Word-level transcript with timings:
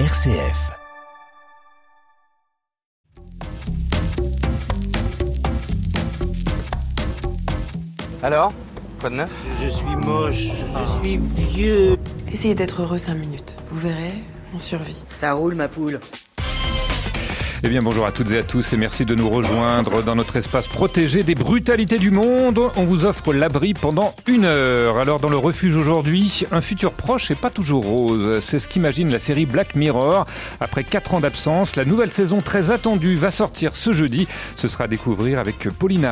RCF. 0.00 0.72
Alors 8.24 8.52
Quoi 8.98 9.10
de 9.10 9.14
neuf? 9.14 9.30
Je 9.62 9.68
suis 9.68 9.84
moche, 9.94 10.48
je 10.48 11.00
suis 11.00 11.18
vieux. 11.18 11.96
Essayez 12.32 12.56
d'être 12.56 12.82
heureux 12.82 12.98
5 12.98 13.14
minutes. 13.14 13.56
Vous 13.70 13.78
verrez, 13.78 14.14
on 14.52 14.58
survit. 14.58 14.96
Ça 15.10 15.32
roule 15.34 15.54
ma 15.54 15.68
poule. 15.68 16.00
Eh 17.66 17.70
bien 17.70 17.80
bonjour 17.82 18.04
à 18.04 18.12
toutes 18.12 18.30
et 18.30 18.36
à 18.36 18.42
tous 18.42 18.74
et 18.74 18.76
merci 18.76 19.06
de 19.06 19.14
nous 19.14 19.30
rejoindre 19.30 20.02
dans 20.02 20.14
notre 20.14 20.36
espace 20.36 20.68
protégé 20.68 21.22
des 21.22 21.34
brutalités 21.34 21.96
du 21.96 22.10
monde. 22.10 22.60
On 22.76 22.84
vous 22.84 23.06
offre 23.06 23.32
l'abri 23.32 23.72
pendant 23.72 24.14
une 24.26 24.44
heure. 24.44 24.98
Alors 24.98 25.18
dans 25.18 25.30
le 25.30 25.38
refuge 25.38 25.74
aujourd'hui, 25.74 26.44
un 26.52 26.60
futur 26.60 26.92
proche 26.92 27.30
et 27.30 27.34
pas 27.34 27.48
toujours 27.48 27.86
rose. 27.86 28.40
C'est 28.42 28.58
ce 28.58 28.68
qu'imagine 28.68 29.10
la 29.10 29.18
série 29.18 29.46
Black 29.46 29.76
Mirror. 29.76 30.26
Après 30.60 30.84
quatre 30.84 31.14
ans 31.14 31.20
d'absence, 31.20 31.74
la 31.74 31.86
nouvelle 31.86 32.12
saison 32.12 32.42
très 32.42 32.70
attendue 32.70 33.14
va 33.14 33.30
sortir 33.30 33.76
ce 33.76 33.94
jeudi. 33.94 34.28
Ce 34.56 34.68
sera 34.68 34.84
à 34.84 34.86
découvrir 34.86 35.38
avec 35.38 35.66
Pauline. 35.70 36.06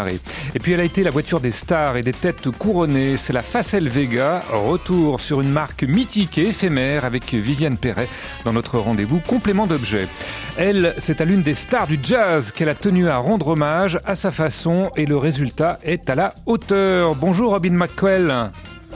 Et 0.55 0.59
puis 0.59 0.73
elle 0.73 0.81
a 0.81 0.85
été 0.85 1.03
la 1.03 1.11
voiture 1.11 1.41
des 1.41 1.51
stars 1.51 1.99
et 1.99 2.03
des 2.03 2.15
têtes 2.15 2.49
couronnées. 2.51 3.19
C'est 3.19 3.35
la 3.35 3.43
Facel 3.43 3.91
Vega. 3.91 4.41
Retour 4.51 5.21
sur 5.21 5.43
une 5.43 5.51
marque 5.51 5.83
mythique 5.83 6.39
et 6.39 6.49
éphémère 6.49 7.05
avec 7.05 7.35
Viviane 7.35 7.77
Perret 7.77 8.09
dans 8.47 8.55
notre 8.55 8.79
rendez-vous 8.79 9.21
complément 9.21 9.67
d'objets. 9.67 10.09
Elle, 10.57 10.95
c'est 10.97 11.21
à 11.21 11.27
l'une 11.27 11.42
des 11.43 11.55
stars 11.55 11.89
du 11.89 11.99
jazz 12.03 12.53
qu'elle 12.53 12.69
a 12.69 12.75
tenu 12.75 13.09
à 13.09 13.17
rendre 13.17 13.49
hommage 13.49 13.99
à 14.05 14.15
sa 14.15 14.31
façon 14.31 14.91
et 14.97 15.07
le 15.07 15.17
résultat 15.17 15.79
est 15.83 16.09
à 16.09 16.15
la 16.15 16.35
hauteur. 16.47 17.17
Bonjour 17.17 17.53
Robin 17.53 17.73
McQuell. 17.73 18.51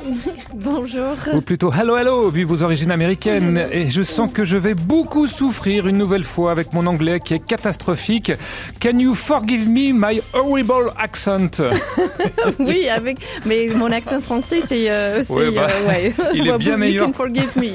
Bonjour. 0.54 1.14
Ou 1.34 1.40
plutôt 1.40 1.72
hello 1.72 1.96
hello, 1.96 2.30
vu 2.30 2.44
vos 2.44 2.62
origines 2.62 2.90
américaines. 2.90 3.66
Et 3.72 3.90
je 3.90 4.02
sens 4.02 4.30
que 4.32 4.44
je 4.44 4.56
vais 4.56 4.74
beaucoup 4.74 5.26
souffrir 5.26 5.86
une 5.86 5.96
nouvelle 5.98 6.24
fois 6.24 6.50
avec 6.50 6.72
mon 6.72 6.86
anglais 6.86 7.20
qui 7.20 7.34
est 7.34 7.44
catastrophique. 7.44 8.32
Can 8.80 8.98
you 8.98 9.14
forgive 9.14 9.68
me 9.68 9.92
my 9.92 10.20
horrible 10.32 10.92
accent? 10.98 11.50
Oui, 12.58 12.88
avec 12.88 13.18
mais 13.44 13.68
mon 13.74 13.90
accent 13.92 14.20
français 14.20 14.60
c'est 14.64 14.90
euh, 14.90 15.22
c'est, 15.24 15.32
Ouais, 15.32 15.50
bah, 15.50 15.66
euh, 15.70 15.88
ouais. 15.88 16.14
il 16.34 16.48
est 16.48 16.58
bien 16.58 16.72
You 16.72 16.78
meilleur. 16.78 17.06
can 17.06 17.12
forgive 17.12 17.50
me. 17.56 17.70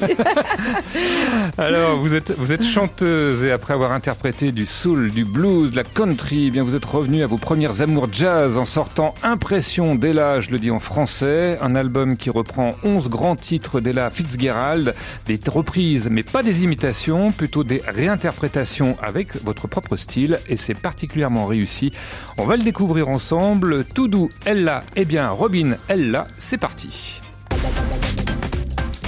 Alors, 1.58 1.98
vous 1.98 2.14
êtes, 2.14 2.32
vous 2.36 2.52
êtes 2.52 2.64
chanteuse 2.64 3.44
et 3.44 3.50
après 3.50 3.74
avoir 3.74 3.92
interprété 3.92 4.52
du 4.52 4.66
soul, 4.66 5.10
du 5.10 5.24
blues, 5.24 5.70
de 5.70 5.76
la 5.76 5.84
country, 5.84 6.46
eh 6.48 6.50
bien 6.50 6.62
vous 6.64 6.74
êtes 6.74 6.84
revenue 6.84 7.22
à 7.22 7.26
vos 7.26 7.36
premières 7.38 7.82
amours 7.82 8.08
jazz 8.12 8.56
en 8.56 8.64
sortant 8.64 9.14
Impression 9.22 9.94
d'Ella, 9.94 10.40
je 10.40 10.50
le 10.50 10.58
dis 10.58 10.70
en 10.70 10.80
français, 10.80 11.58
un 11.60 11.74
album 11.74 12.16
qui 12.16 12.21
reprend 12.30 12.70
11 12.84 13.08
grands 13.08 13.36
titres 13.36 13.80
d'Ella 13.80 14.10
Fitzgerald, 14.10 14.94
des 15.26 15.40
reprises 15.48 16.08
mais 16.10 16.22
pas 16.22 16.42
des 16.42 16.62
imitations, 16.62 17.30
plutôt 17.30 17.64
des 17.64 17.82
réinterprétations 17.86 18.96
avec 19.02 19.42
votre 19.44 19.66
propre 19.66 19.96
style 19.96 20.38
et 20.48 20.56
c'est 20.56 20.74
particulièrement 20.74 21.46
réussi. 21.46 21.92
On 22.38 22.44
va 22.44 22.56
le 22.56 22.62
découvrir 22.62 23.08
ensemble. 23.08 23.84
Tout 23.84 24.08
Ella, 24.44 24.82
eh 24.96 25.04
bien 25.04 25.30
Robin, 25.30 25.76
Ella, 25.88 26.26
c'est 26.38 26.58
parti. 26.58 27.20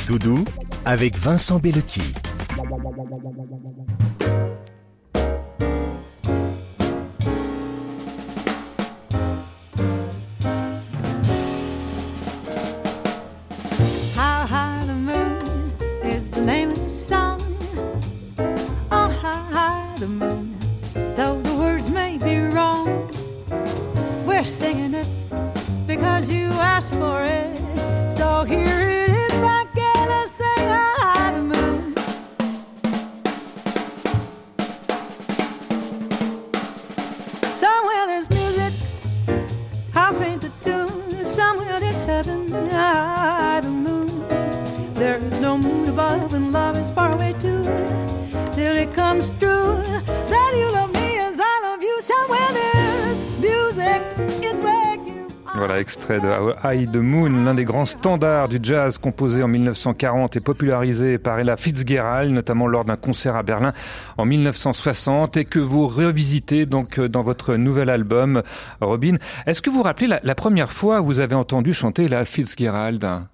Doudou 0.07 0.45
avec 0.85 1.17
Vincent 1.17 1.59
Bellotti. 1.59 2.03
Moon, 57.01 57.45
l'un 57.45 57.55
des 57.55 57.65
grands 57.65 57.87
standards 57.87 58.49
du 58.49 58.59
jazz 58.63 58.99
composé 58.99 59.43
en 59.43 59.49
1940 59.49 60.37
et 60.37 60.41
popularisé 60.41 61.19
par 61.19 61.39
Ella 61.39 61.57
Fitzgerald, 61.57 62.31
notamment 62.31 62.67
lors 62.67 62.85
d'un 62.85 62.97
concert 62.97 63.37
à 63.37 63.43
Berlin 63.43 63.73
en 64.19 64.25
1960 64.25 65.37
et 65.37 65.45
que 65.45 65.59
vous 65.59 65.87
revisitez 65.87 66.67
donc 66.67 66.99
euh, 66.99 67.09
dans 67.09 67.23
votre 67.23 67.57
nouvel 67.57 67.89
album, 67.89 68.43
Robin. 68.81 69.17
Est-ce 69.47 69.63
que 69.63 69.71
vous 69.71 69.77
vous 69.77 69.83
rappelez 69.83 70.07
la, 70.07 70.21
la 70.23 70.35
première 70.35 70.71
fois 70.71 71.01
où 71.01 71.07
vous 71.07 71.21
avez 71.21 71.35
entendu 71.35 71.73
chanter 71.73 72.05
Ella 72.05 72.25
Fitzgerald? 72.25 73.25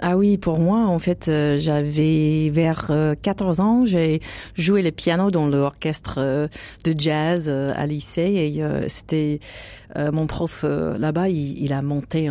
Ah 0.00 0.16
oui, 0.16 0.38
pour 0.38 0.58
moi 0.58 0.80
en 0.86 0.98
fait 0.98 1.28
euh, 1.28 1.56
j'avais 1.56 2.50
vers 2.50 2.88
euh, 2.90 3.14
14 3.22 3.60
ans, 3.60 3.86
j'ai 3.86 4.20
joué 4.56 4.82
le 4.82 4.90
piano 4.90 5.30
dans 5.30 5.46
l'orchestre 5.46 6.16
euh, 6.18 6.48
de 6.84 6.92
jazz 6.98 7.46
euh, 7.48 7.72
à 7.76 7.86
lycée 7.86 8.22
et 8.22 8.88
c'était 8.88 9.38
mon 10.12 10.26
prof 10.26 10.64
là-bas, 10.64 11.28
il, 11.28 11.72
a 11.72 11.80
monté 11.80 12.28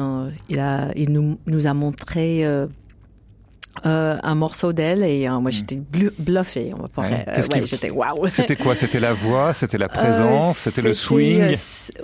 il 0.50 0.59
a 0.59 0.91
il 0.97 1.12
nous 1.13 1.68
a 1.68 1.73
montré 1.73 2.46
euh, 3.85 4.17
un 4.22 4.35
morceau 4.35 4.72
d'elle 4.72 5.03
et 5.03 5.28
euh, 5.28 5.39
moi 5.39 5.51
j'étais 5.51 5.75
blu- 5.78 6.11
bluffée. 6.19 6.72
On 6.78 6.81
va 6.84 6.88
pas- 6.88 7.01
Ouais. 7.01 7.25
euh, 7.28 7.35
ouais, 7.41 7.59
qui- 7.61 7.67
j'étais 7.67 7.89
waouh. 7.89 8.28
C'était 8.28 8.56
quoi? 8.56 8.75
C'était 8.75 9.00
la 9.00 9.13
voix? 9.13 9.51
C'était 9.53 9.78
la 9.78 9.89
présence? 9.89 10.56
Euh, 10.57 10.69
C'était 10.69 10.81
le 10.88 10.94
swing? 10.94 11.41
euh, 11.41 11.56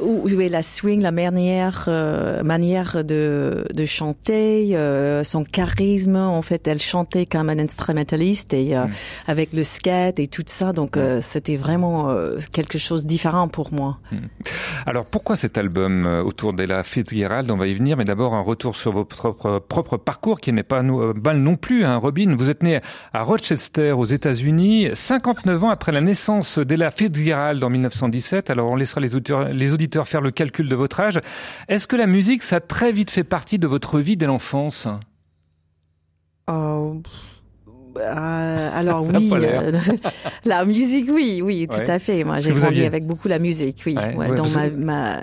Oui, 0.02 0.50
la 0.50 0.62
swing, 0.62 1.02
la 1.02 1.12
manière, 1.12 1.86
euh, 1.88 2.44
manière 2.44 3.04
de, 3.04 3.66
de 3.74 3.86
chanter, 3.86 4.76
euh, 4.76 5.24
son 5.24 5.44
charisme. 5.44 6.16
En 6.16 6.42
fait, 6.42 6.68
elle 6.68 6.80
chantait 6.80 7.26
comme 7.26 7.50
un 7.50 7.60
instrumentaliste 7.60 8.54
et 8.54 8.76
euh, 8.76 8.86
Mm. 8.86 8.92
avec 9.28 9.54
le 9.54 9.64
skate 9.64 10.20
et 10.20 10.28
tout 10.28 10.44
ça. 10.48 10.74
Donc, 10.74 10.98
euh, 10.98 11.20
c'était 11.22 11.56
vraiment 11.56 12.10
euh, 12.10 12.38
quelque 12.52 12.78
chose 12.78 13.04
de 13.04 13.10
différent 13.10 13.48
pour 13.48 13.74
moi. 13.74 13.98
Alors 14.86 15.06
pourquoi 15.06 15.36
cet 15.36 15.58
album 15.58 16.06
autour 16.26 16.54
d'Ella 16.54 16.84
Fitzgerald? 16.84 17.50
On 17.52 17.58
va 17.58 17.68
y 17.68 17.74
venir, 17.76 17.98
mais 17.98 18.06
d'abord 18.06 18.34
un 18.34 18.42
retour 18.42 18.76
sur 18.76 18.92
votre 18.92 19.16
propre, 19.16 19.60
propre 19.60 19.98
parcours 19.98 20.40
qui 20.40 20.52
n'est 20.54 20.64
pas 20.64 20.82
mal 20.82 21.38
non 21.38 21.56
plus. 21.60 21.86
Hein. 21.86 21.98
Robin, 21.98 22.36
vous 22.36 22.50
êtes 22.50 22.64
né 22.64 22.82
à 23.14 23.24
Rochester 23.24 23.92
aux 23.92 24.06
États-Unis, 24.06 24.90
59 24.94 25.64
ans 25.64 25.70
après 25.70 25.92
la 25.92 26.02
naissance 26.02 26.60
d'Ella 26.60 26.92
Fitzgerald 26.92 27.64
en 27.64 27.70
1917. 27.70 28.50
Alors 28.50 28.70
on 28.70 28.76
laissera 28.76 29.02
les 29.02 29.74
auditeurs, 29.74 30.08
faire 30.08 30.22
le 30.22 30.32
calcul 30.32 30.68
de 30.70 30.76
votre 30.76 31.00
âge. 31.00 31.20
Est-ce 31.68 31.88
que 31.88 31.96
la 31.96 32.08
musique, 32.08 32.44
ça 32.44 32.58
a 32.58 32.60
très 32.60 32.92
vite 32.92 33.12
fait 33.12 33.24
partie 33.24 33.60
de 33.60 33.68
votre 33.68 34.00
vie 34.00 34.18
dès 34.18 34.26
l'enfance? 34.26 34.88
Oh, 36.48 37.02
euh, 38.00 38.70
alors 38.80 39.04
oui, 39.06 39.30
euh, 39.34 39.72
la 40.46 40.66
musique, 40.66 41.10
oui, 41.12 41.42
oui, 41.44 41.68
tout 41.70 41.78
Ouais. 41.80 41.90
à 41.90 42.00
fait. 42.00 42.24
Moi, 42.24 42.38
j'ai 42.40 42.52
grandi 42.52 42.82
aviez- 42.82 42.86
avec 42.88 43.06
beaucoup 43.06 43.28
la 43.28 43.40
musique, 43.40 43.82
oui. 43.86 43.96
Ouais, 43.96 44.16
Ouais, 44.16 44.28
vous 44.36 44.58
ma, 44.58 44.70
ma 44.70 45.20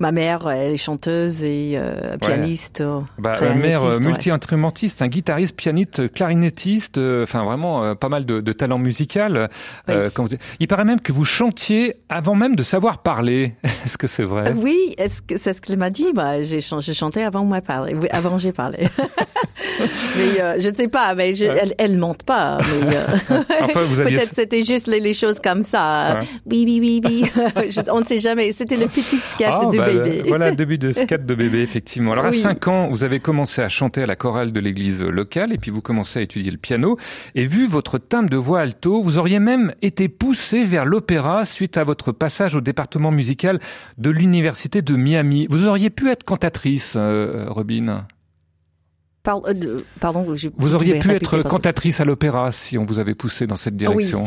ma 0.00 0.12
mère, 0.12 0.48
elle 0.48 0.74
est 0.74 0.76
chanteuse 0.76 1.42
et 1.44 1.72
euh, 1.74 2.16
pianiste. 2.18 2.80
euh, 2.80 3.00
Bah, 3.18 3.36
euh, 3.42 3.54
mère 3.54 3.82
euh, 3.84 3.98
multi-instrumentiste, 3.98 5.02
un 5.02 5.08
guitariste, 5.08 5.56
pianiste, 5.56 6.12
clarinettiste, 6.12 6.98
euh, 6.98 7.24
enfin 7.24 7.42
vraiment 7.44 7.82
euh, 7.82 7.94
pas 7.94 8.08
mal 8.08 8.24
de, 8.24 8.40
de 8.40 8.52
talent 8.52 8.78
musical. 8.78 9.48
Euh, 9.88 10.04
Oui. 10.06 10.10
quand 10.14 10.24
vous- 10.24 10.36
Il 10.60 10.68
paraît 10.68 10.84
même 10.84 11.00
que 11.00 11.12
vous 11.12 11.24
chantiez 11.24 11.96
avant 12.08 12.34
même 12.36 12.54
de 12.56 12.62
savoir 12.62 12.98
parler. 13.02 13.54
Est-ce 13.84 13.98
que 13.98 14.06
c'est 14.06 14.22
vrai? 14.24 14.52
Oui, 14.56 14.94
est-ce 14.98 15.22
que 15.22 15.36
c'est 15.38 15.52
ce 15.52 15.60
qu'elle 15.60 15.78
m'a 15.78 15.90
dit 15.90 16.12
Bah, 16.14 16.42
j'ai 16.42 16.60
chan- 16.60 16.80
j'ai 16.80 16.94
chanté 16.94 17.24
avant 17.24 17.44
moi 17.44 17.60
parler. 17.60 17.94
Oui, 17.94 18.08
avant 18.10 18.38
j'ai 18.38 18.52
parlé. 18.52 18.78
mais 20.16 20.40
euh, 20.40 20.60
je 20.60 20.68
ne 20.68 20.74
sais 20.74 20.88
pas, 20.88 21.14
mais 21.14 21.34
je, 21.34 21.44
elle, 21.44 21.74
elle 21.78 21.96
monte 22.08 22.22
pas. 22.24 22.58
Mais 22.88 22.96
euh, 22.96 23.06
Enfin, 23.62 23.80
vous 23.80 24.00
aviez- 24.00 24.16
peut-être 24.16 24.32
c'était 24.34 24.62
juste 24.62 24.86
les, 24.86 25.00
les 25.00 25.12
choses 25.14 25.40
comme 25.40 25.62
ça. 25.62 26.18
Ouais. 26.20 26.26
Oui, 26.46 26.64
oui, 26.66 27.00
oui, 27.04 27.24
oui. 27.56 27.70
Je- 27.70 27.80
on 27.92 28.00
ne 28.00 28.04
sait 28.04 28.18
jamais. 28.18 28.52
C'était 28.52 28.76
le 28.76 28.86
petit 28.86 29.16
scat 29.18 29.58
Ah, 29.60 29.66
de 29.66 29.78
bah, 29.78 29.84
bébé. 29.86 30.22
le- 30.24 30.28
Voilà, 30.28 30.50
début 30.52 30.78
de 30.78 30.92
scat 30.92 31.18
de 31.18 31.34
bébé, 31.34 31.60
effectivement. 31.62 32.12
Alors, 32.12 32.26
à 32.26 32.30
Oui. 32.30 32.38
5 32.40 32.66
ans, 32.68 32.88
vous 32.88 33.04
avez 33.04 33.20
commencé 33.20 33.62
à 33.62 33.68
chanter 33.68 34.02
à 34.02 34.06
la 34.06 34.16
chorale 34.16 34.52
de 34.52 34.60
l'église 34.60 35.02
locale, 35.02 35.52
et 35.52 35.58
puis 35.58 35.70
vous 35.70 35.80
commencez 35.82 36.18
à 36.18 36.22
étudier 36.22 36.50
le 36.50 36.58
piano. 36.58 36.96
Et 37.34 37.46
vu 37.46 37.66
votre 37.68 37.98
timbre 37.98 38.30
de 38.30 38.36
voix 38.36 38.60
alto, 38.60 39.02
vous 39.02 39.18
auriez 39.18 39.40
même 39.40 39.72
été 39.82 40.08
poussé 40.08 40.64
vers 40.64 40.84
l'opéra 40.84 41.44
suite 41.44 41.76
à 41.76 41.84
votre 41.84 42.12
passage 42.12 42.54
au 42.54 42.60
département 42.60 43.10
musical 43.10 43.60
de 43.98 44.10
l'université 44.10 44.82
de 44.82 44.96
Miami. 44.96 45.46
Vous 45.50 45.66
auriez 45.66 45.90
pu 45.90 46.08
être 46.10 46.24
cantatrice, 46.24 46.94
euh, 46.96 47.44
Robin. 47.48 48.06
Par- 49.28 49.46
euh, 49.46 49.52
de- 49.52 49.84
pardon, 50.00 50.34
je- 50.34 50.48
Vous 50.56 50.74
auriez 50.74 50.98
pu 50.98 51.08
répéter 51.08 51.36
être 51.36 51.42
cantatrice 51.48 52.00
à 52.00 52.06
l'opéra 52.06 52.50
si 52.50 52.78
on 52.78 52.86
vous 52.86 52.98
avait 52.98 53.14
poussé 53.14 53.46
dans 53.46 53.56
cette 53.56 53.76
direction. 53.76 54.24
Euh, 54.24 54.26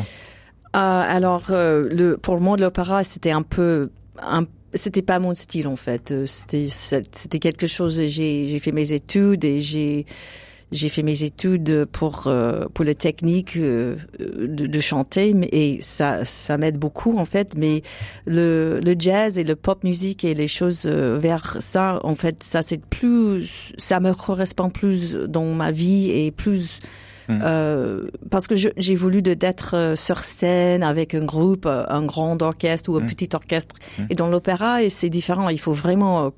alors, 0.79 1.45
euh, 1.49 1.89
le, 1.91 2.17
pour 2.17 2.35
le 2.35 2.41
monde 2.41 2.59
de 2.59 2.63
l'opéra, 2.65 3.03
c'était 3.03 3.31
un 3.31 3.41
peu, 3.41 3.89
un, 4.21 4.45
c'était 4.75 5.01
pas 5.01 5.17
mon 5.17 5.33
style 5.33 5.67
en 5.67 5.75
fait. 5.75 6.13
C'était, 6.27 6.67
c'était 6.69 7.39
quelque 7.39 7.65
chose. 7.65 7.99
J'ai, 8.05 8.47
j'ai 8.47 8.59
fait 8.59 8.71
mes 8.71 8.91
études 8.93 9.43
et 9.43 9.59
j'ai, 9.59 10.05
j'ai 10.71 10.89
fait 10.89 11.03
mes 11.03 11.23
études 11.23 11.85
pour 11.85 12.27
euh, 12.27 12.67
pour 12.73 12.85
les 12.85 12.95
techniques 12.95 13.57
euh, 13.57 13.95
de, 14.19 14.67
de 14.67 14.79
chanter, 14.79 15.35
et 15.51 15.79
ça, 15.81 16.23
ça 16.25 16.57
m'aide 16.57 16.77
beaucoup 16.77 17.17
en 17.17 17.25
fait. 17.25 17.53
Mais 17.57 17.83
le, 18.25 18.79
le 18.83 18.95
jazz 18.97 19.37
et 19.37 19.43
le 19.43 19.55
pop 19.55 19.83
music 19.83 20.23
et 20.23 20.33
les 20.33 20.47
choses 20.47 20.83
euh, 20.85 21.17
vers 21.19 21.57
ça, 21.59 21.99
en 22.03 22.15
fait, 22.15 22.43
ça 22.43 22.61
c'est 22.61 22.83
plus, 22.85 23.73
ça 23.77 23.99
me 23.99 24.13
correspond 24.13 24.69
plus 24.69 25.13
dans 25.13 25.45
ma 25.53 25.71
vie 25.71 26.09
et 26.11 26.31
plus. 26.31 26.79
Mm. 27.27 27.39
Euh, 27.43 28.03
parce 28.29 28.47
que 28.47 28.55
j'ai 28.55 28.95
voulu 28.95 29.21
de- 29.21 29.33
d'être 29.33 29.75
euh, 29.75 29.95
sur 29.95 30.19
scène 30.19 30.83
avec 30.83 31.13
un 31.13 31.23
groupe, 31.25 31.65
euh, 31.65 31.83
un 31.89 32.03
grand 32.03 32.41
orchestre 32.41 32.89
ou 32.91 32.97
un 32.97 33.01
Mm. 33.01 33.05
petit 33.05 33.29
orchestre. 33.33 33.75
Et 34.09 34.15
dans 34.15 34.27
l'opéra, 34.27 34.83
et 34.83 34.89
c'est 34.89 35.09
différent. 35.09 35.49
Il 35.49 35.59
faut 35.59 35.73
vraiment, 35.73 36.25
euh, 36.25 36.29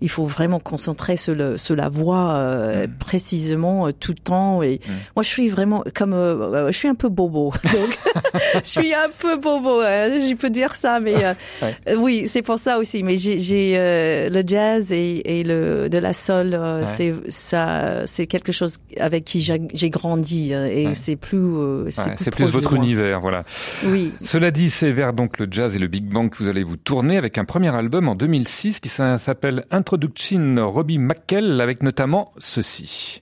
il 0.00 0.08
faut 0.10 0.24
vraiment 0.24 0.60
concentrer 0.60 1.16
sur 1.16 1.34
le 1.34 1.56
sur 1.56 1.76
la 1.76 1.88
voix 1.88 2.30
euh, 2.32 2.86
Mm. 2.86 2.90
précisément 2.98 3.90
tout 3.92 4.12
le 4.12 4.22
temps. 4.22 4.62
Et 4.62 4.80
moi, 5.14 5.22
je 5.22 5.28
suis 5.28 5.48
vraiment 5.48 5.82
comme, 5.94 6.12
euh, 6.12 6.70
je 6.72 6.76
suis 6.76 6.88
un 6.88 6.94
peu 6.94 7.08
bobo. 7.08 7.52
Donc, 7.64 7.98
je 8.64 8.68
suis 8.68 8.94
un 8.94 9.10
peu 9.18 9.36
bobo. 9.36 9.80
euh, 9.80 10.20
je 10.28 10.34
peux 10.34 10.50
dire 10.50 10.74
ça, 10.74 11.00
mais 11.00 11.24
euh, 11.24 11.34
Ouais. 11.62 11.96
oui, 11.96 12.24
c'est 12.28 12.42
pour 12.42 12.58
ça 12.58 12.78
aussi. 12.78 13.02
Mais 13.02 13.16
j'ai 13.18 13.74
euh, 13.78 14.28
le 14.28 14.42
jazz 14.46 14.92
et, 14.92 15.38
et 15.40 15.44
le 15.44 15.88
de 15.88 15.98
la 15.98 16.12
soul, 16.12 16.50
euh, 16.54 16.80
Ouais. 16.80 16.86
c'est 16.96 17.14
ça, 17.28 18.06
c'est 18.06 18.26
quelque 18.26 18.52
chose 18.52 18.78
avec 19.00 19.24
qui 19.24 19.40
j'ai 19.40 19.90
grandi 19.90 20.35
euh, 20.52 20.66
et 20.70 20.86
Ouais. 20.86 20.94
c'est 20.94 21.16
plus, 21.16 21.38
euh, 21.38 21.90
c'est 21.90 22.02
Ouais, 22.10 22.14
plus, 22.16 22.24
c'est 22.24 22.30
plus 22.30 22.44
votre 22.50 22.74
univers, 22.74 23.20
voilà. 23.20 23.44
Oui. 23.86 24.12
Cela 24.22 24.50
dit, 24.50 24.70
c'est 24.70 24.92
vers 24.92 25.12
donc 25.12 25.38
le 25.38 25.46
jazz 25.50 25.74
et 25.74 25.78
le 25.78 25.86
big 25.88 26.04
bang 26.12 26.30
que 26.30 26.38
vous 26.42 26.48
allez 26.48 26.62
vous 26.62 26.76
tourner 26.76 27.16
avec 27.16 27.38
un 27.38 27.44
premier 27.44 27.74
album 27.74 28.08
en 28.08 28.14
2006 28.14 28.80
qui 28.80 28.88
s'a- 28.88 29.18
s'appelle 29.18 29.64
Introduction 29.70 30.56
Robbie 30.68 30.98
McKell 30.98 31.60
avec 31.60 31.82
notamment 31.82 32.32
ceci. 32.38 33.20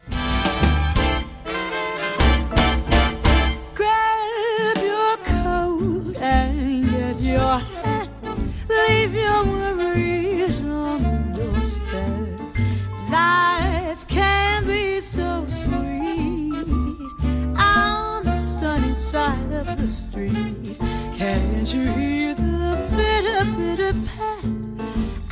Street. 20.14 20.78
Can't 21.19 21.75
you 21.75 21.90
hear 21.93 22.34
the 22.34 22.78
bitter, 22.94 23.44
bitter 23.56 23.93
pat? 24.06 24.44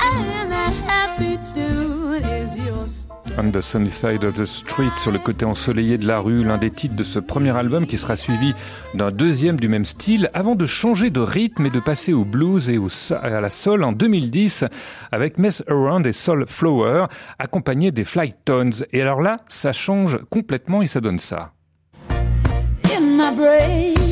And 0.00 0.50
that 0.50 0.72
happy 0.86 1.38
tune 1.54 2.24
is 2.24 2.56
your 2.56 2.86
On 3.38 3.50
the 3.50 3.62
Sunny 3.62 3.90
Side 3.90 4.24
of 4.24 4.34
the 4.34 4.44
Street, 4.44 4.90
sur 4.98 5.12
le 5.12 5.18
côté 5.18 5.44
ensoleillé 5.44 5.98
de 5.98 6.06
la 6.06 6.18
rue, 6.18 6.44
l'un 6.44 6.58
des 6.58 6.70
titres 6.70 6.96
de 6.96 7.04
ce 7.04 7.18
premier 7.18 7.56
album 7.56 7.86
qui 7.86 7.96
sera 7.96 8.16
suivi 8.16 8.54
d'un 8.94 9.10
deuxième 9.10 9.58
du 9.58 9.68
même 9.68 9.84
style, 9.84 10.30
avant 10.34 10.54
de 10.54 10.66
changer 10.66 11.10
de 11.10 11.20
rythme 11.20 11.66
et 11.66 11.70
de 11.70 11.80
passer 11.80 12.12
au 12.12 12.24
blues 12.24 12.68
et 12.68 12.76
au, 12.76 12.88
à 13.22 13.40
la 13.40 13.50
soul 13.50 13.84
en 13.84 13.92
2010 13.92 14.64
avec 15.12 15.38
Mess 15.38 15.62
Around 15.68 16.06
et 16.06 16.12
Soul 16.12 16.44
Flower, 16.46 17.06
accompagné 17.38 17.90
des 17.90 18.04
Flytones. 18.04 18.72
Et 18.92 19.00
alors 19.00 19.22
là, 19.22 19.38
ça 19.48 19.72
change 19.72 20.18
complètement 20.28 20.82
et 20.82 20.86
ça 20.86 21.00
donne 21.00 21.18
ça. 21.18 21.52
in 23.02 23.16
my 23.16 23.34
brain. 23.34 24.11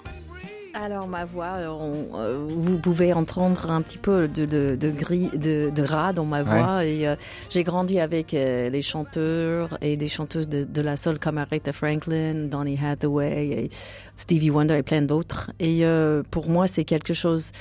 Alors 0.81 1.07
ma 1.07 1.25
voix, 1.25 1.57
on- 1.69 2.17
euh, 2.17 2.47
vous 2.49 2.79
pouvez 2.79 3.13
entendre 3.13 3.69
un 3.69 3.81
petit 3.83 3.99
peu 3.99 4.27
de, 4.27 4.45
de, 4.45 4.75
de 4.75 4.89
gris, 4.89 5.29
de, 5.29 5.69
de 5.69 5.83
gras 5.83 6.11
dans 6.11 6.25
ma 6.25 6.41
voix. 6.41 6.83
Et 6.85 7.07
euh, 7.07 7.15
j'ai 7.51 7.63
grandi 7.63 7.99
avec 7.99 8.33
euh, 8.33 8.69
les 8.69 8.81
chanteurs 8.81 9.77
et 9.81 9.95
des 9.95 10.07
chanteuses 10.07 10.49
de, 10.49 10.63
de 10.63 10.81
la 10.81 10.95
soul 10.95 11.19
comme 11.19 11.37
Aretha 11.37 11.71
Franklin, 11.71 12.47
Donny 12.49 12.79
Hathaway, 12.83 13.47
et 13.65 13.69
Stevie 14.15 14.49
Wonder 14.49 14.77
et 14.79 14.83
plein 14.83 15.03
d'autres. 15.03 15.51
Et 15.59 15.85
euh, 15.85 16.23
pour 16.31 16.49
moi, 16.49 16.65
c'est 16.67 16.83
quelque 16.85 17.13
chose 17.13 17.51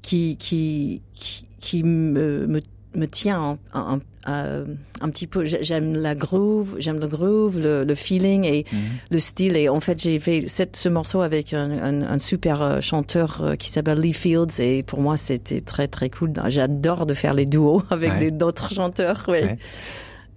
qui 0.00 0.36
qui 0.36 1.02
qui, 1.14 1.48
qui 1.58 1.82
me, 1.82 2.46
me 2.46 2.60
me 2.94 3.06
tient 3.06 3.58
un, 3.74 3.80
un, 3.94 4.00
un, 4.26 4.64
un 5.00 5.08
petit 5.10 5.26
peu. 5.26 5.44
J'ai- 5.44 5.62
J'aime 5.62 5.94
la 5.96 6.14
groove, 6.14 6.76
j'aime 6.78 6.98
le 7.00 7.08
groove, 7.08 7.58
le, 7.60 7.84
le 7.84 7.94
feeling 7.94 8.44
et 8.44 8.64
le 9.10 9.18
style. 9.18 9.56
Et 9.56 9.68
en 9.68 9.80
fait, 9.80 10.00
j'ai 10.00 10.18
fait 10.18 10.44
cette, 10.48 10.76
ce 10.76 10.88
morceau 10.88 11.20
avec 11.22 11.52
un, 11.54 11.70
un, 11.70 12.02
un 12.02 12.18
super 12.18 12.62
euh, 12.62 12.80
chanteur 12.80 13.40
euh, 13.42 13.54
qui 13.56 13.70
s'appelle 13.70 13.98
Lee 14.00 14.12
Fields. 14.12 14.60
Et 14.60 14.82
pour 14.82 15.00
moi, 15.00 15.16
c'était 15.16 15.60
très 15.60 15.88
très 15.88 16.10
cool. 16.10 16.32
J'adore 16.48 17.06
de 17.06 17.14
faire 17.14 17.34
les 17.34 17.46
duos 17.46 17.82
avec 17.90 18.10
Ouais. 18.12 18.30
d'autres 18.30 18.72
chanteurs. 18.72 19.24
Ouais. 19.28 19.56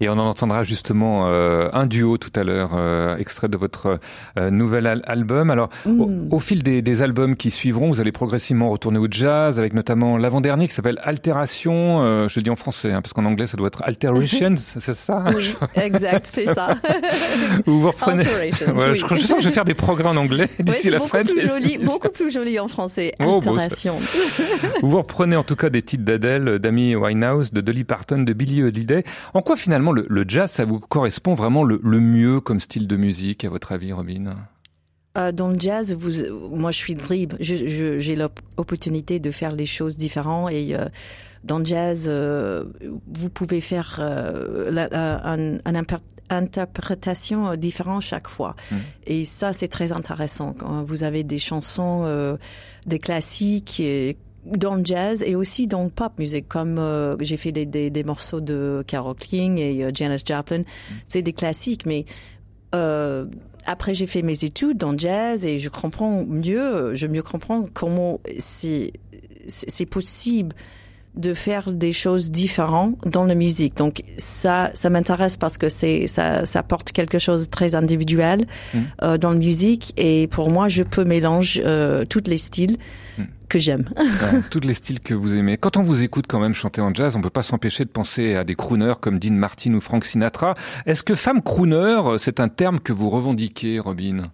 Et 0.01 0.09
on 0.09 0.13
en 0.13 0.27
entendra 0.27 0.63
justement 0.63 1.25
euh, 1.29 1.69
un 1.73 1.85
duo 1.85 2.17
tout 2.17 2.31
à 2.35 2.43
l'heure, 2.43 2.71
euh, 2.75 3.15
extrait 3.17 3.47
de 3.47 3.55
votre 3.55 3.99
euh, 4.37 4.49
nouvel 4.49 4.87
al- 4.87 5.03
album. 5.05 5.49
Alors, 5.51 5.69
au, 5.85 6.07
Mm. 6.07 6.27
au 6.31 6.39
fil 6.39 6.63
des, 6.63 6.81
des 6.81 7.01
albums 7.01 7.35
qui 7.35 7.51
suivront, 7.51 7.87
vous 7.89 8.01
allez 8.01 8.11
progressivement 8.11 8.69
retourner 8.69 8.97
au 8.97 9.07
jazz, 9.09 9.59
avec 9.59 9.73
notamment 9.73 10.17
l'avant-dernier 10.17 10.67
qui 10.67 10.73
s'appelle 10.73 10.99
Altération. 11.03 12.01
euh, 12.01 12.27
je 12.27 12.39
dis 12.39 12.49
en 12.49 12.55
français, 12.55 12.91
hein, 12.91 13.01
parce 13.01 13.13
qu'en 13.13 13.25
anglais 13.25 13.45
ça 13.47 13.57
doit 13.57 13.67
être 13.67 13.83
Alterations, 13.85 14.55
c'est 14.57 14.93
ça 14.95 15.23
Oui, 15.35 15.53
exact, 15.75 16.25
c'est 16.27 16.51
ça. 16.53 16.75
Vous 17.65 17.87
reprenez. 17.87 18.23
Voilà, 18.73 18.93
oui. 18.93 18.97
je, 18.97 19.15
je 19.15 19.21
sens 19.21 19.35
que 19.37 19.41
je 19.43 19.49
vais 19.49 19.53
faire 19.53 19.65
des 19.65 19.73
progrès 19.73 20.09
en 20.09 20.17
anglais 20.17 20.47
d'ici 20.59 20.79
c'est 20.83 20.89
la 20.89 20.97
beaucoup 20.97 21.09
fin. 21.11 21.23
plus 21.23 21.41
joli, 21.41 21.77
beaucoup 21.77 22.09
plus 22.09 22.31
joli 22.31 22.59
en 22.59 22.67
français. 22.67 23.13
Oh, 23.23 23.39
bon, 23.41 23.51
Altération. 23.57 23.95
Vous 24.81 24.97
reprenez 24.97 25.35
en 25.35 25.43
tout 25.43 25.55
cas 25.55 25.69
des 25.69 25.81
titres 25.81 26.03
d'Adèle, 26.03 26.59
d'Amy 26.59 26.95
Winehouse, 26.95 27.51
de 27.53 27.61
Dolly 27.61 27.83
Parton, 27.83 28.19
de 28.23 28.33
Billie 28.33 28.63
Holiday. 28.63 29.03
En 29.33 29.41
quoi 29.41 29.55
finalement 29.55 29.90
le, 29.91 30.05
le 30.09 30.25
jazz, 30.27 30.51
ça 30.51 30.65
vous 30.65 30.79
correspond 30.79 31.33
vraiment 31.35 31.63
le, 31.63 31.79
le 31.83 31.99
mieux 31.99 32.39
comme 32.41 32.59
style 32.59 32.87
de 32.87 32.95
musique, 32.95 33.45
à 33.45 33.49
votre 33.49 33.71
avis, 33.71 33.93
Robin? 33.93 34.35
Euh, 35.17 35.31
dans 35.33 35.49
le 35.49 35.59
jazz, 35.59 35.93
vous, 35.93 36.11
moi, 36.55 36.71
je 36.71 36.77
suis 36.77 36.95
libre. 37.09 37.35
J'ai 37.39 38.15
l'opportunité 38.15 39.19
de 39.19 39.29
faire 39.31 39.53
les 39.53 39.65
choses 39.65 39.97
différentes 39.97 40.51
et 40.51 40.73
euh, 40.73 40.87
dans 41.43 41.59
le 41.59 41.65
jazz, 41.65 42.05
euh, 42.07 42.63
vous 43.13 43.29
pouvez 43.29 43.59
faire 43.61 43.95
la, 43.99 44.87
la- 44.87 45.27
un, 45.27 45.55
un 45.55 45.73
imper- 45.73 45.99
interprétation 46.29 47.55
différente 47.55 48.01
chaque 48.03 48.27
fois. 48.29 48.55
Mm. 48.71 48.75
Et 49.07 49.25
ça, 49.25 49.51
c'est 49.53 49.67
très 49.67 49.91
intéressant. 49.91 50.53
Quand 50.53 50.83
vous 50.83 51.03
avez 51.03 51.23
des 51.23 51.39
chansons, 51.39 52.37
des 52.85 52.99
classiques. 52.99 53.79
Et, 53.79 54.17
dans 54.45 54.75
le 54.75 54.85
jazz 54.85 55.23
et 55.25 55.35
aussi 55.35 55.67
dans 55.67 55.83
le 55.83 55.89
pop 55.89 56.13
music, 56.17 56.47
comme 56.47 56.79
euh, 56.79 57.15
j'ai 57.19 57.37
fait 57.37 57.51
des, 57.51 57.65
des, 57.65 57.89
des 57.89 58.03
morceaux 58.03 58.41
de 58.41 58.83
Carole 58.87 59.15
King 59.15 59.57
et 59.59 59.83
euh, 59.83 59.91
Janis 59.93 60.23
Joplin, 60.25 60.63
c'est 61.05 61.21
des 61.21 61.33
classiques, 61.33 61.85
mais 61.85 62.05
euh, 62.73 63.25
après 63.65 63.93
j'ai 63.93 64.07
fait 64.07 64.21
mes 64.21 64.43
études 64.43 64.77
dans 64.77 64.91
le 64.91 64.97
jazz 64.97 65.45
et 65.45 65.59
je 65.59 65.69
comprends 65.69 66.25
mieux, 66.25 66.95
je 66.95 67.07
mieux 67.07 67.23
comprends 67.23 67.67
comment 67.73 68.19
c'est 68.39 68.91
possible 69.89 70.55
de 71.15 71.33
faire 71.33 71.71
des 71.71 71.91
choses 71.93 72.31
différentes 72.31 72.95
dans 73.05 73.25
la 73.25 73.35
musique. 73.35 73.75
Donc 73.77 74.01
ça, 74.17 74.71
ça 74.73 74.89
m'intéresse 74.89 75.37
parce 75.37 75.57
que 75.57 75.67
c'est 75.69 76.07
ça, 76.07 76.45
ça 76.45 76.59
apporte 76.59 76.91
quelque 76.93 77.19
chose 77.19 77.45
de 77.45 77.49
très 77.51 77.75
individuel 77.75 78.45
Mm. 78.73 78.79
euh, 79.03 79.17
dans 79.17 79.31
la 79.31 79.37
musique 79.37 79.93
et 79.97 80.27
pour 80.27 80.49
moi, 80.49 80.67
je 80.69 80.83
peux 80.83 81.03
mélanger 81.03 81.61
euh, 81.65 82.05
tous 82.05 82.23
les 82.27 82.37
styles 82.37 82.77
Mm. 83.17 83.23
que 83.49 83.59
j'aime. 83.59 83.89
Ouais, 83.97 84.41
Tous 84.49 84.61
les 84.61 84.73
styles 84.73 85.01
que 85.01 85.13
vous 85.13 85.35
aimez. 85.35 85.57
Quand 85.57 85.75
on 85.75 85.83
vous 85.83 86.01
écoute 86.03 86.25
quand 86.29 86.39
même 86.39 86.53
chanter 86.53 86.79
en 86.79 86.93
jazz, 86.93 87.17
on 87.17 87.21
peut 87.21 87.29
pas 87.29 87.43
s'empêcher 87.43 87.83
de 87.83 87.89
penser 87.89 88.35
à 88.35 88.45
des 88.45 88.55
crooners 88.55 88.93
comme 89.01 89.19
Dean 89.19 89.33
Martin 89.33 89.73
ou 89.73 89.81
Frank 89.81 90.05
Sinatra. 90.05 90.55
Est-ce 90.85 91.03
que 91.03 91.15
femme 91.15 91.41
crooner, 91.41 91.99
c'est 92.19 92.39
un 92.39 92.47
terme 92.47 92.79
que 92.79 92.93
vous 92.93 93.09
revendiquez, 93.09 93.79
Robin? 93.79 94.31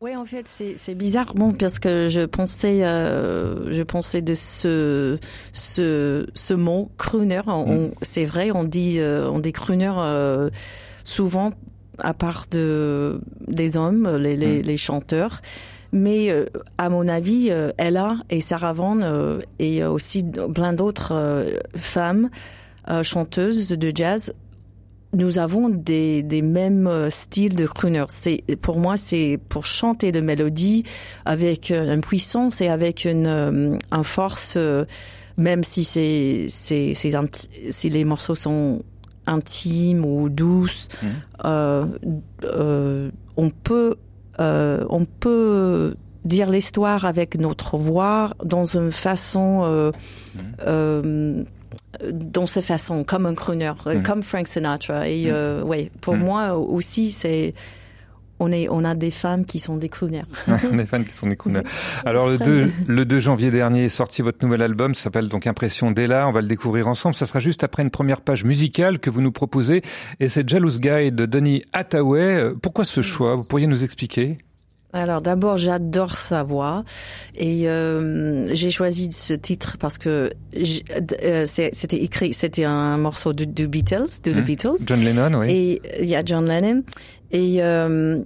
Oui, 0.00 0.16
en 0.16 0.24
fait, 0.24 0.46
c'est 0.48 0.94
bizarre, 0.94 1.34
bon, 1.34 1.52
parce 1.52 1.78
que 1.78 2.08
je 2.08 2.22
pensais, 2.22 2.82
euh, 2.84 3.70
je 3.70 3.82
pensais 3.82 4.22
de 4.22 4.34
ce 4.34 5.18
ce 5.52 6.26
ce 6.32 6.54
mot 6.54 6.90
crooner. 6.96 7.42
On, 7.46 7.70
on- 7.70 7.90
c'est 8.00 8.24
vrai, 8.24 8.50
on 8.50 8.64
dit 8.64 8.98
euh, 8.98 9.28
on 9.30 9.40
dit 9.40 9.52
crooner 9.52 9.92
euh, 9.94 10.48
souvent 11.04 11.52
à 11.98 12.14
part 12.14 12.46
de 12.50 13.20
des 13.46 13.76
hommes, 13.76 14.08
les, 14.16 14.38
les, 14.38 14.60
Mm. 14.60 14.62
les 14.62 14.76
chanteurs. 14.78 15.42
Mais 15.92 16.30
euh, 16.30 16.46
à 16.78 16.88
mon 16.88 17.06
avis, 17.06 17.48
euh, 17.50 17.70
Ella 17.76 18.16
et 18.30 18.40
Sarah 18.40 18.72
Vaughan 18.72 19.00
euh, 19.02 19.38
et 19.58 19.84
aussi 19.84 20.24
plein 20.54 20.72
d'autres 20.72 21.46
femmes 21.76 22.30
euh, 22.88 23.02
chanteuses 23.02 23.68
de 23.68 23.92
jazz, 23.94 24.32
nous 25.12 25.38
avons 25.38 25.68
des, 25.68 26.22
des 26.22 26.42
mêmes 26.42 26.86
euh, 26.86 27.10
styles 27.10 27.56
de 27.56 27.66
crooner. 27.66 28.04
C'est 28.08 28.42
pour 28.62 28.78
moi, 28.78 28.96
c'est 28.96 29.38
pour 29.48 29.64
chanter 29.66 30.12
de 30.12 30.20
mélodie 30.20 30.84
avec 31.24 31.70
euh, 31.70 31.92
une 31.94 32.00
puissance 32.00 32.60
et 32.60 32.68
avec 32.68 33.04
une, 33.04 33.26
euh, 33.26 33.76
une 33.92 34.04
force, 34.04 34.56
même 35.36 35.64
si 35.64 35.84
c'est 35.84 36.46
c'est 36.48 36.94
si 37.70 37.90
les 37.90 38.04
morceaux 38.04 38.34
sont 38.36 38.82
intimes 39.26 40.04
ou 40.04 40.28
douces, 40.28 40.88
Mhm. 41.02 41.08
euh, 41.44 41.84
euh, 42.44 43.10
on 43.36 43.50
peut 43.50 43.96
euh, 44.38 44.84
on 44.90 45.04
peut 45.04 45.94
dire 46.24 46.50
l'histoire 46.50 47.04
avec 47.04 47.36
notre 47.38 47.76
voix 47.78 48.34
dans 48.44 48.66
une 48.66 48.90
façon 48.92 49.62
euh, 49.64 49.92
euh, 50.66 51.42
dans 52.12 52.46
cette 52.46 52.64
façon 52.64 53.04
comme 53.04 53.26
un 53.26 53.34
crooner 53.34 53.72
euh, 53.86 53.96
Mhm. 53.96 54.02
comme 54.02 54.22
Frank 54.22 54.46
Sinatra. 54.48 55.08
Et 55.08 55.24
euh, 55.26 55.62
ouais 55.62 55.90
pour 56.00 56.14
Mhm. 56.14 56.20
moi 56.24 56.56
aussi 56.56 57.10
c'est 57.10 57.54
on 58.42 58.50
est 58.52 58.68
on 58.70 58.84
a 58.84 58.94
des 58.94 59.10
femmes 59.10 59.44
qui 59.44 59.58
sont 59.58 59.76
des 59.76 59.90
crooners. 59.90 60.22
Des 60.72 60.86
fans 60.86 61.02
qui 61.04 61.12
sont 61.12 61.26
des 61.26 61.36
crooners. 61.36 61.60
Alors 62.06 62.28
le 62.30 62.38
2, 62.38 62.70
le 62.86 63.04
2 63.04 63.20
janvier 63.20 63.50
dernier 63.50 63.84
est 63.84 63.88
sorti 63.90 64.22
votre 64.22 64.42
nouvel 64.42 64.62
album, 64.62 64.94
ça 64.94 65.02
s'appelle 65.04 65.28
donc 65.28 65.46
Impression 65.46 65.90
Della, 65.90 66.26
on 66.26 66.32
va 66.32 66.40
le 66.40 66.48
découvrir 66.48 66.88
ensemble, 66.88 67.14
ça 67.14 67.26
sera 67.26 67.38
juste 67.38 67.64
après 67.64 67.82
une 67.82 67.90
première 67.90 68.22
page 68.22 68.44
musicale 68.44 68.98
que 68.98 69.10
vous 69.10 69.20
nous 69.20 69.32
proposez. 69.32 69.82
Et 70.20 70.28
c'est 70.28 70.48
Jealous 70.48 70.78
Guy 70.78 71.12
de 71.12 71.26
Donny 71.26 71.64
Hathaway. 71.74 72.20
Euh, 72.22 72.54
Pourquoi 72.62 72.84
ce 72.86 73.02
choix? 73.02 73.34
Vous 73.36 73.44
pourriez 73.44 73.66
nous 73.66 73.84
expliquer? 73.84 74.38
Alors 74.92 75.22
d'abord, 75.22 75.56
j'adore 75.56 76.14
sa 76.14 76.42
voix 76.42 76.82
et 77.36 77.68
euh, 77.68 78.52
j'ai 78.54 78.70
choisi 78.70 79.08
ce 79.12 79.34
titre 79.34 79.76
parce 79.78 79.98
que 79.98 80.32
euh, 81.22 81.46
c'était 81.46 82.02
écrit, 82.02 82.34
c'était 82.34 82.64
un 82.64 82.96
morceau 82.96 83.32
de, 83.32 83.44
de 83.44 83.66
Beatles, 83.66 84.06
de. 84.24 84.32
The 84.32 84.44
Beatles, 84.44 84.78
John 84.86 85.00
Lennon, 85.04 85.38
oui. 85.40 85.50
et 85.52 85.82
il 86.00 86.08
y 86.08 86.16
a 86.16 86.24
John 86.24 86.44
Lennon 86.46 86.82
et 87.30 87.58
euh, 87.62 88.18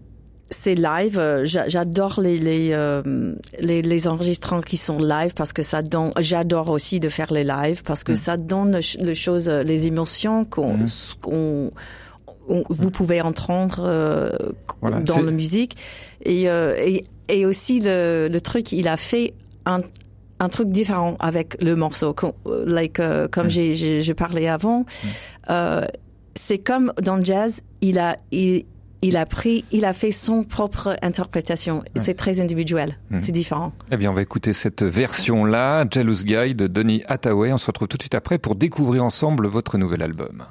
c'est 0.49 0.75
live. 0.75 1.19
euh, 1.19 1.45
j'a- 1.45 1.69
J'adore 1.69 2.21
les 2.23 2.39
les, 2.39 2.71
euh, 2.73 3.35
les 3.61 3.83
les 3.83 4.09
enregistrements 4.09 4.63
qui 4.63 4.79
sont 4.79 4.99
live 4.99 5.35
parce 5.35 5.53
que 5.53 5.63
ça 5.63 5.83
donne. 5.83 6.13
J'adore 6.19 6.71
aussi 6.71 6.99
de 6.99 7.11
faire 7.11 7.31
les 7.31 7.45
lives 7.45 7.83
parce 7.83 8.05
que 8.05 8.13
Mhm. 8.13 8.17
ça 8.17 8.37
donne 8.39 8.81
les 9.01 9.15
choses, 9.15 9.51
euh, 9.51 9.63
les 9.65 9.87
émotions 9.87 10.47
qu'on 10.47 10.79
on- 11.27 12.63
vous 12.69 12.91
pouvez 12.91 13.23
entendre 13.23 13.81
euh, 13.87 14.31
Voilà, 14.83 15.01
dans 15.01 15.21
la 15.23 15.31
musique 15.31 15.77
et, 16.25 16.49
euh, 16.49 16.75
et 16.79 17.05
et 17.29 17.47
aussi 17.47 17.81
le 17.81 18.29
le 18.31 18.41
truc 18.41 18.73
il 18.73 18.89
a 18.89 18.97
fait 18.97 19.35
un 19.67 19.81
un 20.41 20.49
truc 20.49 20.69
différent 20.71 21.17
avec 21.21 21.57
le 21.63 21.75
morceau 21.77 22.13
Com- 22.13 22.33
euh, 22.47 22.65
like 22.67 23.01
euh, 23.01 23.29
comme 23.29 23.47
Mm. 23.47 23.51
j'ai 23.51 24.15
parlé 24.15 24.47
avant 24.49 24.85
euh, 25.51 25.85
c'est 26.35 26.59
comme 26.59 26.93
dans 27.01 27.17
le 27.17 27.25
jazz 27.25 27.61
il 27.81 27.99
a 27.99 28.17
il 28.33 28.65
il 29.07 29.19
a 29.19 29.27
pris, 29.27 29.67
il 29.71 29.85
a 29.85 29.93
fait 29.93 30.11
son 30.13 30.45
propre 30.45 30.97
interprétation. 31.03 31.85
C'est 31.95 32.15
très 32.15 32.41
individuel. 32.41 32.97
C'est 33.19 33.33
différent. 33.33 33.75
Eh 33.93 33.99
bien, 33.99 34.11
on 34.11 34.15
va 34.15 34.23
écouter 34.23 34.55
cette 34.55 34.83
version-là, 34.83 35.85
Jealous 35.91 36.25
Guy 36.25 36.55
de 36.55 36.67
Donny 36.69 37.03
Hathaway. 37.07 37.53
On 37.53 37.59
se 37.59 37.67
retrouve 37.67 37.87
tout 37.89 37.99
de 37.99 38.03
suite 38.03 38.15
après 38.15 38.39
pour 38.39 38.55
découvrir 38.55 39.05
ensemble 39.05 39.47
votre 39.47 39.77
nouvel 39.77 40.01
album. 40.01 40.45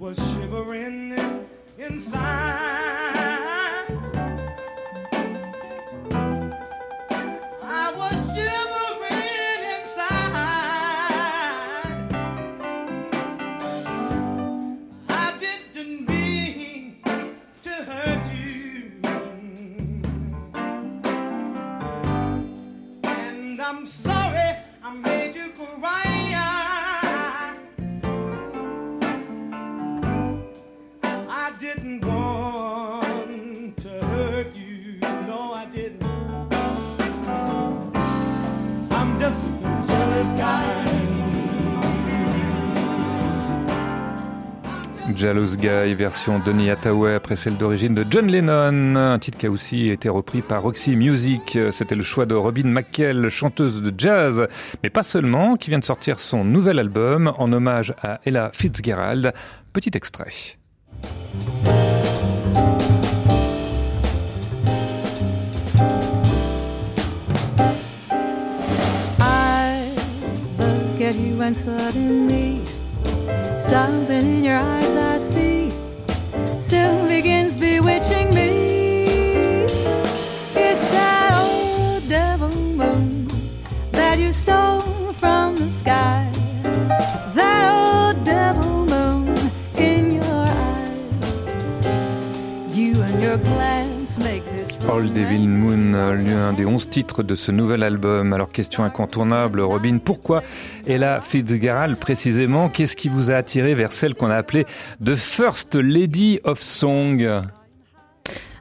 Was 0.00 0.16
shivering 0.32 1.18
inside. 1.76 2.67
Jealous 45.18 45.56
Guy, 45.56 45.94
version 45.94 46.38
Donny 46.38 46.70
Hathaway, 46.70 47.12
après 47.14 47.34
celle 47.34 47.56
d'origine 47.56 47.92
de 47.92 48.06
John 48.08 48.28
Lennon. 48.28 48.94
Un 48.94 49.18
titre 49.18 49.36
qui 49.36 49.46
a 49.46 49.50
aussi 49.50 49.88
été 49.88 50.08
repris 50.08 50.42
par 50.42 50.62
Roxy 50.62 50.94
Music. 50.94 51.58
C'était 51.72 51.96
le 51.96 52.04
choix 52.04 52.24
de 52.24 52.36
Robin 52.36 52.68
McKell, 52.68 53.28
chanteuse 53.28 53.82
de 53.82 53.92
jazz, 53.98 54.46
mais 54.84 54.90
pas 54.90 55.02
seulement, 55.02 55.56
qui 55.56 55.70
vient 55.70 55.80
de 55.80 55.84
sortir 55.84 56.20
son 56.20 56.44
nouvel 56.44 56.78
album 56.78 57.32
en 57.36 57.52
hommage 57.52 57.94
à 58.00 58.20
Ella 58.24 58.50
Fitzgerald. 58.52 59.32
Petit 59.72 59.90
extrait. 59.94 60.56
Something 73.68 74.24
in 74.38 74.44
your 74.44 74.56
eyes 74.56 74.96
I 74.96 75.18
see 75.18 75.70
still 76.58 77.06
begins 77.06 77.54
bewitching 77.54 78.34
me. 78.34 79.66
It's 80.54 80.90
that 80.96 81.34
old 81.34 82.08
devil 82.08 82.48
moon 82.48 83.28
that 83.92 84.18
you 84.18 84.32
stole 84.32 85.12
from 85.20 85.56
the 85.56 85.70
sky. 85.70 86.30
That 87.34 88.14
old 88.14 88.24
devil 88.24 88.86
moon 88.86 89.36
in 89.76 90.12
your 90.12 90.46
eyes. 90.48 91.12
You 92.74 93.02
and 93.02 93.22
your 93.22 93.36
glance 93.36 94.16
make 94.16 94.47
Paul 94.88 95.12
Devil 95.12 95.46
Moon, 95.46 95.92
l'un 95.92 96.54
des 96.54 96.64
11 96.64 96.88
titres 96.88 97.22
de 97.22 97.34
ce 97.34 97.52
nouvel 97.52 97.82
album. 97.82 98.32
Alors, 98.32 98.50
question 98.50 98.84
incontournable, 98.84 99.60
Robin, 99.60 99.98
pourquoi 100.02 100.42
Ella 100.86 101.20
Fitzgerald 101.20 101.96
précisément? 101.98 102.70
Qu'est-ce 102.70 102.96
qui 102.96 103.10
vous 103.10 103.30
a 103.30 103.34
attiré 103.34 103.74
vers 103.74 103.92
celle 103.92 104.14
qu'on 104.14 104.30
a 104.30 104.36
appelée 104.36 104.64
The 105.04 105.14
First 105.14 105.74
Lady 105.74 106.40
of 106.44 106.62
Song? 106.62 107.42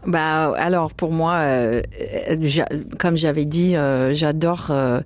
Bah 0.05 0.53
alors 0.57 0.93
pour 0.93 1.13
moi, 1.13 1.35
euh, 1.35 1.81
comme 2.99 3.15
j'avais 3.15 3.45
dit, 3.45 3.77
euh, 3.77 4.11
j'adore 4.11 4.67
euh, 4.71 4.99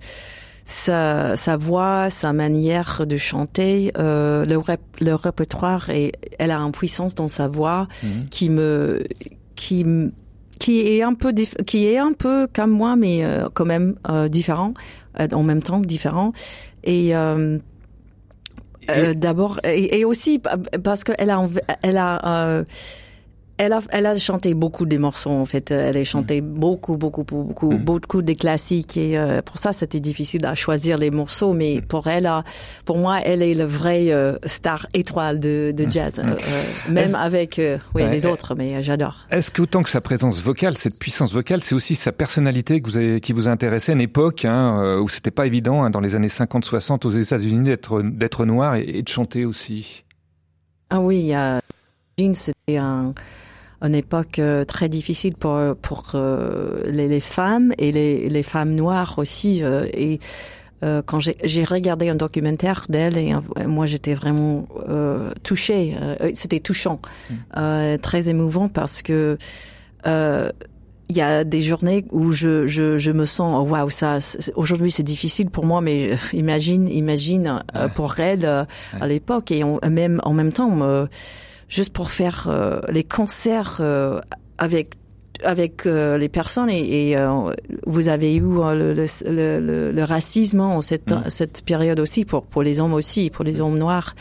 sa, 0.65 1.35
sa 1.35 1.55
voix, 1.55 2.09
sa 2.09 2.33
manière 2.33 3.05
de 3.05 3.17
chanter, 3.17 3.91
euh, 3.99 4.43
le, 4.45 4.55
rép- 4.57 4.79
le 4.99 5.13
répertoire 5.13 5.91
et 5.91 6.13
elle 6.39 6.49
a 6.49 6.57
une 6.57 6.71
puissance 6.71 7.13
dans 7.13 7.27
sa 7.27 7.47
voix 7.47 7.87
qui 8.31 8.49
me 8.49 9.03
qui 9.55 9.85
qui 10.61 10.75
est 10.93 11.01
un 11.01 11.15
peu 11.15 11.31
qui 11.65 11.79
est 11.87 11.97
un 11.97 12.13
peu 12.13 12.47
comme 12.53 12.69
moi 12.81 12.95
mais 12.95 13.23
euh, 13.23 13.49
quand 13.55 13.65
même 13.65 13.95
euh, 14.09 14.27
différent 14.29 14.73
euh, 15.19 15.27
en 15.33 15.43
même 15.43 15.63
temps 15.63 15.79
différent. 15.79 16.31
Et 16.83 17.15
euh, 17.15 17.57
euh, 18.89 19.13
d'abord 19.13 19.59
et, 19.63 19.99
et 19.99 20.05
aussi 20.05 20.39
pa- 20.39 20.57
parce 20.83 21.03
qu'elle 21.03 21.29
a 21.29 21.39
elle 21.83 21.97
a 21.97 22.11
euh, 22.25 22.63
elle 23.61 23.73
a, 23.73 23.81
elle 23.91 24.07
a 24.07 24.17
chanté 24.17 24.55
beaucoup 24.55 24.87
des 24.87 24.97
morceaux 24.97 25.29
en 25.29 25.45
fait. 25.45 25.69
Elle 25.69 25.95
a 25.95 26.03
chanté 26.03 26.41
beaucoup, 26.41 26.97
beaucoup, 26.97 27.23
beaucoup, 27.23 27.69
beaucoup 27.77 28.23
des 28.23 28.35
classiques 28.35 28.97
et 28.97 29.19
euh, 29.19 29.43
pour 29.43 29.59
ça 29.59 29.71
c'était 29.71 29.99
difficile 29.99 30.47
à 30.47 30.55
choisir 30.55 30.97
les 30.97 31.11
morceaux. 31.11 31.53
Mais 31.53 31.79
pour 31.79 32.07
elle, 32.07 32.27
pour 32.85 32.97
moi, 32.97 33.19
elle 33.23 33.43
est 33.43 33.53
le 33.53 33.63
vrai 33.65 34.11
euh, 34.11 34.35
star 34.47 34.87
étoile 34.95 35.39
de, 35.39 35.73
de 35.77 35.87
jazz, 35.87 36.19
euh, 36.19 36.35
même 36.89 37.13
avec 37.13 37.61
oui 37.93 38.01
Ouais. 38.01 38.09
les 38.09 38.25
autres. 38.25 38.55
Mais 38.57 38.81
j'adore. 38.81 39.27
Est-ce 39.29 39.51
que 39.51 39.61
autant 39.61 39.83
que 39.83 39.89
sa 39.91 40.01
présence 40.01 40.41
vocale, 40.41 40.75
cette 40.75 40.97
puissance 40.97 41.31
vocale, 41.31 41.61
c'est 41.61 41.75
aussi 41.75 41.93
sa 41.93 42.11
personnalité 42.11 42.81
que 42.81 42.87
vous 42.87 42.97
avez, 42.97 43.21
qui 43.21 43.31
vous 43.31 43.47
a 43.47 43.51
intéressé 43.51 43.91
à 43.91 43.95
une 43.95 44.01
époque 44.01 44.43
hein, 44.45 44.97
où 44.99 45.07
c'était 45.07 45.29
pas 45.29 45.45
évident 45.45 45.83
hein, 45.83 45.91
dans 45.91 45.99
les 45.99 46.15
années 46.15 46.29
50-60 46.29 47.05
aux 47.05 47.11
États-Unis 47.11 47.63
d'être 47.69 48.01
d'être 48.01 48.45
noir 48.45 48.73
et, 48.75 48.89
et 48.89 49.03
de 49.03 49.07
chanter 49.07 49.45
aussi? 49.45 50.03
Ah 50.89 50.99
oui, 50.99 51.31
Jean, 52.17 52.33
c'était 52.33 52.77
un, 52.77 53.13
une 53.81 53.95
époque 53.95 54.39
euh, 54.39 54.63
très 54.65 54.89
difficile 54.89 55.35
pour 55.35 55.59
pour 55.81 56.03
euh, 56.15 56.83
les, 56.85 57.07
les 57.07 57.19
femmes 57.19 57.73
et 57.77 57.91
les, 57.91 58.29
les 58.29 58.43
femmes 58.43 58.75
noires 58.75 59.15
aussi. 59.17 59.63
euh, 59.63 59.85
et 59.93 60.19
quand 61.05 61.19
j'ai 61.19 61.63
regardé 61.63 62.09
un 62.09 62.15
documentaire 62.15 62.87
d'elle 62.89 63.15
et 63.15 63.31
moi 63.67 63.85
j'étais 63.85 64.15
vraiment 64.15 64.67
euh, 64.89 65.31
touchée. 65.43 65.95
c'était 66.33 66.59
touchant, 66.59 66.99
euh, 67.55 67.99
très 67.99 68.29
émouvant 68.29 68.67
parce 68.67 69.03
que 69.03 69.37
euh, 70.07 70.49
il 71.07 71.17
y 71.17 71.21
a 71.21 71.43
des 71.43 71.61
journées 71.61 72.03
où 72.11 72.31
je 72.31 72.65
je, 72.65 72.97
je 72.97 73.11
me 73.11 73.25
sens 73.25 73.63
oh, 73.63 73.69
waouh 73.69 73.91
ça 73.91 74.17
aujourd'hui 74.55 74.89
c'est 74.89 75.03
difficile 75.03 75.51
pour 75.51 75.67
moi 75.67 75.81
mais 75.81 76.11
imagine 76.33 76.87
imagine 76.87 77.61
Ouais. 77.75 77.87
pour 77.93 78.19
elle 78.19 78.45
euh, 78.45 78.65
à 78.99 79.05
l'époque 79.07 79.51
et 79.51 79.63
on, 79.63 79.79
même 79.87 80.19
en 80.23 80.33
même 80.33 80.51
temps 80.51 80.79
euh, 80.81 81.05
juste 81.77 81.91
pour 81.93 82.09
faire 82.11 82.39
euh, 82.47 82.79
les 82.97 83.03
concerts 83.17 83.77
euh, 83.79 84.19
avec 84.57 84.85
avec 85.43 85.87
euh, 85.87 86.19
les 86.19 86.29
personnes 86.29 86.69
et, 86.69 86.83
et, 87.09 87.17
euh, 87.17 87.51
vous 87.87 88.09
avez 88.09 88.35
eu 88.35 88.43
euh, 88.59 88.75
le, 88.75 88.93
le, 88.93 89.59
le, 89.59 89.91
le- 89.91 90.03
racisme 90.03 90.59
en 90.61 90.81
cette 90.81 91.09
Mhm. 91.11 91.23
cette 91.29 91.59
période 91.65 91.99
aussi 91.99 92.21
pour 92.25 92.43
pour 92.43 92.61
les 92.61 92.79
hommes 92.79 92.93
aussi 92.93 93.31
pour 93.31 93.43
les 93.49 93.59
hommes 93.61 93.79
noirs. 93.79 94.13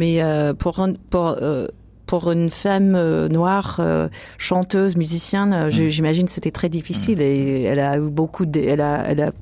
Mais 0.00 0.22
euh, 0.22 0.54
pour 0.54 0.74
un, 0.80 0.94
pour 1.10 1.26
euh, 1.42 1.66
pour 2.06 2.30
une 2.32 2.48
femme 2.48 2.94
euh, 2.94 3.28
noire 3.28 3.76
euh, 3.80 4.08
chanteuse 4.38 4.96
musicienne 4.96 5.66
je- 5.68 5.88
j'imagine 5.94 6.26
c'était 6.28 6.50
très 6.60 6.70
difficile 6.70 7.20
et 7.20 7.62
elle 7.70 7.80
a 7.80 7.96
eu 7.98 8.08
beaucoup 8.20 8.46
de 8.46 8.58
elle 8.60 8.80
a 8.80 9.04
elle 9.10 9.20
a 9.28 9.32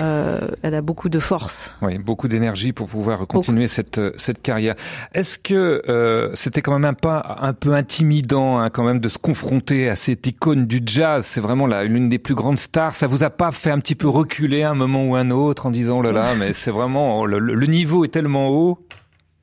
euh, 0.00 0.48
elle 0.62 0.74
a 0.74 0.80
beaucoup 0.80 1.08
de 1.08 1.18
force 1.18 1.74
Oui, 1.82 1.98
beaucoup 1.98 2.26
d'énergie 2.26 2.72
pour 2.72 2.88
pouvoir 2.88 3.26
continuer 3.26 3.68
cette 3.68 3.98
euh, 3.98 4.12
cette 4.16 4.40
carrière. 4.40 4.74
Est-ce 5.12 5.38
que 5.38 5.82
euh, 5.88 6.30
c'était 6.34 6.62
quand 6.62 6.72
même 6.72 6.84
un 6.84 6.94
pas 6.94 7.36
un 7.40 7.52
peu 7.52 7.74
intimidant 7.74 8.58
hein, 8.58 8.70
quand 8.70 8.84
même 8.84 9.00
de 9.00 9.08
se 9.08 9.18
confronter 9.18 9.90
à 9.90 9.96
cette 9.96 10.26
icône 10.26 10.66
du 10.66 10.80
jazz? 10.84 11.24
C'est 11.26 11.40
vraiment 11.40 11.66
la 11.66 11.84
l'une 11.84 12.08
des 12.08 12.18
plus 12.18 12.34
grandes 12.34 12.58
stars. 12.58 12.94
Ça 12.94 13.06
vous 13.06 13.22
a 13.22 13.30
pas 13.30 13.52
fait 13.52 13.70
un 13.70 13.78
petit 13.78 13.94
peu 13.94 14.08
reculer 14.08 14.62
à 14.62 14.70
un 14.70 14.74
moment 14.74 15.04
ou 15.04 15.16
un 15.16 15.30
autre 15.30 15.66
en 15.66 15.70
disant 15.70 15.98
oh 15.98 16.02
là 16.02 16.12
là, 16.12 16.34
mais 16.38 16.52
c'est 16.52 16.70
vraiment 16.70 17.26
le, 17.26 17.38
le 17.38 17.66
niveau 17.66 18.04
est 18.04 18.08
tellement 18.08 18.48
haut? 18.48 18.78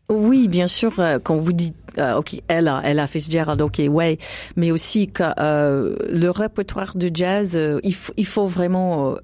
Oui, 0.10 0.48
bien 0.48 0.68
sûr, 0.68 0.94
quand 1.24 1.36
vous 1.36 1.52
dites, 1.52 1.76
euh, 1.98 2.16
ok, 2.16 2.42
elle 2.48 2.68
a, 2.68 2.82
elle 2.84 3.00
a 3.00 3.08
Fitzgerald, 3.08 3.62
ok, 3.62 3.82
ouais, 3.90 4.18
mais 4.56 4.72
aussi 4.72 5.08
que 5.08 5.24
euh, 5.40 5.96
le 6.10 6.30
répertoire 6.30 6.96
de 6.96 7.10
jazz, 7.14 7.56
euh, 7.56 7.80
il 7.84 8.26
faut 8.26 8.46
vraiment 8.46 9.16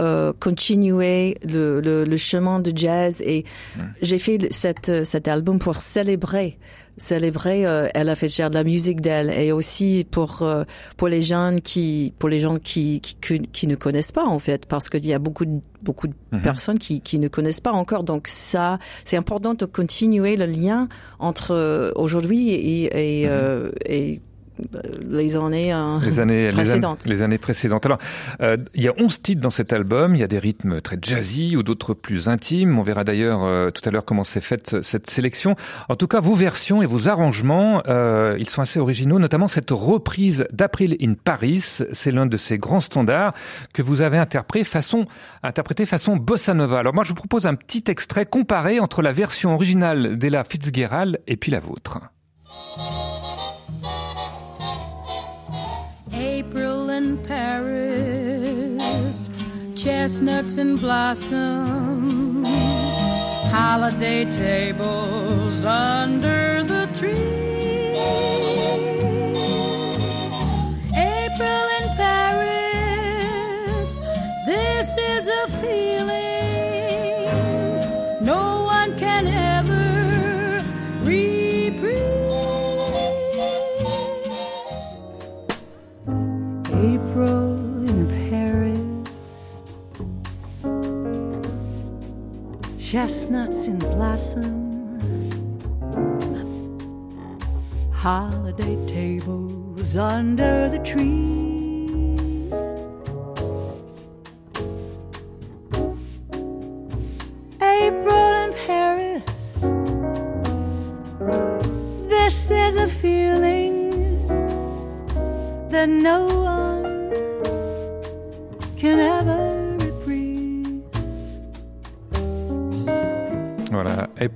euh, 0.00 0.32
continuer 0.40 1.36
le, 1.46 1.80
le, 1.80 2.04
le 2.04 2.16
chemin 2.16 2.58
de 2.60 2.72
jazz. 2.74 3.22
Et 3.24 3.44
j'ai 4.02 4.18
fait 4.18 4.38
cette, 4.50 5.04
cet 5.04 5.28
album 5.28 5.58
pour 5.58 5.76
célébrer 5.76 6.58
célébrer 6.96 7.64
euh, 7.64 7.88
Ella 7.94 8.14
Fitzgerald, 8.14 8.52
la 8.52 8.64
musique 8.64 9.00
d'elle. 9.00 9.30
Et 9.30 9.52
aussi 9.52 10.06
pour 10.10 10.42
euh, 10.42 10.64
pour 10.98 11.08
les 11.08 11.22
jeunes 11.22 11.60
qui 11.60 12.12
pour 12.18 12.28
les 12.28 12.40
gens 12.40 12.58
qui 12.58 13.00
qui, 13.00 13.40
qui, 13.40 13.66
ne 13.66 13.74
connaissent 13.74 14.12
pas 14.12 14.26
en 14.26 14.38
fait. 14.38 14.66
Parce 14.66 14.88
qu'il 14.90 15.06
y 15.06 15.14
a 15.14 15.18
beaucoup 15.18 15.46
de, 15.46 15.60
beaucoup 15.82 16.08
de 16.08 16.14
Mhm. 16.32 16.42
personnes 16.42 16.78
qui 16.78 17.00
qui 17.00 17.18
ne 17.18 17.28
connaissent 17.28 17.60
pas 17.62 17.72
encore. 17.72 18.04
Donc 18.04 18.26
ça 18.26 18.78
c'est 19.04 19.16
important 19.16 19.54
de 19.54 19.64
continuer 19.64 20.36
le 20.36 20.46
lien 20.46 20.88
entre 21.18 21.52
euh, 21.52 21.90
aujourd'hui 21.96 22.50
et 22.50 23.20
et, 23.22 23.28
euh, 23.28 23.70
et 23.86 24.20
les 25.08 25.36
années 25.36 25.72
euh, 25.72 25.98
Les 26.04 26.20
années, 26.20 26.46
les 26.46 26.52
précédentes. 26.52 27.04
les 27.06 27.22
années 27.22 27.38
précédentes. 27.38 27.86
Alors, 27.86 27.98
euh, 28.40 28.56
il 28.74 28.82
y 28.82 28.88
a 28.88 28.94
11 28.98 29.22
titres 29.22 29.40
dans 29.40 29.50
cet 29.50 29.72
album. 29.72 30.14
Il 30.14 30.20
y 30.20 30.24
a 30.24 30.28
des 30.28 30.38
rythmes 30.38 30.80
très 30.80 30.98
jazzy 31.00 31.56
ou 31.56 31.62
d'autres 31.62 31.94
plus 31.94 32.28
intimes. 32.28 32.78
On 32.78 32.82
verra 32.82 33.04
d'ailleurs 33.04 33.42
euh, 33.44 33.70
tout 33.70 33.86
à 33.88 33.92
l'heure 33.92 34.04
comment 34.04 34.24
s'est 34.24 34.40
faite 34.40 34.82
cette 34.82 35.08
sélection. 35.08 35.56
En 35.88 35.96
tout 35.96 36.06
cas, 36.06 36.20
vos 36.20 36.34
versions 36.34 36.82
et 36.82 36.86
vos 36.86 37.08
arrangements, 37.08 37.82
euh, 37.88 38.36
ils 38.38 38.48
sont 38.48 38.62
assez 38.62 38.80
originaux, 38.80 39.18
notamment 39.18 39.48
cette 39.48 39.70
reprise 39.70 40.46
d'April 40.52 40.96
in 41.00 41.14
Paris. 41.14 41.78
C'est 41.92 42.10
l'un 42.10 42.26
de 42.26 42.36
ces 42.36 42.58
grands 42.58 42.80
standards 42.80 43.34
que 43.72 43.82
vous 43.82 44.02
avez 44.02 44.18
interprété 44.18 44.64
façon, 44.64 45.06
interprété 45.42 45.86
façon 45.86 46.16
bossa 46.16 46.54
nova. 46.54 46.78
Alors 46.78 46.94
moi, 46.94 47.04
je 47.04 47.10
vous 47.10 47.14
propose 47.14 47.46
un 47.46 47.54
petit 47.54 47.84
extrait 47.88 48.26
comparé 48.26 48.80
entre 48.80 49.02
la 49.02 49.12
version 49.12 49.54
originale 49.54 50.18
d'Ella 50.18 50.44
Fitzgerald 50.44 51.20
et 51.26 51.36
puis 51.36 51.50
la 51.50 51.60
vôtre. 51.60 51.98
Chestnuts 59.82 60.58
in 60.58 60.76
blossom, 60.76 62.44
holiday 63.50 64.26
tables 64.26 65.64
under 65.64 66.62
the 66.64 66.86
trees. 66.92 67.39
Blossom. 94.00 94.98
Holiday 97.92 98.76
tables 98.86 99.94
under 99.94 100.70
the 100.70 100.78
trees. 100.78 101.39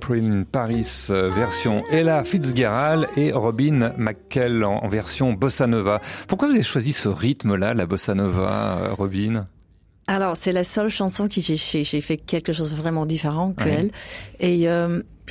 April 0.05 0.23
in 0.31 0.43
Paris, 0.43 1.07
euh, 1.09 1.31
version 1.31 1.83
Ella 1.89 2.23
Fitzgerald 2.23 3.07
et 3.17 3.31
Robin 3.31 3.91
McKell 3.97 4.63
en, 4.63 4.87
version 4.87 5.33
bossa 5.33 5.65
nova. 5.65 5.99
Pourquoi 6.27 6.47
vous 6.47 6.53
avez 6.53 6.63
choisi 6.63 6.93
ce 6.93 7.09
rythme-là, 7.09 7.73
la 7.73 7.87
bossa 7.87 8.13
nova, 8.13 8.81
euh, 8.83 8.93
Robin? 8.93 9.47
Alors, 10.05 10.37
c'est 10.37 10.51
la 10.51 10.63
seule 10.63 10.89
chanson 10.89 11.27
qui 11.27 11.41
j'ai 11.41 12.01
fait 12.01 12.17
quelque 12.17 12.53
chose 12.53 12.69
de 12.69 12.75
vraiment 12.75 13.07
différent 13.07 13.53
que 13.53 13.63
Ouais. 13.63 13.73
elle. 13.79 13.91
Et 14.39 14.69
euh, 14.69 15.01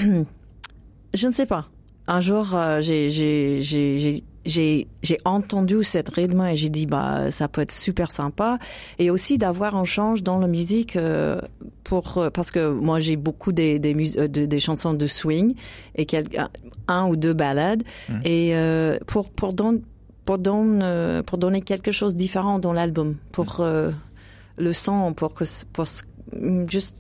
je 1.15 1.27
ne 1.29 1.33
sais 1.33 1.47
pas. 1.47 1.69
Un 2.09 2.21
jour, 2.21 2.59
j'ai 2.81 4.25
j'ai 4.45 4.87
j'ai 5.03 5.19
entendu 5.25 5.83
cette 5.85 6.09
rythme 6.11 6.43
et 6.43 6.57
j'ai 6.57 6.69
dit 6.69 6.87
bah 6.87 7.31
ça 7.31 7.49
peut 7.49 7.61
être 7.63 7.73
super 7.73 8.11
sympa. 8.11 8.59
Et 8.99 9.11
aussi 9.11 9.39
d'avoir 9.39 9.75
un 9.77 9.85
change 9.85 10.23
dans 10.23 10.39
la 10.39 10.47
musique 10.47 10.97
euh, 10.97 11.41
pour 11.85 12.19
euh, 12.19 12.31
parce 12.31 12.51
que 12.51 12.71
moi 12.71 13.01
j'ai 13.01 13.17
beaucoup 13.17 13.53
des 13.53 13.79
des, 13.79 13.95
mus- 13.95 14.17
euh, 14.19 14.29
de- 14.29 14.45
des 14.47 14.59
chansons 14.61 14.95
de 14.95 15.07
swing 15.07 15.55
et 15.97 16.07
quel, 16.07 16.25
un, 16.89 17.07
ou 17.09 17.17
deux 17.17 17.35
ballades. 17.35 17.83
Mhm. 18.09 18.21
et 18.25 18.51
euh, 18.55 18.99
pour 19.07 19.31
pour 19.31 19.53
don, 19.55 19.81
pour 20.25 20.39
don, 20.39 20.81
euh, 20.83 21.23
pour 21.23 21.39
donner 21.39 21.61
quelque 21.61 21.93
chose 21.93 22.13
de 22.15 22.19
différent 22.19 22.59
dans 22.59 22.73
l'album 22.73 23.17
pour 23.33 23.61
euh, 23.61 23.91
le 24.59 24.73
son 24.73 25.13
pour 25.15 25.35
que 25.35 25.45
pour 25.73 25.87
c- 25.87 26.05
juste 26.71 26.97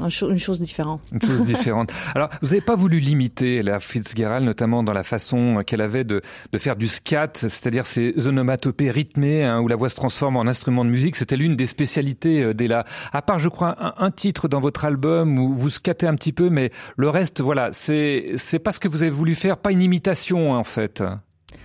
un 0.00 0.08
cho- 0.08 0.30
une 0.30 0.38
chose 0.38 0.60
différente. 0.60 1.00
Une 1.12 1.22
chose 1.22 1.44
différente. 1.44 1.90
Alors, 2.14 2.28
vous 2.42 2.48
n'avez 2.48 2.60
pas 2.60 2.76
voulu 2.76 3.00
limiter 3.00 3.62
la 3.62 3.80
Fitzgerald, 3.80 4.44
notamment 4.44 4.82
dans 4.82 4.92
la 4.92 5.02
façon 5.02 5.62
qu'elle 5.66 5.80
avait 5.80 6.04
de, 6.04 6.22
de 6.52 6.58
faire 6.58 6.76
du 6.76 6.88
scat, 6.88 7.32
c'est-à-dire 7.34 7.86
ces 7.86 8.26
onomatopées 8.26 8.90
rythmées 8.90 9.44
hein, 9.44 9.60
où 9.60 9.68
la 9.68 9.76
voix 9.76 9.88
se 9.88 9.96
transforme 9.96 10.36
en 10.36 10.42
instrument 10.46 10.84
de 10.84 10.90
musique. 10.90 11.16
C'était 11.16 11.36
l'une 11.36 11.56
des 11.56 11.66
spécialités 11.66 12.42
euh, 12.42 12.54
d'Ella. 12.54 12.84
À 13.12 13.22
part, 13.22 13.38
je 13.38 13.48
crois, 13.48 13.76
un, 13.80 13.94
un 14.06 14.10
titre 14.10 14.48
dans 14.48 14.60
votre 14.60 14.84
album 14.84 15.38
où 15.38 15.54
vous 15.54 15.70
scattez 15.70 16.06
un 16.06 16.14
petit 16.14 16.32
peu, 16.32 16.50
mais 16.50 16.70
le 16.96 17.08
reste, 17.08 17.40
voilà, 17.40 17.70
c'est 17.72 18.32
c'est 18.36 18.58
pas 18.58 18.72
ce 18.72 18.80
que 18.80 18.88
vous 18.88 19.02
avez 19.02 19.10
voulu 19.10 19.34
faire, 19.34 19.56
pas 19.56 19.72
une 19.72 19.82
imitation 19.82 20.52
en 20.52 20.64
fait. 20.64 21.02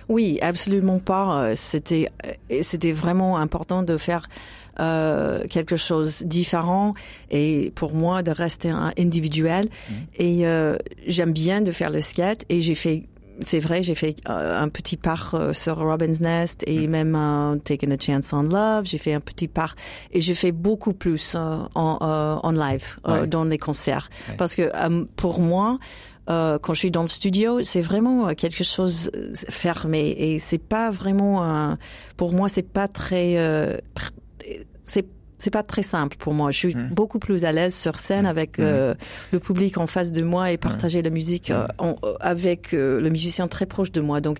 Oui, 0.08 0.38
absolument 0.42 0.98
pas. 0.98 1.42
Euh, 1.44 1.52
C'était 1.54 2.08
euh, 2.26 2.58
c'était 2.62 2.92
vraiment 2.92 3.38
important 3.38 3.82
de 3.82 3.96
faire 3.96 4.26
euh, 4.80 5.46
quelque 5.48 5.76
chose 5.76 6.22
différent 6.24 6.94
et 7.30 7.72
pour 7.74 7.94
moi 7.94 8.22
de 8.22 8.30
rester 8.30 8.70
un 8.70 8.92
individuel. 8.98 9.68
Et 10.18 10.46
euh, 10.46 10.76
j'aime 11.06 11.32
bien 11.32 11.60
de 11.60 11.72
faire 11.72 11.90
le 11.90 12.00
skate 12.00 12.44
et 12.48 12.60
j'ai 12.60 12.74
fait 12.74 13.04
c'est 13.44 13.60
vrai, 13.60 13.82
j'ai 13.82 13.94
fait 13.94 14.14
euh, 14.28 14.60
un 14.62 14.68
petit 14.68 14.96
part 14.98 15.34
euh, 15.34 15.52
sur 15.54 15.78
Robin's 15.78 16.20
Nest 16.20 16.62
et 16.66 16.86
même 16.86 17.16
euh, 17.16 17.56
Taking 17.56 17.90
a 17.90 17.96
Chance 17.98 18.32
on 18.34 18.42
Love. 18.42 18.84
J'ai 18.84 18.98
fait 18.98 19.14
un 19.14 19.20
petit 19.20 19.48
part 19.48 19.74
et 20.12 20.20
j'ai 20.20 20.34
fait 20.34 20.52
beaucoup 20.52 20.92
plus 20.92 21.32
euh, 21.34 21.56
en, 21.74 21.98
euh, 22.02 22.36
en 22.42 22.52
live 22.52 22.98
Ouais. 23.08 23.26
dans 23.26 23.44
les 23.44 23.56
concerts 23.58 24.10
Ouais. 24.28 24.36
parce 24.36 24.54
que 24.54 24.70
pour 25.16 25.40
moi, 25.40 25.78
quand 26.28 26.72
je 26.72 26.78
suis 26.78 26.90
dans 26.90 27.02
le 27.02 27.08
studio, 27.08 27.62
c'est 27.64 27.80
vraiment 27.80 28.28
quelque 28.34 28.62
chose 28.64 29.10
fermé 29.50 30.14
et 30.18 30.38
c'est 30.38 30.58
pas 30.62 30.90
vraiment 30.90 31.76
pour 32.16 32.32
moi 32.32 32.48
c'est 32.48 32.62
pas 32.62 32.86
très 32.86 33.80
c'est 34.84 35.06
c'est 35.38 35.50
pas 35.50 35.64
très 35.64 35.82
simple 35.82 36.16
pour 36.18 36.34
moi. 36.34 36.52
Je 36.52 36.58
suis 36.58 36.74
Mm. 36.76 36.90
beaucoup 36.92 37.18
plus 37.18 37.44
à 37.44 37.50
l'aise 37.50 37.74
sur 37.74 37.98
scène 37.98 38.26
avec 38.26 38.58
Mm. 38.58 38.62
euh, 38.62 38.94
le 39.32 39.40
public 39.40 39.76
en 39.78 39.88
face 39.88 40.12
de 40.12 40.22
moi 40.22 40.52
et 40.52 40.56
partager 40.56 41.02
la 41.02 41.10
musique 41.10 41.50
euh, 41.50 41.66
en- 41.78 41.96
euh, 42.04 42.14
avec 42.20 42.72
euh, 42.74 43.00
le 43.00 43.10
musicien 43.10 43.48
très 43.48 43.66
proche 43.66 43.90
de 43.90 44.00
moi. 44.00 44.20
Donc 44.20 44.38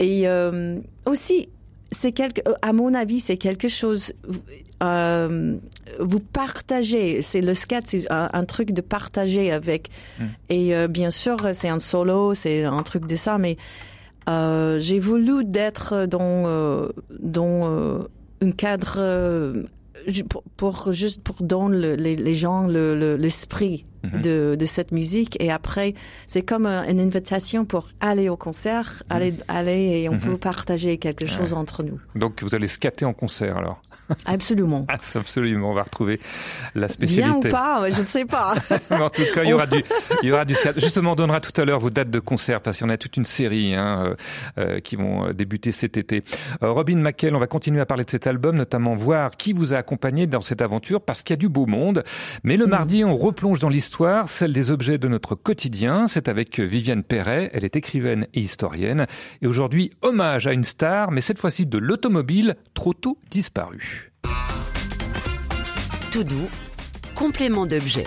et 0.00 0.28
euh, 0.28 0.78
aussi 1.06 1.48
c'est 1.90 2.12
quelque 2.12 2.42
euh, 2.46 2.52
à 2.60 2.74
mon 2.74 2.92
avis 2.92 3.20
c'est 3.20 3.38
quelque 3.38 3.68
chose 3.68 4.12
euh, 4.82 5.56
vous 5.98 6.20
partagez 6.20 7.22
c'est 7.22 7.40
le 7.40 7.54
scat 7.54 7.80
c'est 7.86 8.10
un, 8.12 8.28
un 8.32 8.44
truc 8.44 8.72
de 8.72 8.82
partager 8.82 9.50
avec 9.50 9.88
et 10.50 10.74
euh, 10.76 10.86
bien 10.88 11.08
sûr 11.10 11.36
c'est 11.54 11.68
un 11.70 11.78
solo 11.78 12.34
c'est 12.34 12.64
un 12.64 12.82
truc 12.82 13.06
de 13.06 13.16
ça 13.16 13.38
mais 13.38 13.56
euh, 14.28 14.78
j'ai 14.78 14.98
voulu 14.98 15.44
d'être 15.44 16.04
dans 16.06 16.44
euh, 16.46 16.88
dans 17.18 17.72
euh, 17.72 17.98
un 18.40 18.50
cadre 18.50 18.96
euh, 18.98 19.62
pour, 20.28 20.42
pour- 20.56 20.92
juste 20.92 21.22
pour 21.22 21.36
donner 21.42 21.76
le- 21.78 21.94
les, 21.96 22.14
gens 22.34 22.66
le- 22.66 22.98
le- 22.98 23.16
l'esprit 23.16 23.84
Mhm. 24.04 24.22
de, 24.22 24.56
de 24.58 24.66
cette 24.66 24.92
musique 24.92 25.36
et 25.40 25.50
après 25.50 25.94
c'est 26.26 26.42
comme 26.42 26.66
euh, 26.66 26.84
une 26.88 27.00
invitation 27.00 27.64
pour 27.64 27.88
aller 28.00 28.28
au 28.28 28.36
concert 28.36 29.02
aller 29.10 29.34
aller 29.48 30.02
et 30.02 30.08
on 30.08 30.12
Mhm. 30.14 30.20
peut 30.20 30.36
partager 30.38 30.98
quelque 30.98 31.26
chose 31.26 31.52
entre 31.54 31.82
nous 31.82 32.00
Donc, 32.14 32.42
vous 32.42 32.54
allez 32.54 32.68
scatter 32.68 33.04
en 33.04 33.12
concert 33.12 33.56
alors. 33.56 33.80
absolument 34.24 34.86
Ah, 34.88 34.98
absolument, 35.16 35.70
on 35.70 35.74
va 35.74 35.82
retrouver 35.82 36.18
la 36.74 36.86
bien 36.86 36.88
ou 36.88 36.92
spécialité. 36.92 37.48
pas 37.50 37.90
je 37.90 38.00
ne 38.00 38.06
sais 38.06 38.24
pas 38.24 38.54
en 38.90 39.10
tout 39.10 39.22
cas, 39.34 39.42
il 39.44 39.50
y 39.50 39.52
aura 39.52 39.66
du, 39.66 39.82
il 40.22 40.28
y 40.28 40.32
aura 40.32 40.44
du 40.44 40.54
scat. 40.54 40.72
Justement, 40.76 41.12
on 41.12 41.16
donnera 41.16 41.40
tout 41.40 41.58
à 41.60 41.64
l'heure 41.64 41.80
vos 41.80 41.90
dates 41.90 42.10
de 42.10 42.20
concert 42.20 42.60
parce 42.60 42.78
qu'il 42.78 42.86
y 42.86 42.90
en 42.90 42.92
a 42.92 42.96
toute 42.96 43.16
une 43.16 43.24
série 43.26 43.74
hein, 43.74 44.04
euh, 44.06 44.14
euh, 44.76 44.80
qui 44.80 44.96
vont 44.96 45.32
débuter 45.32 45.72
cet 45.72 45.96
été. 45.96 46.22
Euh, 46.62 46.70
Robin 46.72 46.96
McKell, 46.96 47.34
on 47.34 47.38
va 47.38 47.46
continuer 47.46 47.80
à 47.80 47.86
parler 47.86 48.04
de 48.04 48.10
cet 48.10 48.26
album, 48.26 48.56
notamment 48.56 48.94
voir 48.94 49.36
qui 49.36 49.52
vous 49.52 49.74
a 49.74 49.76
accompagné 49.78 50.26
dans 50.26 50.40
cette 50.40 50.62
aventure 50.62 51.00
parce 51.02 51.22
qu'il 51.22 51.34
y 51.34 51.38
a 51.38 51.40
du 51.40 51.48
beau 51.48 51.66
monde. 51.66 52.02
Mais 52.44 52.56
le 52.56 52.66
mardi, 52.66 53.04
on 53.04 53.16
replonge 53.16 53.58
dans 53.58 53.68
l'histoire, 53.68 53.87
celle 54.26 54.52
des 54.52 54.70
objets 54.70 54.98
de 54.98 55.08
notre 55.08 55.34
quotidien. 55.34 56.06
C'est 56.06 56.28
avec 56.28 56.60
Viviane 56.60 57.02
Perret. 57.02 57.50
Elle 57.52 57.64
est 57.64 57.76
écrivaine 57.76 58.26
et 58.34 58.40
historienne. 58.40 59.06
Et 59.42 59.46
aujourd'hui, 59.46 59.90
hommage 60.02 60.46
à 60.46 60.52
une 60.52 60.64
star, 60.64 61.10
mais 61.10 61.20
cette 61.20 61.38
fois-ci 61.38 61.66
de 61.66 61.78
l'automobile, 61.78 62.56
trop 62.74 62.94
tôt 62.94 63.18
disparue. 63.30 64.12
Complément 67.18 67.66
d'objet. 67.66 68.04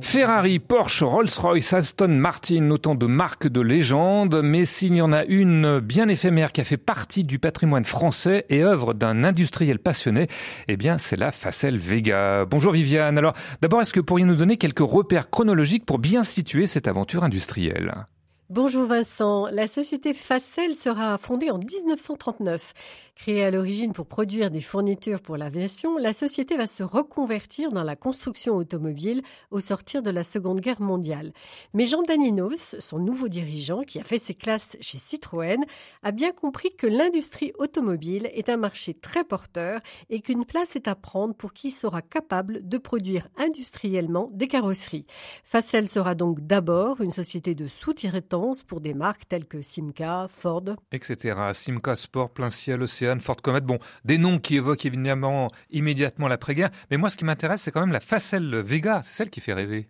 Ferrari, 0.00 0.60
Porsche, 0.60 1.02
Rolls-Royce, 1.02 1.72
Aston 1.72 2.06
Martin, 2.06 2.70
autant 2.70 2.94
de 2.94 3.06
marques 3.06 3.48
de 3.48 3.60
légende, 3.60 4.40
mais 4.44 4.64
s'il 4.64 4.94
y 4.94 5.02
en 5.02 5.12
a 5.12 5.24
une 5.24 5.80
bien 5.80 6.06
éphémère 6.06 6.52
qui 6.52 6.60
a 6.60 6.64
fait 6.64 6.76
partie 6.76 7.24
du 7.24 7.40
patrimoine 7.40 7.84
français 7.84 8.46
et 8.50 8.62
œuvre 8.62 8.94
d'un 8.94 9.24
industriel 9.24 9.80
passionné, 9.80 10.28
eh 10.68 10.76
bien 10.76 10.96
c'est 10.96 11.16
la 11.16 11.32
Facel 11.32 11.76
Vega. 11.76 12.44
Bonjour 12.44 12.72
Viviane. 12.72 13.18
Alors 13.18 13.32
d'abord, 13.62 13.80
est-ce 13.80 13.92
que 13.92 13.98
vous 13.98 14.06
pourriez 14.06 14.26
nous 14.26 14.36
donner 14.36 14.58
quelques 14.58 14.78
repères 14.78 15.28
chronologiques 15.28 15.84
pour 15.84 15.98
bien 15.98 16.22
situer 16.22 16.66
cette 16.66 16.86
aventure 16.86 17.24
industrielle? 17.24 18.06
Bonjour 18.50 18.86
Vincent. 18.86 19.48
La 19.48 19.66
société 19.66 20.14
Facel 20.14 20.74
sera 20.74 21.18
fondée 21.18 21.50
en 21.50 21.58
1939. 21.58 22.72
Créée 23.18 23.44
à 23.44 23.50
l'origine 23.50 23.92
pour 23.92 24.06
produire 24.06 24.48
des 24.48 24.60
fournitures 24.60 25.20
pour 25.20 25.36
l'aviation, 25.36 25.98
la 25.98 26.12
société 26.12 26.56
va 26.56 26.68
se 26.68 26.84
reconvertir 26.84 27.72
dans 27.72 27.82
la 27.82 27.96
construction 27.96 28.54
automobile 28.54 29.22
au 29.50 29.58
sortir 29.58 30.02
de 30.02 30.10
la 30.10 30.22
Seconde 30.22 30.60
Guerre 30.60 30.80
mondiale. 30.80 31.32
Mais 31.74 31.84
Jean 31.84 32.02
Daninos, 32.02 32.76
son 32.78 33.00
nouveau 33.00 33.26
dirigeant, 33.26 33.82
qui 33.82 33.98
a 33.98 34.04
fait 34.04 34.18
ses 34.18 34.34
classes 34.34 34.76
chez 34.80 34.98
Citroën, 34.98 35.64
a 36.04 36.12
bien 36.12 36.30
compris 36.30 36.70
que 36.76 36.86
l'industrie 36.86 37.52
automobile 37.58 38.30
est 38.34 38.48
un 38.48 38.56
marché 38.56 38.94
très 38.94 39.24
porteur 39.24 39.80
et 40.10 40.20
qu'une 40.20 40.44
place 40.44 40.76
est 40.76 40.86
à 40.86 40.94
prendre 40.94 41.34
pour 41.34 41.52
qui 41.52 41.72
sera 41.72 42.02
capable 42.02 42.68
de 42.68 42.78
produire 42.78 43.26
industriellement 43.36 44.30
des 44.32 44.46
carrosseries. 44.46 45.06
Facel 45.42 45.88
sera 45.88 46.14
donc 46.14 46.38
d'abord 46.46 47.00
une 47.00 47.10
société 47.10 47.56
de 47.56 47.66
sous-traitance 47.66 48.62
pour 48.62 48.80
des 48.80 48.94
marques 48.94 49.26
telles 49.26 49.46
que 49.46 49.60
Simca, 49.60 50.28
Ford. 50.28 50.76
Etc. 50.92 51.36
Simca 51.52 51.96
Sport, 51.96 52.30
Plein 52.30 52.50
Ciel, 52.50 52.86
Ford 53.20 53.36
Comet. 53.36 53.60
Bon, 53.60 53.78
des 54.04 54.18
noms 54.18 54.38
qui 54.38 54.56
évoquent 54.56 54.86
évidemment 54.86 55.48
immédiatement 55.70 56.28
l'après-guerre. 56.28 56.70
Mais 56.90 56.96
moi, 56.96 57.08
ce 57.10 57.16
qui 57.16 57.24
m'intéresse, 57.24 57.62
c'est 57.62 57.70
quand 57.70 57.80
même 57.80 57.92
la 57.92 58.00
Facel 58.00 58.62
Vega. 58.62 59.00
C'est 59.04 59.16
celle 59.16 59.30
qui 59.30 59.40
fait 59.40 59.54
rêver. 59.54 59.88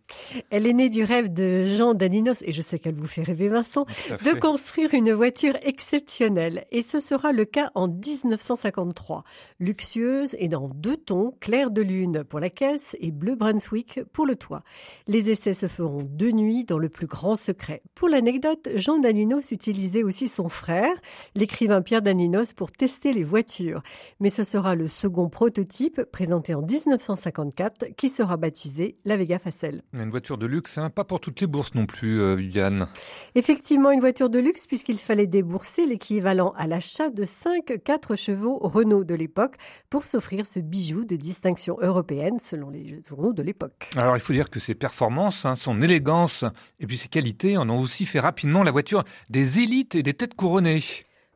Elle 0.50 0.66
est 0.66 0.72
née 0.72 0.90
du 0.90 1.04
rêve 1.04 1.32
de 1.32 1.64
Jean 1.64 1.94
Daninos, 1.94 2.42
et 2.42 2.52
je 2.52 2.60
sais 2.60 2.78
qu'elle 2.78 2.94
vous 2.94 3.06
fait 3.06 3.22
rêver 3.22 3.48
Vincent, 3.48 3.86
de 4.24 4.38
construire 4.38 4.94
une 4.94 5.12
voiture 5.12 5.56
exceptionnelle. 5.62 6.64
Et 6.70 6.82
ce 6.82 7.00
sera 7.00 7.32
le 7.32 7.44
cas 7.44 7.70
en 7.74 7.88
1953. 7.88 9.24
Luxueuse 9.60 10.36
et 10.38 10.48
dans 10.48 10.68
deux 10.68 10.96
tons, 10.96 11.34
clair 11.40 11.70
de 11.70 11.82
lune 11.82 12.24
pour 12.24 12.40
la 12.40 12.50
caisse 12.50 12.96
et 13.00 13.10
bleu 13.10 13.34
Brunswick 13.34 14.00
pour 14.12 14.26
le 14.26 14.36
toit. 14.36 14.62
Les 15.06 15.30
essais 15.30 15.52
se 15.52 15.68
feront 15.68 16.06
de 16.08 16.30
nuit 16.30 16.64
dans 16.64 16.78
le 16.78 16.88
plus 16.88 17.06
grand 17.06 17.36
secret. 17.36 17.82
Pour 17.94 18.08
l'anecdote, 18.08 18.68
Jean 18.74 18.98
Daninos 18.98 19.50
utilisait 19.50 20.02
aussi 20.02 20.28
son 20.28 20.48
frère, 20.48 20.92
l'écrivain 21.34 21.82
Pierre 21.82 22.02
Daninos, 22.02 22.52
pour 22.52 22.72
tester 22.72 23.07
les 23.12 23.24
voitures. 23.24 23.82
Mais 24.20 24.30
ce 24.30 24.44
sera 24.44 24.74
le 24.74 24.88
second 24.88 25.28
prototype, 25.28 26.02
présenté 26.10 26.54
en 26.54 26.62
1954, 26.62 27.94
qui 27.96 28.08
sera 28.08 28.36
baptisé 28.36 28.96
la 29.04 29.16
Vega 29.16 29.38
Facel. 29.38 29.82
Une 29.92 30.10
voiture 30.10 30.38
de 30.38 30.46
luxe, 30.46 30.78
hein, 30.78 30.90
pas 30.90 31.04
pour 31.04 31.20
toutes 31.20 31.40
les 31.40 31.46
bourses 31.46 31.74
non 31.74 31.86
plus, 31.86 32.20
euh, 32.20 32.34
Viviane. 32.34 32.88
Effectivement, 33.34 33.90
une 33.90 34.00
voiture 34.00 34.30
de 34.30 34.38
luxe 34.38 34.66
puisqu'il 34.66 34.98
fallait 34.98 35.26
débourser 35.26 35.86
l'équivalent 35.86 36.54
à 36.56 36.66
l'achat 36.66 37.10
de 37.10 37.24
5 37.24 37.78
4 37.84 38.16
chevaux 38.16 38.58
Renault 38.58 39.04
de 39.04 39.14
l'époque 39.14 39.56
pour 39.90 40.04
s'offrir 40.04 40.46
ce 40.46 40.60
bijou 40.60 41.04
de 41.04 41.16
distinction 41.16 41.76
européenne 41.80 42.38
selon 42.38 42.70
les 42.70 43.00
journaux 43.06 43.32
de 43.32 43.42
l'époque. 43.42 43.90
Alors 43.96 44.16
il 44.16 44.20
faut 44.20 44.32
dire 44.32 44.50
que 44.50 44.60
ses 44.60 44.74
performances, 44.74 45.44
hein, 45.44 45.56
son 45.56 45.80
élégance 45.80 46.44
et 46.80 46.86
puis 46.86 46.98
ses 46.98 47.08
qualités 47.08 47.56
en 47.56 47.68
ont 47.70 47.80
aussi 47.80 48.06
fait 48.06 48.20
rapidement 48.20 48.62
la 48.62 48.70
voiture 48.70 49.04
des 49.30 49.60
élites 49.60 49.94
et 49.94 50.02
des 50.02 50.14
têtes 50.14 50.34
couronnées. 50.34 50.80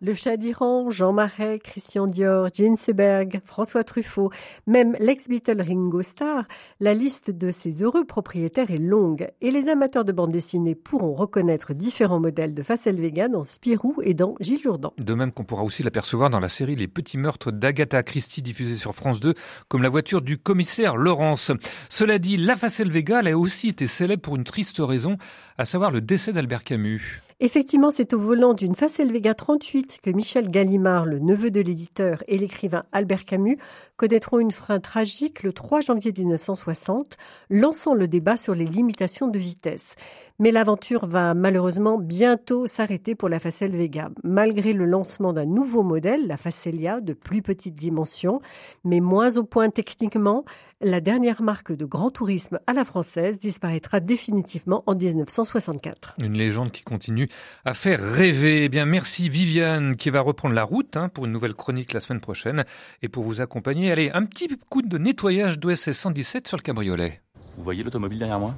Le 0.05 0.15
chat 0.15 0.37
d'Iran, 0.37 0.91
Jean 0.91 1.13
Marais, 1.13 1.61
Christian 1.61 2.09
Dior, 2.09 2.49
Gene 2.53 2.77
Seberg, 2.77 3.41
François 3.45 3.85
Truffaut, 3.85 4.31
même 4.67 4.97
l'ex-Beatle 4.99 5.63
Ringo 5.63 6.03
Starr, 6.03 6.43
la 6.81 6.93
liste 6.93 7.31
de 7.31 7.53
ces 7.53 7.85
heureux 7.85 8.05
propriétaires 8.05 8.73
est 8.73 8.79
longue 8.79 9.31
et 9.41 9.53
les 9.53 9.69
amateurs 9.69 10.05
de 10.05 10.11
bande 10.11 10.33
dessinée 10.33 10.75
pourront 10.75 11.15
reconnaître 11.15 11.73
différents 11.73 12.19
modèles 12.19 12.53
de 12.53 12.65
Facel 12.65 13.01
Vega 13.01 13.29
dans 13.29 13.45
Spirou 13.45 13.95
et 14.03 14.13
dans 14.13 14.35
Gilles 14.41 14.61
Jourdan. 14.61 14.93
De 14.99 15.15
même 15.15 15.31
qu'on 15.31 15.45
pourra 15.45 15.63
aussi 15.63 15.85
l'apercevoir 15.85 16.31
dans 16.31 16.41
la 16.41 16.49
série 16.49 16.75
Les 16.75 16.89
Petits 16.89 17.17
Meurtres 17.17 17.53
d'Agatha 17.53 18.03
Christie 18.03 18.43
diffusée 18.43 18.75
sur 18.75 18.97
France 18.97 19.21
2 19.21 19.35
comme 19.69 19.85
la 19.85 19.89
voiture 19.89 20.21
du 20.21 20.37
commissaire 20.37 20.97
Laurence. 20.97 21.53
Cela 21.89 22.19
dit, 22.19 22.37
la 22.37 22.57
Facel 22.57 22.91
Vega 22.91 23.21
elle 23.21 23.29
a 23.29 23.39
aussi 23.39 23.69
été 23.69 23.87
célèbre 23.87 24.23
pour 24.23 24.35
une 24.35 24.43
triste 24.43 24.79
raison, 24.81 25.17
à 25.59 25.65
savoir 25.65 25.93
le 25.93 26.01
décès 26.01 26.33
d'Albert 26.33 26.65
Camus. 26.65 27.23
Effectivement, 27.45 27.91
c'est 27.91 28.15
au 28.15 28.21
volant 28.21 28.55
d'une 28.55 28.77
Facel 28.77 29.11
Vega 29.11 29.35
38 29.35 29.99
que 30.01 30.11
Michel 30.11 30.49
Gallimard, 30.49 31.07
le 31.07 31.19
neveu 31.19 31.51
de 31.51 31.61
l'éditeur, 31.61 32.23
et 32.29 32.39
l'écrivain 32.39 32.85
Albert 32.93 33.25
Camus 33.25 33.59
connaîtront 33.97 34.39
une 34.39 34.53
fin 34.53 34.79
tragique 34.79 35.43
le 35.43 35.53
3 35.53 35.81
janvier 35.81 36.13
1960, 36.17 37.17
lançant 37.51 37.95
le 37.95 38.07
débat 38.07 38.37
sur 38.37 38.55
les 38.55 38.65
limitations 38.65 39.27
de 39.27 39.41
vitesse. 39.41 39.97
Mais 40.43 40.51
l'aventure 40.51 41.07
va 41.07 41.35
malheureusement 41.35 41.99
bientôt 41.99 42.67
s'arrêter 42.67 43.15
pour 43.15 43.29
la 43.29 43.39
Facel 43.39 43.77
Vega, 43.77 44.11
malgré 44.25 44.73
le 44.73 44.87
lancement 44.87 45.33
d'un 45.33 45.45
nouveau 45.45 45.85
modèle, 45.85 46.27
la 46.27 46.37
Facelia, 46.37 47.01
de 47.01 47.13
plus 47.13 47.43
petite 47.43 47.77
dimension, 47.77 48.41
mais 48.83 48.99
moins 48.99 49.37
au 49.37 49.45
point 49.45 49.71
techniquement. 49.71 50.45
La 50.81 51.01
dernière 51.01 51.43
marque 51.43 51.71
de 51.71 51.85
grand 51.85 52.11
tourisme 52.11 52.59
à 52.67 52.73
la 52.73 52.85
française 52.85 53.39
disparaîtra 53.39 54.01
définitivement 54.01 54.83
en 54.87 54.97
1964. 54.97 56.17
Une 56.19 56.37
légende 56.37 56.73
qui 56.73 56.83
continue 56.83 57.29
à 57.65 57.73
faire 57.73 58.01
rêver. 58.01 58.65
Eh 58.65 58.69
bien, 58.69 58.85
merci 58.85 59.29
Viviane 59.29 59.95
qui 59.95 60.11
va 60.11 60.23
reprendre 60.23 60.57
la 60.57 60.65
route 60.65 60.97
hein, 60.97 61.09
pour 61.09 61.27
une 61.27 61.31
nouvelle 61.31 61.55
chronique 61.55 61.93
la 61.93 62.01
semaine 62.01 62.21
prochaine 62.21 62.65
et 63.01 63.09
pour 63.09 63.23
vous 63.23 63.41
accompagner. 63.41 63.93
Allez, 63.93 64.11
un 64.13 64.25
petit 64.25 64.49
coup 64.69 64.83
de 64.83 64.99
nettoyage 64.99 65.61
d'OSS 65.61 65.93
117 65.93 66.49
sur 66.49 66.57
le 66.57 66.63
cabriolet. 66.63 67.21
Vous 67.57 67.63
voyez 67.63 67.85
l'automobile 67.85 68.19
derrière 68.19 68.41
moi? 68.41 68.57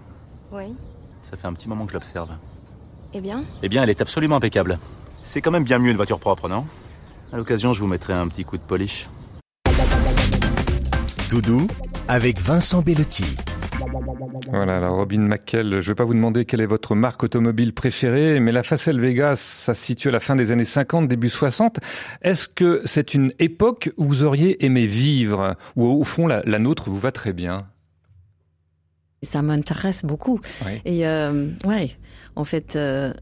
Oui. 0.50 0.74
Ça 1.34 1.40
fait 1.40 1.48
un 1.48 1.52
petit 1.52 1.68
moment 1.68 1.84
que 1.84 1.90
je 1.90 1.96
l'observe. 1.96 2.28
Eh 3.12 3.20
bien 3.20 3.42
Eh 3.64 3.68
bien, 3.68 3.82
elle 3.82 3.90
est 3.90 4.00
absolument 4.00 4.36
impeccable. 4.36 4.78
C'est 5.24 5.40
quand 5.40 5.50
même 5.50 5.64
bien 5.64 5.80
mieux 5.80 5.90
une 5.90 5.96
voiture 5.96 6.20
propre, 6.20 6.48
non? 6.48 6.64
À 7.32 7.36
l'occasion, 7.36 7.72
je 7.72 7.80
vous 7.80 7.88
mettrai 7.88 8.12
un 8.12 8.28
petit 8.28 8.44
coup 8.44 8.56
de 8.56 8.62
polish. 8.62 9.08
Tout 11.28 11.42
doux 11.42 11.66
avec 12.06 12.38
Vincent 12.38 12.82
Bellotti. 12.82 13.24
Voilà, 14.48 14.76
alors 14.76 14.94
Robin 14.94 15.22
McKell, 15.22 15.70
je 15.70 15.74
ne 15.74 15.80
vais 15.80 15.94
pas 15.96 16.04
vous 16.04 16.14
demander 16.14 16.44
quelle 16.44 16.60
est 16.60 16.66
votre 16.66 16.94
marque 16.94 17.24
automobile 17.24 17.74
préférée, 17.74 18.38
mais 18.38 18.52
la 18.52 18.62
Facel 18.62 19.00
Vega, 19.00 19.34
ça 19.34 19.74
se 19.74 19.84
situe 19.84 20.10
à 20.10 20.12
la 20.12 20.20
fin 20.20 20.36
des 20.36 20.52
années 20.52 20.62
50, 20.62 21.08
début 21.08 21.30
60. 21.30 21.80
Est-ce 22.22 22.46
que 22.46 22.80
c'est 22.84 23.12
une 23.12 23.32
époque 23.40 23.90
où 23.96 24.04
vous 24.04 24.22
auriez 24.22 24.64
aimé 24.64 24.86
vivre, 24.86 25.56
ou 25.74 25.84
au 25.84 26.04
fond 26.04 26.28
la, 26.28 26.44
la 26.44 26.60
nôtre 26.60 26.90
vous 26.90 27.00
va 27.00 27.10
très 27.10 27.32
bien? 27.32 27.66
Ça 29.24 29.42
m'intéresse 29.42 30.04
beaucoup. 30.04 30.40
Oui. 30.66 30.80
Et 30.84 31.06
euh, 31.06 31.48
ouais, 31.64 31.90
en 32.36 32.44
fait, 32.44 32.76
euh, 32.76 33.12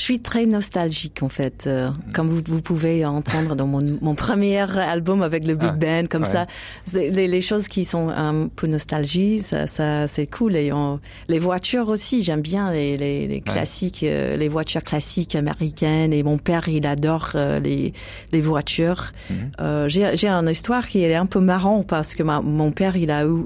je 0.00 0.04
suis 0.06 0.20
très 0.20 0.46
nostalgique 0.46 1.22
en 1.22 1.28
fait, 1.28 1.64
euh, 1.66 1.90
comme 2.14 2.30
vous, 2.30 2.40
vous 2.46 2.62
pouvez 2.62 3.04
entendre 3.04 3.54
dans 3.54 3.66
mon, 3.66 3.98
mon 4.00 4.14
premier 4.14 4.56
album 4.60 5.20
avec 5.20 5.46
le 5.46 5.54
big 5.54 5.68
Ah, 5.74 5.76
band, 5.76 6.06
comme 6.08 6.22
ouais. 6.22 6.28
ça. 6.30 6.46
Les, 6.94 7.28
les 7.28 7.42
choses 7.42 7.68
qui 7.68 7.84
sont 7.84 8.08
un 8.08 8.48
peu 8.48 8.66
nostalgie, 8.66 9.40
ça, 9.40 9.66
ça 9.66 10.06
c'est 10.06 10.24
cool. 10.26 10.56
Et 10.56 10.72
on- 10.72 11.00
les 11.28 11.38
voitures 11.38 11.90
aussi, 11.90 12.22
j'aime 12.22 12.40
bien 12.40 12.72
les, 12.72 12.96
les, 12.96 13.26
les 13.28 13.40
classiques, 13.42 14.02
euh, 14.02 14.38
les 14.38 14.48
voitures 14.48 14.80
classiques 14.84 15.34
américaines. 15.34 16.14
Et 16.14 16.22
mon 16.22 16.38
père, 16.38 16.66
il 16.70 16.86
adore 16.86 17.32
euh, 17.34 17.60
les, 17.60 17.92
les 18.32 18.40
voitures. 18.40 19.12
Euh, 19.60 19.86
J'ai 19.90 20.16
j'ai 20.16 20.28
une 20.28 20.48
histoire 20.48 20.88
qui 20.88 21.02
est 21.04 21.14
un 21.14 21.26
peu 21.26 21.40
marrant 21.40 21.82
parce 21.82 22.14
que 22.14 22.22
ma- 22.22 22.40
mon 22.40 22.70
père, 22.72 22.96
il 22.96 23.10
a 23.10 23.26
eu 23.26 23.44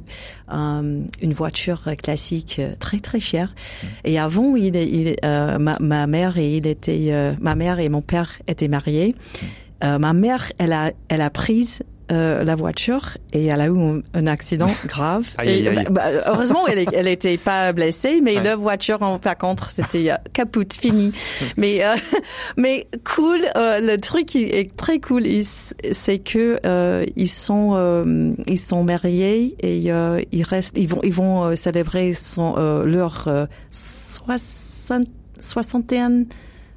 euh, 0.52 1.00
une 1.20 1.32
voiture 1.32 1.82
classique 2.00 2.60
très 2.78 3.00
très 3.00 3.18
chère. 3.18 3.52
Et 4.04 4.20
avant, 4.20 4.54
il, 4.54 4.76
il, 4.76 5.16
euh, 5.24 5.58
ma, 5.58 5.74
ma 5.80 6.06
mère 6.06 6.38
et 6.44 6.56
il 6.56 6.66
était, 6.66 7.08
euh, 7.10 7.32
ma 7.40 7.54
mère 7.54 7.78
et 7.78 7.88
mon 7.88 8.02
père 8.02 8.32
étaient 8.46 8.68
mariés. 8.68 9.14
Euh, 9.82 9.98
ma 9.98 10.12
mère, 10.12 10.50
elle 10.58 10.72
a, 10.72 10.92
elle 11.08 11.20
a 11.20 11.30
prise 11.30 11.82
euh, 12.12 12.44
la 12.44 12.54
voiture 12.54 13.16
et 13.32 13.46
elle 13.46 13.60
a 13.62 13.66
eu 13.66 13.78
un, 13.78 14.00
un 14.12 14.26
accident 14.26 14.68
grave. 14.86 15.26
Aïe, 15.38 15.48
Et, 15.64 15.68
aïe, 15.68 15.78
aïe. 15.78 15.84
bah, 15.90 16.02
bah, 16.12 16.22
heureusement, 16.26 16.66
elle, 16.68 16.84
elle 16.92 17.08
était 17.08 17.38
pas 17.38 17.72
blessée, 17.72 18.20
mais 18.22 18.36
Ouais. 18.36 18.42
la 18.44 18.56
voiture, 18.56 19.02
en, 19.02 19.18
par 19.18 19.38
contre, 19.38 19.70
c'était 19.70 20.10
euh, 20.10 20.16
caput, 20.34 20.66
fini. 20.78 21.12
mais 21.56 21.82
euh, 21.82 21.94
mais 22.58 22.86
cool, 23.04 23.38
euh, 23.56 23.80
le 23.80 23.96
truc 23.98 24.26
qui 24.26 24.44
est 24.44 24.74
très 24.76 25.00
cool, 25.00 25.22
c'est 25.92 26.18
que 26.18 26.60
euh, 26.66 27.06
ils 27.16 27.28
sont 27.30 27.70
euh, 27.74 28.32
ils 28.46 28.58
sont 28.60 28.84
mariés 28.84 29.56
et 29.60 29.90
euh, 29.90 30.20
ils 30.30 30.44
restent, 30.44 30.76
ils 30.78 30.88
vont 30.88 31.00
ils 31.02 31.12
vont 31.12 31.56
célébrer 31.56 32.12
son 32.12 32.54
euh, 32.58 32.84
leur 32.84 33.24
euh, 33.28 33.46
60 33.70 35.06
61 35.40 36.26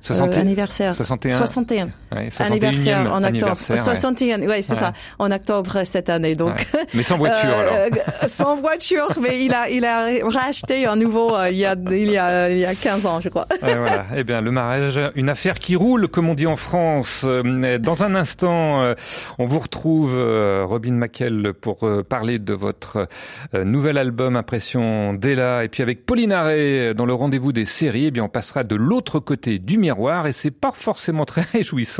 60 0.02 0.38
euh, 0.38 0.40
anniversaire. 0.42 0.96
61. 0.96 1.32
61. 1.32 1.90
Ouais, 2.16 2.30
61e 2.30 2.46
Anniversaire 2.46 3.00
en 3.02 3.04
octobre. 3.24 3.26
anniversaire, 3.26 3.76
ouais. 3.76 3.82
61, 3.82 4.42
ouais, 4.48 4.62
c'est 4.62 4.74
Ouais. 4.74 4.80
ça. 4.80 4.94
En 5.20 5.32
octobre 5.32 5.82
cette 5.84 6.10
année. 6.10 6.36
Donc. 6.36 6.66
Mais 6.94 7.04
sans 7.04 7.18
voiture, 7.18 7.50
alors. 7.58 7.74
euh, 7.74 7.90
sans 8.28 8.56
voiture, 8.56 9.10
mais 9.22 9.44
il 9.44 9.54
a, 9.54 9.70
il 9.70 9.84
a 9.86 10.08
racheté 10.24 10.86
un 10.86 10.96
nouveau 10.96 11.36
euh, 11.36 11.50
il 11.50 11.58
y 11.58 11.66
a, 11.66 11.76
il 11.92 12.10
y 12.10 12.18
a, 12.18 12.50
il 12.50 12.60
y 12.60 12.66
a 12.66 12.76
15 12.76 13.06
ans, 13.06 13.20
je 13.20 13.30
crois. 13.30 13.46
Et 13.68 13.76
voilà. 13.76 14.06
Eh 14.16 14.24
bien, 14.24 14.40
le 14.42 14.52
mariage, 14.52 15.00
une 15.16 15.30
affaire 15.30 15.60
qui 15.60 15.76
roule, 15.76 16.08
comme 16.08 16.30
on 16.30 16.34
dit 16.34 16.48
en 16.48 16.56
France. 16.56 17.24
Euh, 17.26 17.78
Dans 17.78 18.04
un 18.04 18.16
instant, 18.16 18.82
euh, 18.84 18.94
on 19.38 19.46
vous 19.46 19.60
retrouve, 19.60 20.14
euh, 20.16 20.64
Robin 20.66 20.94
McKell, 20.94 21.54
pour 21.60 21.84
euh, 21.84 22.04
parler 22.04 22.40
de 22.40 22.54
votre 22.54 23.08
euh, 23.54 23.64
nouvel 23.66 23.98
album 23.98 24.36
Impression 24.36 25.14
Della. 25.14 25.64
Et 25.66 25.68
puis 25.68 25.84
avec 25.84 26.06
Pauline 26.06 26.32
Arré, 26.32 26.94
dans 26.96 27.06
le 27.06 27.14
rendez-vous 27.14 27.52
des 27.52 27.66
séries, 27.66 28.06
eh 28.06 28.12
bien, 28.12 28.24
on 28.24 28.30
passera 28.30 28.64
de 28.64 28.76
l'autre 28.76 29.20
côté 29.20 29.60
du 29.60 29.78
miroir. 29.78 30.28
Et 30.28 30.32
c'est 30.32 30.52
pas 30.52 30.72
forcément 30.74 31.26
très 31.26 31.42
réjouissant. 31.54 31.97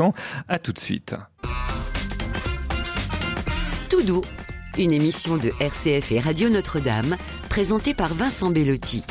À 0.48 0.58
tout 0.58 0.72
de 0.72 0.78
suite. 0.78 1.14
Tout 3.90 4.02
doux, 4.02 4.22
une 4.78 4.92
émission 4.92 5.36
de 5.36 5.50
RCF 5.60 6.12
et 6.12 6.20
Radio 6.20 6.48
Notre-Dame, 6.50 7.16
présentée 7.48 7.94
par 7.94 8.14
Vincent 8.14 8.50
Bellotti. 8.50 9.04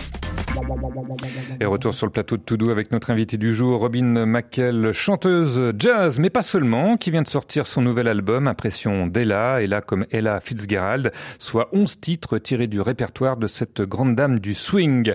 Et 1.60 1.66
retour 1.66 1.94
sur 1.94 2.06
le 2.06 2.12
plateau 2.12 2.38
de 2.38 2.42
Toudou 2.42 2.70
avec 2.70 2.92
notre 2.92 3.10
invité 3.10 3.38
du 3.38 3.54
jour, 3.54 3.80
Robin 3.80 4.26
McKell, 4.26 4.92
chanteuse 4.94 5.74
jazz, 5.78 6.20
mais 6.20 6.30
pas 6.30 6.42
seulement, 6.42 6.98
qui 6.98 7.12
vient 7.12 7.22
de 7.22 7.28
sortir 7.28 7.68
son 7.68 7.82
nouvel 7.82 8.08
album, 8.08 8.48
Impression 8.48 9.08
d'Ella, 9.08 9.62
et 9.62 9.68
là 9.68 9.82
comme 9.82 10.06
Ella 10.12 10.40
Fitzgerald, 10.40 11.12
soit 11.38 11.70
11 11.74 12.00
titres 12.00 12.38
tirés 12.38 12.68
du 12.68 12.82
répertoire 12.82 13.38
de 13.38 13.48
cette 13.48 13.82
grande 13.82 14.16
dame 14.16 14.40
du 14.40 14.54
swing. 14.54 15.14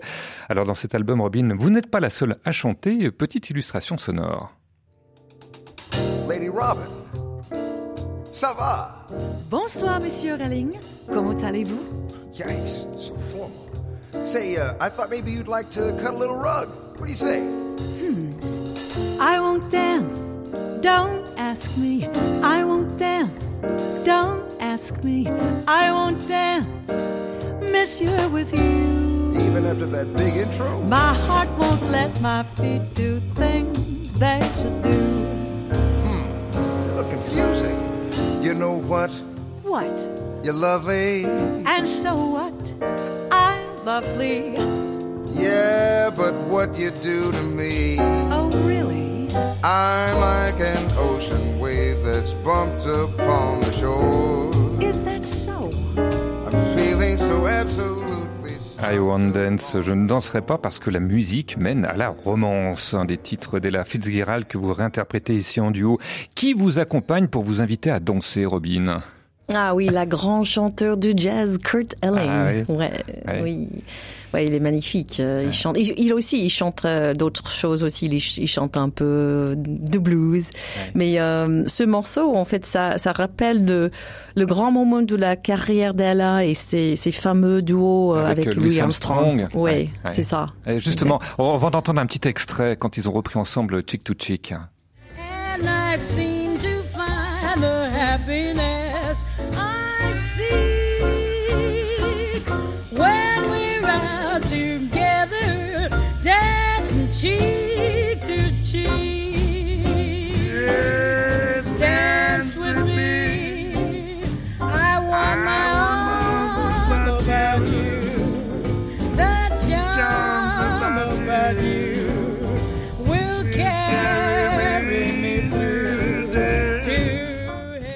Alors 0.48 0.66
dans 0.66 0.74
cet 0.74 0.94
album, 0.94 1.20
Robin, 1.20 1.54
vous 1.56 1.70
n'êtes 1.70 1.90
pas 1.90 2.00
la 2.00 2.10
seule 2.10 2.36
à 2.44 2.52
chanter, 2.52 3.10
petite 3.10 3.50
illustration 3.50 3.96
sonore. 3.96 4.52
Lady 6.26 6.48
Robin, 6.48 6.86
ça 8.32 8.52
va? 8.54 9.06
Bonsoir, 9.50 10.00
Monsieur 10.00 10.34
Relling. 10.36 10.78
Comment 11.12 11.36
allez-vous? 11.42 11.82
Yikes, 12.32 12.86
so 12.98 13.14
formal. 13.30 14.26
Say, 14.26 14.56
uh, 14.56 14.74
I 14.80 14.88
thought 14.88 15.10
maybe 15.10 15.30
you'd 15.30 15.48
like 15.48 15.70
to 15.70 15.92
cut 16.02 16.14
a 16.14 16.16
little 16.16 16.36
rug. 16.36 16.68
What 16.96 17.06
do 17.06 17.10
you 17.10 17.16
say? 17.16 17.40
Hmm. 17.40 18.30
I 19.20 19.38
won't 19.40 19.70
dance. 19.70 20.18
Don't 20.80 21.28
ask 21.38 21.76
me. 21.76 22.08
I 22.42 22.64
won't 22.64 22.98
dance. 22.98 23.60
Don't 24.04 24.42
ask 24.60 25.02
me. 25.04 25.28
I 25.68 25.92
won't 25.92 26.26
dance. 26.28 26.88
Monsieur, 27.60 28.28
with 28.28 28.52
you. 28.52 29.32
Even 29.34 29.66
after 29.66 29.86
that 29.86 30.14
big 30.16 30.36
intro? 30.36 30.80
My 30.82 31.14
heart 31.26 31.48
won't 31.58 31.82
let 31.90 32.20
my 32.20 32.42
feet 32.56 32.94
do 32.94 33.20
things 33.34 33.92
they 34.22 34.40
You 38.52 38.58
know 38.58 38.82
what? 38.82 39.08
What? 39.62 39.90
You're 40.44 40.52
lovely. 40.52 41.24
And 41.24 41.88
so 41.88 42.14
what? 42.14 42.52
I'm 43.32 43.64
lovely. 43.86 44.52
Yeah, 45.42 46.10
but 46.14 46.34
what 46.52 46.76
you 46.76 46.90
do 47.02 47.32
to 47.32 47.42
me. 47.42 47.96
Oh, 47.98 48.50
really? 48.66 49.34
I'm 49.64 50.18
like 50.18 50.60
an 50.60 50.90
ocean 50.98 51.58
wave 51.60 52.04
that's 52.04 52.34
bumped 52.44 52.84
upon 52.84 53.62
the 53.62 53.72
shore. 53.72 54.50
Is 54.82 55.02
that 55.04 55.24
so? 55.24 55.72
I'm 55.96 56.76
feeling 56.76 57.16
so 57.16 57.46
absolutely. 57.46 58.01
I 58.84 58.98
Won't 58.98 59.32
Dance, 59.32 59.80
je 59.80 59.92
ne 59.92 60.08
danserai 60.08 60.42
pas 60.42 60.58
parce 60.58 60.80
que 60.80 60.90
la 60.90 60.98
musique 60.98 61.56
mène 61.56 61.84
à 61.84 61.92
la 61.92 62.08
romance. 62.08 62.94
Un 62.94 63.04
des 63.04 63.16
titres 63.16 63.60
d'Ella 63.60 63.84
Fitzgerald 63.84 64.48
que 64.48 64.58
vous 64.58 64.72
réinterprétez 64.72 65.36
ici 65.36 65.60
en 65.60 65.70
duo. 65.70 66.00
Qui 66.34 66.52
vous 66.52 66.80
accompagne 66.80 67.28
pour 67.28 67.44
vous 67.44 67.62
inviter 67.62 67.92
à 67.92 68.00
danser, 68.00 68.44
Robin? 68.44 69.00
Ah 69.54 69.74
oui, 69.74 69.86
la 69.86 70.06
grande 70.06 70.44
chanteur 70.44 70.96
du 70.96 71.12
jazz, 71.16 71.58
Kurt 71.58 71.94
Elling. 72.02 72.16
Ah 72.28 72.46
oui. 72.68 72.74
Ouais, 72.76 72.92
Ouais. 73.26 73.40
oui. 73.42 73.68
Ouais, 74.32 74.46
il 74.46 74.54
est 74.54 74.60
magnifique. 74.60 75.20
Euh, 75.20 75.42
Il 75.44 75.52
chante. 75.52 75.76
Il, 75.78 75.92
il 75.98 76.14
aussi, 76.14 76.42
il 76.42 76.48
chante 76.48 76.86
euh, 76.86 77.12
d'autres 77.12 77.50
choses 77.50 77.84
aussi. 77.84 78.06
Il, 78.06 78.12
ch- 78.12 78.38
il 78.38 78.46
chante 78.46 78.78
un 78.78 78.88
peu 78.88 79.52
de 79.58 79.98
blues. 79.98 80.48
Mais 80.94 81.20
euh, 81.20 81.64
ce 81.66 81.82
morceau, 81.82 82.34
en 82.34 82.46
fait, 82.46 82.64
ça, 82.64 82.96
ça 82.96 83.12
rappelle 83.12 83.66
de, 83.66 83.90
le 84.34 84.46
grand 84.46 84.72
moment 84.72 85.02
de 85.02 85.16
la 85.16 85.36
carrière 85.36 85.92
d'Ella 85.92 86.46
et 86.46 86.54
ses, 86.54 86.96
ses 86.96 87.12
fameux 87.12 87.60
duos 87.60 88.16
euh, 88.16 88.24
avec, 88.24 88.46
euh, 88.46 88.52
Louis 88.54 88.80
Armstrong. 88.80 89.48
Oui, 89.52 89.60
ouais. 89.60 89.90
c'est 90.12 90.22
ça. 90.22 90.46
Et 90.66 90.78
justement, 90.78 91.20
on 91.36 91.54
va 91.58 91.66
entendre 91.76 92.00
un 92.00 92.06
petit 92.06 92.26
extrait 92.26 92.76
quand 92.76 92.96
ils 92.96 93.06
ont 93.10 93.12
repris 93.12 93.38
ensemble 93.38 93.82
Chick 93.86 94.02
to 94.02 94.14
Chick. 94.18 94.52
And 94.52 95.62
I 95.66 95.98
seem 95.98 96.56
to 96.56 96.82
find 96.96 97.60
the 97.60 97.94
happiness 97.94 98.51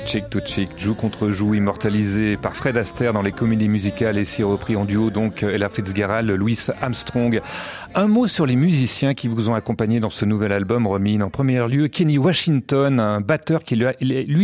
Chick 0.07 0.31
to 0.31 0.39
Chick, 0.39 0.71
joue 0.79 0.95
contre 0.95 1.33
joue, 1.33 1.55
immortalisé 1.55 2.37
par 2.37 2.55
Fred 2.55 2.77
Astaire 2.77 3.13
dans 3.13 3.23
les 3.23 3.33
comédies 3.33 3.69
musicales 3.69 4.19
et 4.19 4.25
si 4.25 4.45
repris 4.45 4.77
en 4.77 4.85
duo 4.85 5.11
donc 5.11 5.43
Ella 5.43 5.69
Fitzgerald, 5.69 6.31
Louis 6.31 6.57
Armstrong. 6.81 7.41
Un 7.97 8.07
mot 8.07 8.29
sur 8.29 8.47
les 8.47 8.55
musiciens 8.55 9.15
qui 9.15 9.27
vous 9.27 9.51
ont 9.51 9.55
accompagné 9.55 9.99
dans 9.99 10.09
ce 10.09 10.25
nouvel 10.25 10.53
album, 10.53 10.87
Romine. 10.87 11.25
En 11.25 11.31
premier 11.31 11.67
lieu, 11.67 11.89
Kenny 11.89 12.19
Washington, 12.19 13.01
un 13.01 13.21
batteur 13.21 13.65
qui 13.65 13.75
lui, 13.75 13.87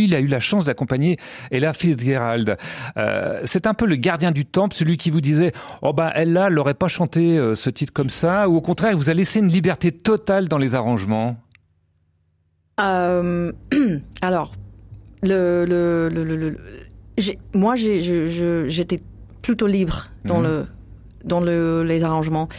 il 0.03 0.13
a 0.13 0.19
eu 0.19 0.27
la 0.27 0.41
chance 0.41 0.65
d'accompagner 0.65 1.17
Ella 1.49 1.71
Fitzgerald. 1.71 2.57
Euh, 2.97 3.39
c'est 3.45 3.65
un 3.65 3.73
peu 3.73 3.85
le 3.85 3.95
gardien 3.95 4.31
du 4.31 4.45
temple, 4.45 4.75
celui 4.75 4.97
qui 4.97 5.11
vous 5.11 5.21
disait 5.21 5.53
oh 5.81 5.95
elle 6.13 6.33
là, 6.33 6.47
elle 6.47 6.55
n'aurait 6.55 6.73
pas 6.73 6.89
chanté 6.89 7.37
euh, 7.37 7.55
ce 7.55 7.69
titre 7.69 7.93
comme 7.93 8.09
ça, 8.09 8.49
ou 8.49 8.57
au 8.57 8.61
contraire, 8.61 8.91
il 8.91 8.97
vous 8.97 9.09
a 9.09 9.13
laissé 9.13 9.39
une 9.39 9.47
liberté 9.47 9.93
totale 9.93 10.49
dans 10.49 10.57
les 10.57 10.75
arrangements? 10.75 11.37
Euh, 12.81 13.53
alors, 14.21 14.51
le, 15.23 15.65
le, 15.65 16.09
le, 16.09 16.35
le 16.35 16.57
j'ai- 17.17 17.39
moi, 17.53 17.75
j'ai- 17.75 17.99
j'étais 18.69 18.99
plutôt 19.41 19.67
libre 19.67 20.09
dans 20.25 20.37
Mhm. 20.39 20.43
le 20.43 20.65
dans 21.25 21.39
le, 21.39 21.83
les 21.83 22.03
arrangements. 22.03 22.49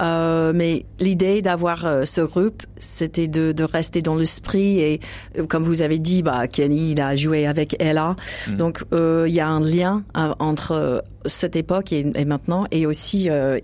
Euh, 0.00 0.52
mais 0.54 0.84
l'idée 1.00 1.42
d'avoir 1.42 1.84
euh, 1.84 2.04
ce 2.04 2.20
groupe, 2.20 2.62
c'était 2.78 3.26
de, 3.28 3.52
de 3.52 3.64
rester 3.64 4.02
dans 4.02 4.16
l'esprit 4.16 4.78
et 4.80 5.00
euh, 5.38 5.46
comme 5.46 5.62
vous 5.64 5.82
avez 5.82 5.98
dit, 5.98 6.22
bah 6.22 6.46
Kenny 6.48 6.92
il 6.92 7.00
a 7.00 7.14
joué 7.16 7.46
avec 7.46 7.76
Ella, 7.80 8.16
Mhm. 8.48 8.54
donc 8.56 8.84
euh, 8.92 9.24
il 9.28 9.34
y 9.34 9.40
a 9.40 9.48
un 9.48 9.60
lien 9.60 10.04
entre 10.38 11.02
cette 11.26 11.56
époque 11.56 11.92
et, 11.92 12.06
et 12.16 12.24
maintenant 12.24 12.66
et 12.72 12.86
aussi 12.86 13.30
euh, 13.30 13.58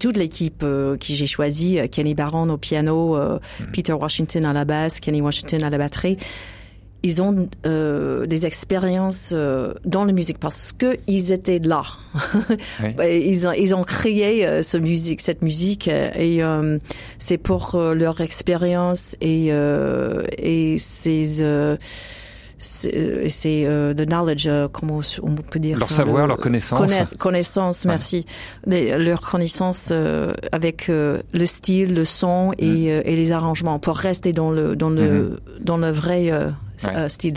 toute 0.00 0.16
l'équipe 0.16 0.62
euh, 0.64 0.96
qui 0.96 1.14
j'ai 1.16 1.26
choisie, 1.28 1.78
Kenny 1.90 2.14
Barron 2.14 2.48
au 2.50 2.56
piano, 2.58 3.16
euh, 3.16 3.38
Peter 3.72 3.92
Washington 3.92 4.44
à 4.44 4.52
la 4.52 4.64
basse, 4.64 4.98
Kenny 5.00 5.20
Washington 5.20 5.62
à 5.62 5.70
la 5.70 5.78
batterie, 5.78 6.16
ils 7.04 7.20
ont 7.20 7.48
euh, 7.66 8.26
des 8.26 8.46
expériences 8.46 9.32
euh, 9.34 9.74
dans 9.84 10.04
la 10.06 10.12
musique 10.12 10.38
parce 10.38 10.72
que 10.72 10.96
ils 11.06 11.32
étaient 11.32 11.60
là. 11.60 11.84
Oui. 12.82 12.94
Ils 13.26 13.46
ont 13.46 13.52
ils 13.52 13.74
ont 13.74 13.84
créé 13.84 14.46
euh, 14.46 14.62
ce 14.62 14.78
musique 14.78 15.20
cette 15.20 15.42
musique 15.42 15.88
euh, 15.88 16.10
et 16.14 16.42
euh, 16.42 16.78
c'est 17.18 17.38
pour 17.38 17.76
leur 17.76 18.20
expérience 18.20 19.16
et 19.20 19.48
euh, 19.50 20.24
et 20.38 20.78
ces 20.78 21.42
euh, 21.42 21.76
c'est 22.58 23.28
c'est, 23.28 23.64
euh, 23.66 23.94
the 23.94 24.06
knowledge 24.06 24.46
euh, 24.46 24.68
comment 24.68 25.00
on 25.22 25.34
peut 25.34 25.58
dire 25.58 25.78
Leur 25.78 25.88
ça, 25.88 25.96
savoir, 25.96 26.22
le- 26.22 26.28
leur 26.28 26.36
connaissance. 26.38 26.78
connaiss- 26.80 27.16
connaissance 27.16 27.84
merci 27.84 28.26
Les- 28.66 28.96
leur 28.98 29.20
connaissance 29.20 29.88
euh, 29.92 30.32
avec 30.52 30.88
euh, 30.88 31.20
le 31.32 31.46
style 31.46 31.94
le 31.94 32.04
son 32.04 32.52
et, 32.58 32.90
euh, 32.90 33.02
et 33.04 33.16
les 33.16 33.32
arrangements 33.32 33.78
pour 33.78 33.96
rester 33.96 34.32
dans 34.32 34.50
le 34.50 34.76
dans 34.76 34.90
le 34.90 35.40
dans 35.60 35.76
le 35.78 35.90
vrai 35.90 36.30
euh, 36.30 36.50
Ouais. 36.86 36.96
euh, 36.96 37.08
style 37.08 37.34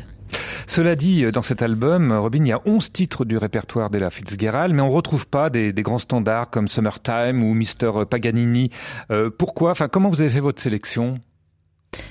Cela 0.65 0.95
dit, 0.97 1.23
dans 1.31 1.41
cet 1.41 1.61
album, 1.61 2.11
Robin, 2.11 2.39
il 2.43 2.47
y 2.49 2.51
a 2.51 2.59
11 2.65 2.91
titres 2.91 3.23
du 3.23 3.37
répertoire 3.37 3.89
d'Ella 3.89 4.09
Fitzgerald, 4.09 4.73
mais 4.75 4.81
on 4.81 4.89
retrouve 4.91 5.25
pas 5.25 5.49
des, 5.49 5.71
des 5.71 5.83
grands 5.83 5.99
standards 5.99 6.49
comme 6.49 6.67
Summertime 6.67 7.43
ou 7.43 7.53
Mr. 7.53 8.05
Paganini. 8.09 8.69
Euh, 9.11 9.29
pourquoi 9.29 9.71
Enfin, 9.71 9.87
comment 9.87 10.09
vous 10.09 10.19
avez 10.21 10.29
fait 10.29 10.41
votre 10.41 10.61
sélection? 10.61 11.19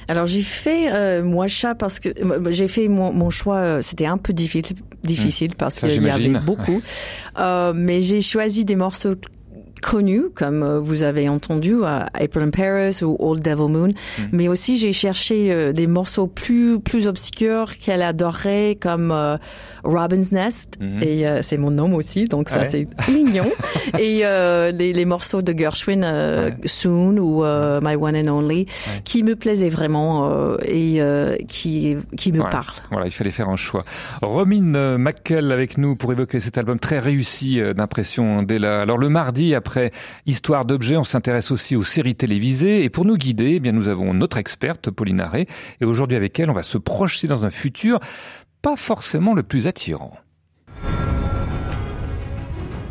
Alors 0.09 0.27
j'ai 0.27 0.41
fait 0.43 0.93
euh, 0.93 1.23
moi 1.25 1.47
chat 1.49 1.75
parce 1.75 2.01
que 2.01 2.09
euh, 2.09 2.51
j'ai 2.51 2.69
fait 2.69 2.89
mon, 2.89 3.13
mon 3.13 3.31
choix. 3.31 3.57
euh, 3.57 3.83
C'était 3.83 4.07
un 4.07 4.19
peu 4.19 4.33
difficile, 4.33 4.77
difficile 5.03 5.55
parce 5.57 5.81
qu'il 5.81 6.03
y 6.03 6.11
avait 6.11 6.29
beaucoup. 6.41 6.81
Euh, 7.39 7.73
mais 7.75 8.03
j'ai 8.03 8.21
choisi 8.21 8.65
des 8.65 8.77
morceaux 8.77 9.15
connus 9.83 10.25
comme 10.35 10.63
euh, 10.63 10.81
vous 10.81 11.03
avez 11.03 11.29
entendu 11.29 11.75
euh, 11.83 12.01
April 12.15 12.45
in 12.45 12.51
Paris 12.51 13.01
ou 13.03 13.17
Old 13.19 13.43
Devil 13.43 13.69
Moon. 13.71 13.89
Hmm. 14.19 14.23
Mais 14.33 14.49
aussi 14.49 14.77
j'ai 14.77 14.93
cherché 14.93 15.53
euh, 15.53 15.73
des 15.73 15.87
morceaux 15.87 16.27
plus 16.27 16.81
plus 16.81 17.07
obscurs 17.09 17.77
qu'elle 17.79 18.03
adorait 18.03 18.77
comme 18.81 19.11
euh, 19.13 19.37
Robin's 19.85 20.33
Nest 20.33 20.79
Mhm. 20.81 21.03
et 21.03 21.27
euh, 21.27 21.43
c'est 21.43 21.57
mon 21.59 21.71
nom 21.71 21.95
aussi 21.95 22.27
donc 22.29 22.49
ça 22.49 22.61
Ouais. 22.61 22.65
c'est 22.65 22.89
mignon 23.13 23.45
et 23.99 24.21
euh, 24.25 24.71
les, 24.73 24.93
les 24.93 25.05
morceaux 25.05 25.43
de 25.43 25.53
Gershwin 25.57 26.03
euh, 26.05 26.51
Soon 26.65 27.19
ou 27.19 27.45
euh, 27.45 27.81
My 27.83 27.95
One 27.97 28.17
and 28.17 28.29
Only 28.35 28.67
qui 29.05 29.23
me 29.23 29.37
plaisaient 29.37 29.69
vraiment 29.71 30.31
euh, 30.31 30.57
et 30.65 31.01
euh, 31.01 31.37
qui 31.49 31.97
qui 32.17 32.33
me 32.33 32.41
parlent. 32.41 32.65
Voilà, 32.91 33.07
il 33.07 33.13
fallait 33.13 33.31
faire 33.31 33.49
un 33.49 33.57
choix. 33.57 33.85
Romine 34.23 34.97
McKell 34.97 35.53
avec 35.53 35.79
nous 35.79 35.97
pour 35.97 36.13
évoquer 36.13 36.41
cet 36.41 36.59
album 36.59 36.79
très 36.79 36.99
réussi 36.99 37.61
d'impression 37.75 38.43
d'Ella. 38.43 38.81
Alors 38.83 38.99
le 38.99 39.09
mardi, 39.09 39.55
après 39.55 39.66
Histoire 40.27 40.65
d'objets, 40.65 40.97
on 40.97 41.05
s'intéresse 41.05 41.51
aussi 41.51 41.77
aux 41.77 41.85
séries 41.85 42.15
télévisées. 42.15 42.85
Et 42.85 42.91
pour 42.91 43.05
nous 43.05 43.17
guider, 43.17 43.55
eh 43.57 43.61
bien 43.61 43.73
nous 43.73 43.89
avons 43.89 44.15
notre 44.15 44.39
experte, 44.39 44.91
Pauline 44.91 45.21
Arré. 45.21 45.47
Et 45.81 45.85
aujourd'hui 45.85 46.17
avec 46.17 46.39
elle, 46.39 46.51
on 46.51 46.55
va 46.55 46.63
se 46.63 46.79
projeter 46.79 47.27
dans 47.27 47.47
un 47.47 47.51
futur 47.51 48.01
pas 48.63 48.77
forcément 48.77 49.35
le 49.35 49.43
plus 49.43 49.67
attirant. 49.67 50.17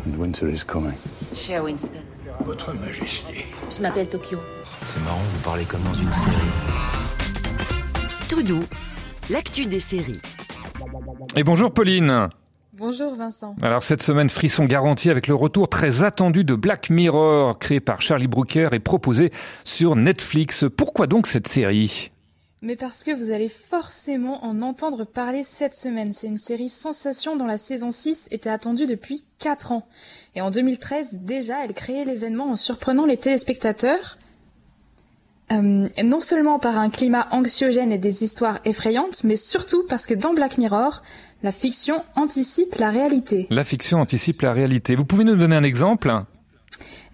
And 0.06 0.16
winter 0.18 0.50
is 0.50 0.64
coming. 0.64 0.94
Cher 1.34 1.64
Winston. 1.64 1.98
Votre 2.40 2.72
Majesté. 2.74 3.46
Je 3.74 3.82
m'appelle 3.82 4.08
Tokyo. 4.08 4.38
C'est 4.82 5.02
marrant, 5.04 5.18
vous 5.18 5.42
parlez 5.42 5.64
comme 5.64 5.82
dans 5.82 5.94
une 5.94 6.10
série. 6.12 6.36
Tout 8.28 8.42
doux, 8.42 8.64
l'actu 9.30 9.66
des 9.66 9.80
séries. 9.80 10.20
Et 11.34 11.42
bonjour 11.42 11.72
Pauline 11.72 12.28
Bonjour 12.78 13.14
Vincent. 13.14 13.56
Alors 13.62 13.82
cette 13.82 14.02
semaine, 14.02 14.28
frisson 14.28 14.66
garanti 14.66 15.08
avec 15.08 15.28
le 15.28 15.34
retour 15.34 15.66
très 15.66 16.02
attendu 16.02 16.44
de 16.44 16.54
Black 16.54 16.90
Mirror, 16.90 17.58
créé 17.58 17.80
par 17.80 18.02
Charlie 18.02 18.26
Brooker 18.26 18.68
et 18.72 18.80
proposé 18.80 19.32
sur 19.64 19.96
Netflix. 19.96 20.66
Pourquoi 20.76 21.06
donc 21.06 21.26
cette 21.26 21.48
série? 21.48 22.10
Mais 22.60 22.76
parce 22.76 23.02
que 23.02 23.12
vous 23.12 23.30
allez 23.30 23.48
forcément 23.48 24.44
en 24.44 24.60
entendre 24.60 25.06
parler 25.06 25.42
cette 25.42 25.74
semaine. 25.74 26.12
C'est 26.12 26.26
une 26.26 26.36
série 26.36 26.68
sensation 26.68 27.36
dont 27.36 27.46
la 27.46 27.56
saison 27.56 27.90
6 27.90 28.28
était 28.30 28.50
attendue 28.50 28.84
depuis 28.84 29.24
4 29.38 29.72
ans. 29.72 29.88
Et 30.34 30.42
en 30.42 30.50
2013, 30.50 31.20
déjà, 31.22 31.64
elle 31.64 31.72
créait 31.72 32.04
l'événement 32.04 32.50
en 32.50 32.56
surprenant 32.56 33.06
les 33.06 33.16
téléspectateurs. 33.16 34.18
Euh, 35.52 35.86
non 36.02 36.20
seulement 36.20 36.58
par 36.58 36.76
un 36.76 36.90
climat 36.90 37.28
anxiogène 37.30 37.92
et 37.92 37.98
des 37.98 38.24
histoires 38.24 38.58
effrayantes, 38.64 39.22
mais 39.22 39.36
surtout 39.36 39.84
parce 39.88 40.08
que 40.08 40.14
dans 40.14 40.34
Black 40.34 40.58
Mirror, 40.58 41.02
la 41.46 41.52
fiction 41.52 42.02
anticipe 42.16 42.74
la 42.74 42.90
réalité. 42.90 43.46
La 43.50 43.62
fiction 43.62 44.00
anticipe 44.00 44.42
la 44.42 44.52
réalité. 44.52 44.96
Vous 44.96 45.04
pouvez 45.04 45.22
nous 45.22 45.36
donner 45.36 45.54
un 45.54 45.62
exemple? 45.62 46.12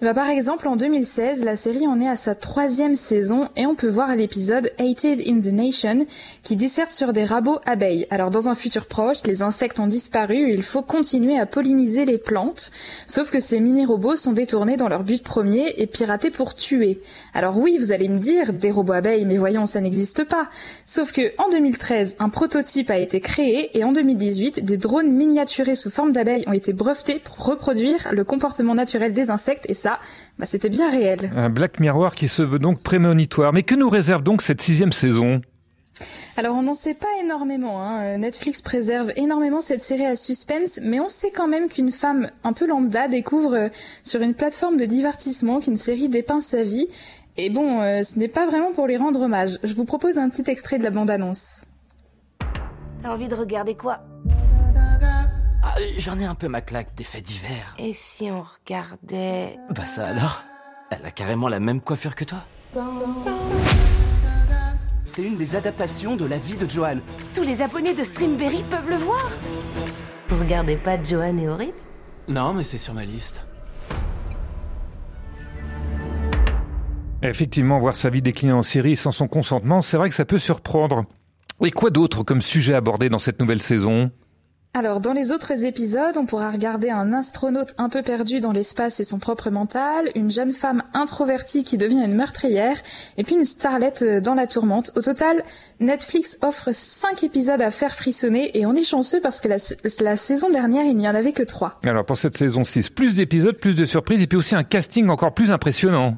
Ben, 0.03 0.15
par 0.15 0.29
exemple, 0.29 0.67
en 0.67 0.75
2016, 0.75 1.45
la 1.45 1.55
série 1.55 1.87
en 1.87 2.01
est 2.01 2.09
à 2.09 2.17
sa 2.17 2.35
troisième 2.35 2.97
saison 2.97 3.49
et 3.55 3.67
on 3.67 3.77
peut 3.77 3.87
voir 3.87 4.17
l'épisode 4.17 4.73
Hated 4.81 5.21
in 5.21 5.39
the 5.39 5.53
Nation 5.53 6.07
qui 6.43 6.57
disserte 6.57 6.91
sur 6.91 7.13
des 7.13 7.25
rabots 7.25 7.61
abeilles. 7.67 8.09
Alors 8.11 8.31
dans 8.31 8.49
un 8.49 8.57
futur 8.57 8.87
proche, 8.87 9.23
les 9.27 9.43
insectes 9.43 9.79
ont 9.79 9.87
disparu 9.87 10.51
et 10.51 10.55
il 10.55 10.65
faut 10.65 10.83
continuer 10.83 11.39
à 11.39 11.47
polliniser 11.47 12.05
les 12.05 12.19
plantes. 12.19 12.73
Sauf 13.07 13.31
que 13.31 13.39
ces 13.39 13.61
mini-robots 13.61 14.17
sont 14.17 14.33
détournés 14.33 14.77
dans 14.77 14.89
leur 14.89 15.05
but 15.05 15.23
premier 15.23 15.73
et 15.77 15.87
piratés 15.87 16.31
pour 16.31 16.57
tuer. 16.57 17.01
Alors 17.33 17.57
oui, 17.57 17.79
vous 17.79 17.93
allez 17.93 18.09
me 18.09 18.19
dire, 18.19 18.53
des 18.53 18.73
robots 18.73 18.95
abeilles, 18.95 19.25
mais 19.25 19.37
voyons, 19.37 19.67
ça 19.67 19.81
n'existe 19.81 20.25
pas. 20.25 20.49
Sauf 20.85 21.13
que 21.13 21.33
en 21.39 21.49
2013, 21.49 22.17
un 22.19 22.29
prototype 22.29 22.91
a 22.91 22.99
été 22.99 23.21
créé 23.21 23.71
et 23.79 23.85
en 23.85 23.93
2018, 23.93 24.65
des 24.65 24.79
drones 24.79 25.13
miniaturés 25.13 25.77
sous 25.77 25.91
forme 25.91 26.11
d'abeilles 26.13 26.43
ont 26.49 26.53
été 26.53 26.73
brevetés 26.73 27.21
pour 27.21 27.47
reproduire 27.47 28.09
le 28.11 28.25
comportement 28.25 28.75
naturel 28.75 29.13
des 29.13 29.31
insectes 29.31 29.67
et 29.69 29.75
ça, 29.75 29.92
bah, 30.39 30.47
c'était 30.47 30.69
bien 30.69 30.91
réel. 30.91 31.31
Un 31.37 31.51
Black 31.51 31.81
Mirror 31.81 32.15
qui 32.15 32.29
se 32.29 32.43
veut 32.43 32.59
donc 32.59 32.83
prémonitoire. 32.83 33.53
Mais 33.53 33.63
que 33.63 33.75
nous 33.75 33.89
réserve 33.89 34.23
donc 34.23 34.43
cette 34.43 34.61
sixième 34.61 34.93
saison? 34.93 35.41
Alors 36.37 36.57
on 36.57 36.63
n'en 36.63 36.75
sait 36.75 36.95
pas 36.95 37.09
énormément. 37.21 37.83
Hein. 37.83 38.03
Euh, 38.03 38.17
Netflix 38.17 38.63
préserve 38.63 39.13
énormément 39.17 39.61
cette 39.61 39.83
série 39.83 40.07
à 40.07 40.17
suspense, 40.17 40.81
mais 40.83 41.01
on 41.01 41.09
sait 41.09 41.31
quand 41.31 41.49
même 41.49 41.69
qu'une 41.69 41.93
femme 41.93 42.31
un 42.45 42.53
peu 42.53 42.67
lambda 42.67 43.09
découvre 43.09 43.55
euh, 43.55 43.69
sur 44.03 44.23
une 44.23 44.35
plateforme 44.35 44.77
de 44.77 44.85
divertissement 44.85 45.61
qu'une 45.61 45.77
série 45.77 46.09
dépeint 46.09 46.41
sa 46.41 46.63
vie. 46.63 46.89
Et 47.37 47.51
bon, 47.51 47.81
euh, 47.81 48.03
ce 48.03 48.19
n'est 48.19 48.29
pas 48.29 48.47
vraiment 48.47 48.73
pour 48.73 48.87
lui 48.87 48.97
rendre 48.97 49.23
hommage. 49.23 49.59
Je 49.63 49.75
vous 49.75 49.85
propose 49.85 50.19
un 50.19 50.29
petit 50.29 50.51
extrait 50.51 50.79
de 50.79 50.85
la 50.85 50.91
bande-annonce. 50.91 51.65
T'as 53.03 53.11
envie 53.11 53.29
de 53.29 53.35
regarder 53.35 53.75
quoi? 53.75 54.01
Ah, 55.63 55.75
J'en 55.99 56.19
ai 56.19 56.25
un 56.25 56.35
peu 56.35 56.49
ma 56.49 56.61
claque 56.61 56.95
des 56.97 57.05
faits 57.05 57.25
divers. 57.25 57.75
Et 57.79 57.93
si 57.95 58.31
on 58.31 58.43
regardait... 58.43 59.59
Bah 59.71 59.87
ça 59.87 60.07
alors 60.09 60.43
Elle 60.91 61.07
a 61.07 61.11
carrément 61.11 61.49
la 61.49 61.61
même 61.61 61.81
coiffure 61.81 62.15
que 62.15 62.25
toi. 62.25 62.45
C'est 65.07 65.23
une 65.23 65.37
des 65.37 65.57
adaptations 65.57 66.17
de 66.17 66.25
la 66.25 66.39
vie 66.39 66.57
de 66.57 66.69
Johan. 66.69 66.99
Tous 67.35 67.43
les 67.43 67.61
abonnés 67.63 67.95
de 67.95 68.03
Streamberry 68.03 68.65
peuvent 68.71 68.89
le 68.89 68.97
voir 68.97 69.31
Vous 70.29 70.39
regardez 70.39 70.77
pas 70.77 71.01
Johan 71.03 71.37
et 71.39 71.49
Horrible 71.49 71.77
Non, 72.29 72.55
mais 72.55 72.65
c'est 72.65 72.79
sur 72.79 72.95
ma 72.95 73.05
liste. 73.05 73.47
Effectivement, 77.23 77.79
voir 77.79 77.95
sa 77.95 78.11
vie 78.11 78.23
décliner 78.23 78.53
en 78.53 78.63
série 78.63 78.97
sans 78.97 79.13
son 79.13 79.29
consentement, 79.29 79.81
c'est 79.81 79.97
vrai 79.97 80.09
que 80.09 80.15
ça 80.15 80.25
peut 80.25 80.39
surprendre. 80.39 81.05
Et 81.65 81.71
quoi 81.71 81.91
d'autre 81.91 82.25
comme 82.25 82.43
sujet 82.43 82.75
abordé 82.75 83.09
dans 83.09 83.21
cette 83.21 83.39
nouvelle 83.39 83.63
saison? 83.63 84.09
Alors, 84.75 85.01
dans 85.01 85.13
les 85.13 85.33
autres 85.33 85.67
épisodes, 85.67 86.17
on 86.17 86.25
pourra 86.25 86.49
regarder 86.49 86.89
un 86.89 87.13
astronaute 87.13 87.75
un 87.77 87.91
peu 87.91 88.01
perdu 88.01 88.41
dans 88.41 88.53
l'espace 88.53 89.01
et 89.01 89.05
son 89.05 89.19
propre 89.19 89.51
mental, 89.51 90.11
une 90.15 90.31
jeune 90.31 90.55
femme 90.55 90.83
introvertie 90.95 91.63
qui 91.63 91.77
devient 91.77 92.03
une 92.03 92.15
meurtrière, 92.15 92.79
et 93.19 93.23
puis 93.23 93.35
une 93.35 93.45
starlette 93.45 94.01
euh, 94.01 94.21
dans 94.23 94.33
la 94.33 94.47
tourmente. 94.47 94.91
Au 94.97 95.03
total, 95.03 95.43
Netflix 95.81 96.39
offre 96.41 96.71
5 96.73 97.23
épisodes 97.23 97.61
à 97.61 97.71
faire 97.71 97.93
frissonner, 97.93 98.59
et 98.59 98.65
on 98.65 98.73
est 98.73 98.83
chanceux 98.83 99.21
parce 99.21 99.43
que 99.43 99.49
la, 99.49 100.17
saison 100.17 100.49
dernière, 100.49 100.87
il 100.87 100.97
n'y 100.97 101.07
en 101.07 101.15
avait 101.15 101.33
que 101.33 101.43
3. 101.43 101.81
Alors 101.85 102.07
pour 102.07 102.17
cette 102.17 102.39
saison 102.39 102.65
6, 102.65 102.89
plus 102.89 103.17
d'épisodes, 103.17 103.59
plus 103.59 103.75
de 103.75 103.85
surprises, 103.85 104.23
et 104.23 104.27
puis 104.27 104.39
aussi 104.39 104.55
un 104.55 104.65
casting 104.65 105.11
encore 105.11 105.35
plus 105.35 105.53
impressionnant. 105.53 106.17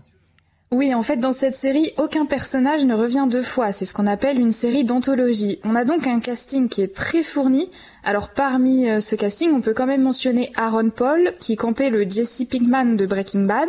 Oui, 0.75 0.93
en 0.93 1.05
fait, 1.05 1.19
dans 1.19 1.31
cette 1.31 1.55
série, 1.55 1.93
aucun 1.99 2.25
personnage 2.25 2.85
ne 2.85 2.97
revient 2.97 3.29
deux 3.31 3.43
fois. 3.45 3.71
C'est 3.71 3.85
ce 3.85 3.95
qu'on 3.95 4.09
appelle 4.09 4.41
une 4.41 4.51
série 4.51 4.83
d'anthologie. 4.83 5.61
On 5.63 5.77
a 5.77 5.85
donc 5.85 6.09
un 6.09 6.19
casting 6.19 6.69
qui 6.69 6.83
est 6.83 6.93
très 6.93 7.23
fourni. 7.23 7.71
Alors, 8.03 8.31
parmi 8.31 8.91
euh, 8.91 8.99
ce 8.99 9.15
casting, 9.15 9.53
on 9.53 9.61
peut 9.61 9.73
quand 9.73 9.87
même 9.87 10.03
mentionner 10.03 10.51
Aaron 10.57 10.91
Paul, 10.91 11.31
qui 11.39 11.55
campait 11.55 11.91
le 11.91 12.11
Jesse 12.11 12.43
Pinkman 12.51 12.97
de 12.97 13.07
Breaking 13.07 13.45
Bad, 13.45 13.69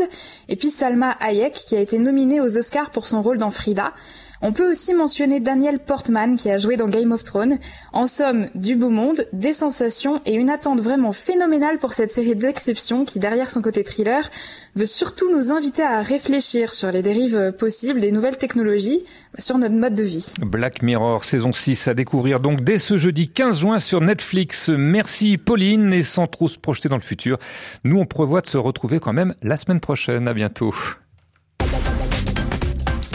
et 0.50 0.56
puis 0.56 0.72
Salma 0.72 1.12
Hayek, 1.20 1.54
qui 1.54 1.76
a 1.76 1.80
été 1.80 2.00
nominée 2.00 2.42
aux 2.42 2.58
Oscars 2.58 2.90
pour 2.90 3.08
son 3.08 3.22
rôle 3.22 3.38
dans 3.38 3.52
Frida. 3.52 3.94
On 4.42 4.52
peut 4.52 4.70
aussi 4.70 4.94
mentionner 4.94 5.40
Daniel 5.40 5.80
Portman 5.80 6.36
qui 6.36 6.50
a 6.50 6.58
joué 6.58 6.78
dans 6.78 6.90
Game 6.90 7.12
of 7.12 7.24
Thrones. 7.24 7.58
En 7.94 8.06
somme, 8.06 8.48
du 8.56 8.76
beau 8.76 8.90
monde, 8.90 9.26
des 9.34 9.54
sensations 9.54 10.22
et 10.26 10.34
une 10.34 10.50
attente 10.50 10.80
vraiment 10.80 11.12
phénoménale 11.12 11.78
pour 11.78 11.94
cette 11.94 12.12
série 12.12 12.36
d'exception 12.36 13.06
qui, 13.06 13.20
derrière 13.20 13.50
son 13.50 13.62
côté 13.62 13.84
thriller, 13.84 14.30
veut 14.76 14.86
surtout 14.86 15.32
nous 15.32 15.52
inviter 15.52 15.84
à 15.84 16.02
réfléchir 16.02 16.74
sur 16.74 16.92
les 16.92 17.02
dérives 17.02 17.54
possibles 17.58 18.02
des 18.02 18.12
nouvelles 18.12 18.38
technologies, 18.38 19.04
sur 19.38 19.58
notre 19.58 19.76
mode 19.76 19.96
de 19.96 20.04
vie. 20.04 20.34
Black 20.42 20.82
Mirror, 20.82 21.24
saison 21.24 21.54
6, 21.54 21.88
à 21.88 21.94
découvrir 21.94 22.40
donc 22.40 22.62
dès 22.62 22.78
ce 22.78 22.98
jeudi 22.98 23.30
15 23.30 23.60
juin 23.60 23.80
sur 23.80 24.02
Netflix. 24.02 24.70
Merci 24.70 25.38
Pauline, 25.38 25.94
et 25.94 26.04
sans 26.04 26.28
trop 26.28 26.48
se 26.48 26.60
projeter 26.60 26.90
dans 26.90 26.98
le 26.98 27.02
futur, 27.02 27.38
nous 27.84 27.98
on 27.98 28.06
prévoit 28.06 28.42
de 28.42 28.48
se 28.48 28.58
retrouver 28.58 29.00
quand 29.00 29.14
même 29.14 29.34
la 29.42 29.58
semaine 29.58 29.80
prochaine. 29.80 30.28
À 30.28 30.34
bientôt. 30.34 30.74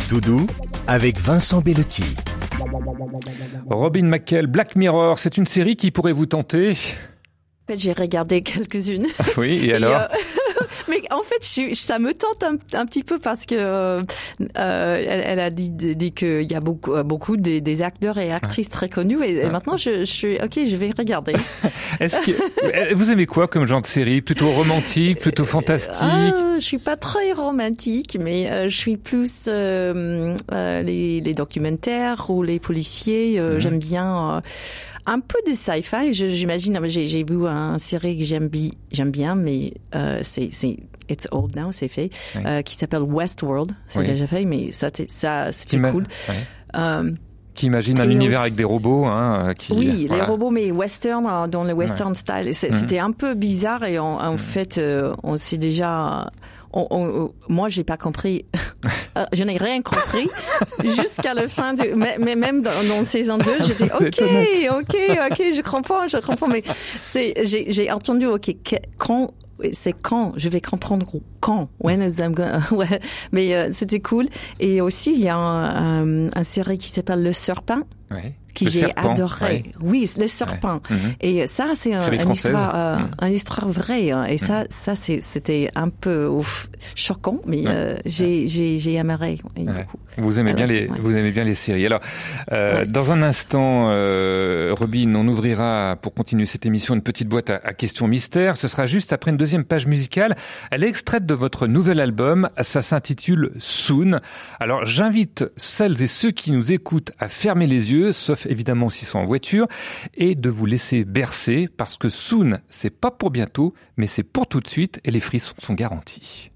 Doudou 0.09 0.47
avec 0.87 1.19
Vincent 1.19 1.61
Bellotti. 1.61 2.05
Robin 3.69 4.05
McKell, 4.05 4.47
Black 4.47 4.77
Mirror, 4.77 5.19
c'est 5.19 5.37
une 5.37 5.47
série 5.47 5.77
qui 5.77 5.91
pourrait 5.91 6.13
vous 6.13 6.27
tenter 6.27 6.73
j'ai 7.75 7.93
regardé 7.93 8.43
quelques-unes. 8.43 9.07
Oui, 9.37 9.67
et 9.67 9.75
alors 9.75 9.93
euh, 9.95 10.07
Mais 10.89 11.00
en 11.11 11.23
fait, 11.23 11.71
je, 11.71 11.75
ça 11.75 11.99
me 11.99 12.13
tente 12.15 12.43
un, 12.43 12.57
un 12.79 12.87
petit 12.87 13.03
peu 13.03 13.19
parce 13.19 13.47
que 13.47 13.55
euh, 13.55 14.03
elle, 14.55 15.23
elle, 15.27 15.41
a 15.41 15.51
dit, 15.51 15.71
dit 15.71 16.13
qu'il 16.13 16.51
y 16.51 16.55
a 16.55 16.61
beaucoup, 16.61 17.03
beaucoup 17.03 17.37
des, 17.37 17.61
des 17.61 17.83
acteurs 17.83 18.19
et 18.19 18.33
actrices 18.33 18.69
très 18.69 18.89
connus 18.89 19.23
et, 19.25 19.39
et 19.39 19.49
maintenant 19.49 19.77
je, 19.77 20.01
je, 20.01 20.05
suis 20.05 20.37
ok, 20.37 20.61
je 20.67 20.77
vais 20.77 20.91
regarder. 20.97 21.35
Est-ce 22.01 22.21
que 22.21 22.95
vous 22.95 23.11
aimez 23.11 23.27
quoi 23.27 23.49
comme 23.49 23.67
genre 23.67 23.83
de 23.83 23.87
série? 23.87 24.21
Plutôt 24.23 24.51
romantique, 24.51 25.21
plutôt 25.21 25.45
fantastique? 25.45 25.97
Ah, 26.01 26.55
Je 26.55 26.65
suis 26.65 26.79
pas 26.79 26.97
très 26.97 27.33
romantique, 27.33 28.17
mais 28.21 28.51
euh, 28.51 28.69
je 28.69 28.77
suis 28.77 28.97
plus 28.97 29.47
euh, 29.49 30.37
euh, 30.53 30.83
les, 30.83 31.21
les, 31.21 31.35
documentaires 31.35 32.31
ou 32.31 32.43
les 32.43 32.59
policiers. 32.59 33.41
Mmh. 33.41 33.59
J'aime 33.61 33.79
bien 33.79 34.43
un 35.07 35.21
peu 35.21 35.39
de 35.47 35.55
sci-fi. 35.55 36.13
J'imagine, 36.13 36.79
j'ai 36.87 37.25
vu 37.25 37.47
un 37.47 37.79
série 37.79 38.19
que 38.19 38.25
j'aime 38.25 38.49
bi, 38.49 38.73
j'aime 38.93 39.11
bien, 39.11 39.35
mais 39.35 39.75
euh, 39.95 40.21
c'est 40.23 40.49
c'est 40.51 40.77
It's 41.09 41.27
Old 41.33 41.57
Now, 41.57 41.73
c'est 41.73 41.89
fait, 41.89 42.11
oui. 42.37 42.43
euh, 42.47 42.63
qui 42.63 42.77
s'appelle 42.77 43.03
Westworld. 43.03 43.73
C'est 43.89 44.01
oui. 44.01 44.07
déjà 44.07 44.27
fait, 44.27 44.45
mais 44.45 44.73
ça 44.73 44.89
ça 45.09 45.53
c'était 45.53 45.81
cool. 45.81 46.05
Ouais. 46.29 46.35
Euh, 46.77 47.11
qui 47.55 47.67
imagine 47.67 48.01
un 48.01 48.09
univers 48.09 48.43
avec 48.43 48.55
des 48.55 48.65
robots. 48.65 49.05
Hein, 49.05 49.55
qui, 49.59 49.73
oui, 49.73 50.07
voilà. 50.07 50.23
les 50.23 50.31
robots, 50.31 50.51
mais 50.51 50.71
western, 50.71 51.51
dans 51.51 51.65
le 51.65 51.73
western 51.73 52.13
ouais. 52.13 52.15
style. 52.15 52.55
C'était 52.55 53.01
mmh. 53.01 53.05
un 53.05 53.13
peu 53.13 53.35
bizarre 53.35 53.85
et 53.85 53.99
en, 53.99 54.19
en 54.21 54.35
mmh. 54.35 54.39
fait, 54.39 54.79
euh, 54.79 55.15
on 55.25 55.37
s'est 55.37 55.59
déjà 55.59 56.31
on, 56.73 56.87
on, 56.91 57.33
moi, 57.49 57.69
j'ai 57.69 57.85
pas 57.85 57.97
compris. 57.97 58.45
je 59.33 59.45
n'ai 59.45 59.57
rien 59.57 59.83
compris 59.83 60.29
jusqu'à 60.85 61.35
la 61.35 61.49
fin 61.49 61.75
de. 61.75 61.95
Mais, 61.95 62.17
mais 62.19 62.37
même 62.37 62.63
dans, 62.63 62.71
dans 62.89 63.05
saison 63.05 63.39
2, 63.39 63.45
j'étais 63.67 63.85
OK, 63.93 64.23
OK, 64.71 64.97
OK, 65.31 65.43
je 65.55 65.63
comprends, 65.63 66.07
je 66.09 66.19
comprends. 66.19 66.49
Mais 66.49 66.63
c'est, 67.03 67.35
j'ai 67.45 67.91
entendu 67.91 68.27
OK 68.27 68.55
quand 68.99 69.33
c'est 69.73 69.93
quand 69.93 70.33
je 70.37 70.49
vais 70.49 70.63
comprendre 70.63 71.07
quand 71.41 71.69
when 71.81 72.01
is 72.03 72.19
I'm 72.19 72.33
gonna, 72.35 72.61
ouais 72.71 73.01
mais 73.31 73.55
euh, 73.55 73.69
c'était 73.73 74.01
cool 74.01 74.27
et 74.59 74.81
aussi 74.81 75.13
il 75.13 75.21
y 75.21 75.29
a 75.29 75.37
un, 75.37 76.27
un, 76.27 76.31
un 76.35 76.45
série 76.45 76.79
qui 76.79 76.89
s'appelle 76.89 77.23
Le 77.23 77.33
Serpent 77.33 77.83
ouais 78.11 78.35
que 78.55 78.69
j'ai 78.69 78.93
adoré. 78.97 79.47
Ouais. 79.47 79.63
Oui, 79.81 80.11
les 80.17 80.29
serpents. 80.29 80.81
Ouais. 80.91 80.97
-hmm. 80.97 81.29
Et 81.29 81.47
ça, 81.47 81.67
c'est 81.75 81.95
un, 81.95 82.11
une 82.11 82.31
histoire, 82.31 82.73
euh, 82.75 82.97
mm. 82.97 83.27
une 83.29 83.35
histoire 83.41 83.69
vraie. 83.69 84.11
Hein. 84.11 84.25
Et 84.25 84.35
mm. 84.35 84.47
ça, 84.47 84.65
ça, 84.71 84.95
c'était 84.95 85.71
un 85.75 85.91
peu 86.05 86.27
ouf, 86.27 86.69
choquant, 86.95 87.39
mais 87.47 87.63
euh, 87.67 87.97
j'ai, 88.07 88.49
j'ai, 88.49 88.79
j'ai 88.79 88.95
aimé. 88.95 89.11
Vous 90.17 90.39
aimez 90.39 90.51
Alors, 90.51 90.67
bien 90.67 90.67
les, 90.67 90.87
vous 90.87 91.15
aimez 91.19 91.31
bien 91.31 91.45
les 91.45 91.55
séries. 91.55 91.87
Alors, 91.87 92.01
euh, 92.53 92.85
dans 92.87 93.13
un 93.13 93.23
instant, 93.23 93.89
euh, 93.91 94.75
Robin, 94.79 95.15
on 95.15 95.27
ouvrira 95.29 95.97
pour 96.03 96.13
continuer 96.15 96.47
cette 96.47 96.67
émission 96.67 96.95
une 96.95 97.03
petite 97.03 97.29
boîte 97.29 97.51
à, 97.51 97.57
à 97.65 97.73
questions 97.75 98.09
mystères. 98.09 98.57
Ce 98.57 98.69
sera 98.69 98.87
juste 98.87 99.13
après 99.13 99.31
une 99.31 99.37
deuxième 99.37 99.65
page 99.65 99.87
musicale. 99.87 100.37
Elle 100.71 100.85
est 100.85 100.89
extraite 100.89 101.27
de 101.27 101.35
votre 101.35 101.67
nouvel 101.67 102.01
album. 102.01 102.49
Ça 102.61 102.83
s'intitule 102.83 103.53
Soon. 103.59 104.21
Alors, 104.59 104.85
j'invite 104.85 105.45
celles 105.57 106.03
et 106.03 106.07
ceux 106.07 106.31
qui 106.31 106.53
nous 106.53 106.73
écoutent 106.73 107.13
à 107.19 107.29
fermer 107.29 107.67
les 107.67 107.93
yeux, 107.93 108.13
sauf 108.13 108.40
évidemment 108.47 108.89
s'ils 108.89 109.09
sont 109.09 109.19
en 109.19 109.27
voiture, 109.27 109.67
et 110.15 110.35
de 110.35 110.51
vous 110.51 110.67
laisser 110.67 111.05
bercer 111.05 111.69
parce 111.77 111.97
que 111.97 112.09
soon, 112.09 112.61
c'est 112.69 112.91
pas 112.91 113.11
pour 113.11 113.31
bientôt, 113.31 113.75
mais 113.97 114.07
c'est 114.07 114.23
pour 114.23 114.47
tout 114.47 114.61
de 114.61 114.69
suite 114.69 115.01
et 115.05 115.11
les 115.11 115.21
frissons 115.21 115.55
sont 115.59 115.75
garantis. 115.75 116.51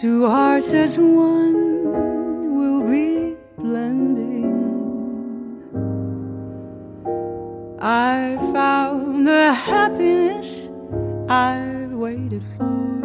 Two 0.00 0.26
hearts 0.26 0.72
as 0.72 0.96
one 0.96 2.56
will 2.56 2.82
be 2.88 3.36
blending. 3.58 4.48
I 7.78 8.38
found 8.50 9.26
the 9.26 9.52
happiness 9.52 10.70
I've 11.28 11.90
waited 11.90 12.42
for. 12.56 12.99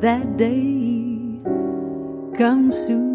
That 0.00 0.36
day 0.36 1.40
come 2.36 2.70
soon. 2.72 3.07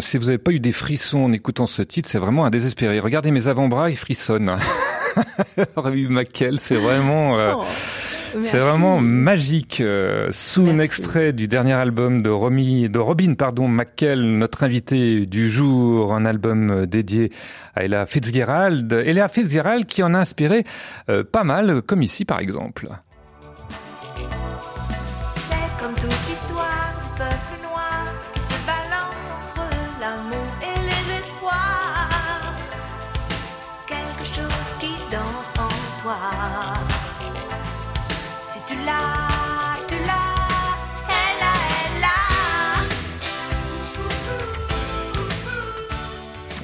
Si 0.00 0.18
vous 0.18 0.26
n'avez 0.26 0.38
pas 0.38 0.52
eu 0.52 0.60
des 0.60 0.72
frissons 0.72 1.20
en 1.24 1.32
écoutant 1.32 1.66
ce 1.66 1.82
titre, 1.82 2.08
c'est 2.08 2.18
vraiment 2.18 2.44
un 2.44 2.50
désespéré. 2.50 3.00
Regardez 3.00 3.30
mes 3.30 3.48
avant-bras, 3.48 3.90
ils 3.90 3.96
frissonnent. 3.96 4.56
Robbie 5.76 6.08
McKell, 6.08 6.58
c'est 6.58 6.76
vraiment... 6.76 7.38
euh, 7.38 7.52
Oh, 7.56 7.64
C'est 8.42 8.58
vraiment 8.58 9.00
magique. 9.00 9.80
Euh, 9.80 10.28
Soon, 10.30 10.78
extrait 10.80 11.32
du 11.32 11.46
dernier 11.46 11.72
album 11.72 12.22
de, 12.22 12.28
Romy, 12.28 12.88
de 12.90 12.98
Robin 12.98 13.32
pardon, 13.34 13.66
McKell, 13.68 14.20
notre 14.36 14.62
invité 14.64 15.24
du 15.24 15.48
jour, 15.48 16.12
un 16.14 16.26
album 16.26 16.70
euh, 16.70 16.86
dédié 16.86 17.32
à 17.74 17.84
Ella 17.84 18.04
Fitzgerald. 18.04 18.92
Ella 18.92 19.28
Fitzgerald 19.28 19.86
qui 19.86 20.02
en 20.02 20.12
a 20.12 20.18
inspiré 20.18 20.64
euh, 21.08 21.24
pas 21.24 21.44
mal, 21.44 21.80
comme 21.82 22.02
ici 22.02 22.26
par 22.26 22.40
exemple. 22.40 22.88
C'est 25.36 25.82
comme 25.82 25.94
toute 25.94 26.10
l'histoire 26.28 26.94
du 27.00 27.18
peuple 27.18 27.45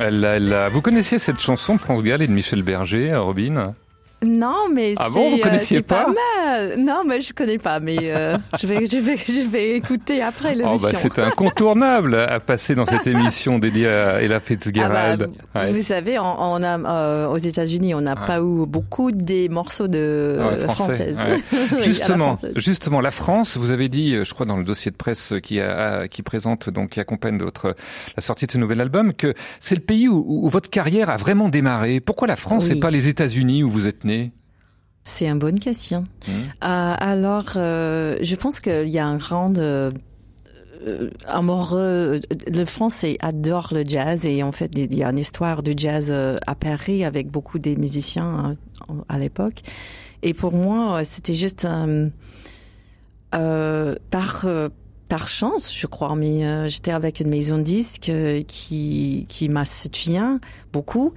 elle 0.08 0.24
a. 0.24 0.36
Elle, 0.36 0.72
Vous 0.72 0.80
connaissiez 0.80 1.18
cette 1.18 1.40
chanson 1.40 1.76
de 1.76 1.80
France 1.80 2.02
Gall 2.02 2.22
et 2.22 2.26
de 2.26 2.32
Michel 2.32 2.62
Berger, 2.62 3.12
euh, 3.12 3.22
Robin? 3.22 3.74
Non, 4.22 4.68
mais 4.72 4.94
Ah 4.98 5.06
c'est 5.08 5.14
bon, 5.14 5.30
vous 5.30 5.36
euh, 5.36 5.42
connaissiez 5.42 5.76
c'est 5.78 5.82
pas, 5.82 6.04
pas 6.04 6.12
mal. 6.46 6.78
Non, 6.78 7.02
mais 7.06 7.20
je 7.20 7.32
connais 7.32 7.58
pas, 7.58 7.80
mais 7.80 7.96
euh, 8.02 8.36
je 8.60 8.66
vais 8.66 8.86
je 8.86 8.96
vais 8.98 9.16
je 9.16 9.48
vais 9.48 9.70
écouter 9.72 10.22
après 10.22 10.52
Oh, 10.54 10.58
l'émission. 10.58 10.88
bah, 10.92 10.98
C'est 11.00 11.18
incontournable 11.18 12.14
à 12.14 12.38
passer 12.40 12.74
dans 12.74 12.86
cette 12.86 13.06
émission 13.06 13.58
dédiée 13.58 13.88
à 13.88 14.22
Ella 14.22 14.40
Fitzgerald. 14.40 15.28
Ah 15.28 15.42
bah, 15.54 15.60
Ouais. 15.62 15.72
Vous 15.72 15.82
savez, 15.82 16.18
on, 16.18 16.24
on 16.40 16.62
a 16.62 16.78
euh, 16.78 17.26
aux 17.28 17.36
États-Unis, 17.38 17.94
on 17.94 18.00
n'a 18.00 18.12
Ouais. 18.12 18.26
pas 18.26 18.38
eu 18.40 18.66
beaucoup 18.66 19.10
des 19.10 19.48
morceaux 19.48 19.88
de 19.88 20.38
Ah 20.40 20.48
ouais, 20.48 20.58
français, 20.64 21.14
françaises. 21.14 21.18
la 21.72 21.78
justement, 21.78 22.26
française. 22.36 22.52
justement, 22.56 23.00
la 23.00 23.10
France, 23.10 23.56
vous 23.56 23.70
avez 23.70 23.88
dit, 23.88 24.16
je 24.24 24.34
crois 24.34 24.46
dans 24.46 24.56
le 24.58 24.64
dossier 24.64 24.90
de 24.90 24.96
presse 24.96 25.32
qui, 25.42 25.60
a, 25.60 26.06
qui 26.08 26.22
présente 26.22 26.68
donc 26.70 26.90
qui 26.90 27.00
accompagne 27.00 27.38
votre 27.38 27.74
la 28.16 28.22
sortie 28.22 28.46
de 28.46 28.52
ce 28.52 28.58
nouvel 28.58 28.80
album, 28.80 29.12
que 29.14 29.34
c'est 29.60 29.74
le 29.74 29.80
pays 29.80 30.08
où, 30.08 30.24
où 30.26 30.48
votre 30.48 30.68
carrière 30.70 31.10
a 31.10 31.16
vraiment 31.16 31.48
démarré. 31.48 32.00
Pourquoi 32.00 32.28
la 32.28 32.36
France 32.36 32.66
Oui. 32.70 32.76
et 32.76 32.80
pas 32.80 32.90
les 32.90 33.08
États-Unis 33.08 33.62
où 33.64 33.70
vous 33.70 33.88
êtes 33.88 34.04
né? 34.04 34.11
C'est 35.04 35.26
une 35.26 35.38
bonne 35.38 35.58
question. 35.58 36.02
Mmh. 36.02 36.30
Euh, 36.30 36.94
alors, 36.98 37.54
euh, 37.56 38.18
je 38.20 38.36
pense 38.36 38.60
qu'il 38.60 38.88
y 38.88 38.98
a 38.98 39.06
un 39.06 39.16
grand 39.16 39.58
euh, 39.58 39.90
amoureux. 41.26 42.20
Le 42.46 42.64
Français 42.64 43.16
adore 43.20 43.70
le 43.72 43.84
jazz 43.86 44.24
et 44.24 44.42
en 44.42 44.52
fait, 44.52 44.70
il 44.76 44.94
y 44.94 45.02
a 45.02 45.10
une 45.10 45.18
histoire 45.18 45.62
de 45.62 45.74
jazz 45.76 46.12
à 46.12 46.54
Paris 46.54 47.04
avec 47.04 47.30
beaucoup 47.30 47.58
des 47.58 47.74
musiciens 47.76 48.56
euh, 48.90 48.94
à 49.08 49.18
l'époque. 49.18 49.62
Et 50.22 50.34
pour 50.34 50.52
moi, 50.52 51.02
c'était 51.04 51.34
juste 51.34 51.64
euh, 51.64 52.08
euh, 53.34 53.96
par 54.10 54.46
par 55.08 55.28
chance, 55.28 55.76
je 55.76 55.86
crois, 55.86 56.16
mais 56.16 56.46
euh, 56.46 56.68
j'étais 56.68 56.92
avec 56.92 57.20
une 57.20 57.28
maison 57.28 57.58
de 57.58 57.62
disques 57.62 58.12
qui 58.46 59.26
qui 59.28 59.48
m'a 59.48 59.64
soutien 59.64 60.40
beaucoup 60.72 61.12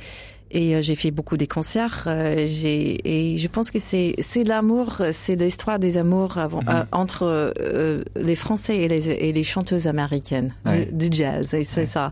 et 0.61 0.75
euh, 0.75 0.81
j'ai 0.81 0.95
fait 0.95 1.11
beaucoup 1.11 1.37
des 1.37 1.47
concerts. 1.47 2.05
euh, 2.07 2.45
j'ai 2.47 3.01
et 3.03 3.37
je 3.37 3.47
pense 3.47 3.69
que 3.71 3.79
c'est 3.79 4.15
c'est 4.19 4.43
l'amour, 4.43 5.01
c'est 5.11 5.35
l'histoire 5.35 5.79
des 5.79 5.97
amours 5.97 6.37
avant, 6.37 6.61
Mhm. 6.61 6.69
euh, 6.69 6.83
entre 6.91 7.23
euh, 7.23 8.03
les 8.29 8.35
Français 8.35 8.77
et 8.83 8.87
les 8.87 9.09
et 9.09 9.31
les 9.33 9.43
chanteuses 9.43 9.87
américaines 9.87 10.51
Ouais. 10.65 10.87
du, 10.91 11.07
jazz. 11.11 11.53
Et 11.53 11.63
c'est 11.63 11.85
ça. 11.85 12.11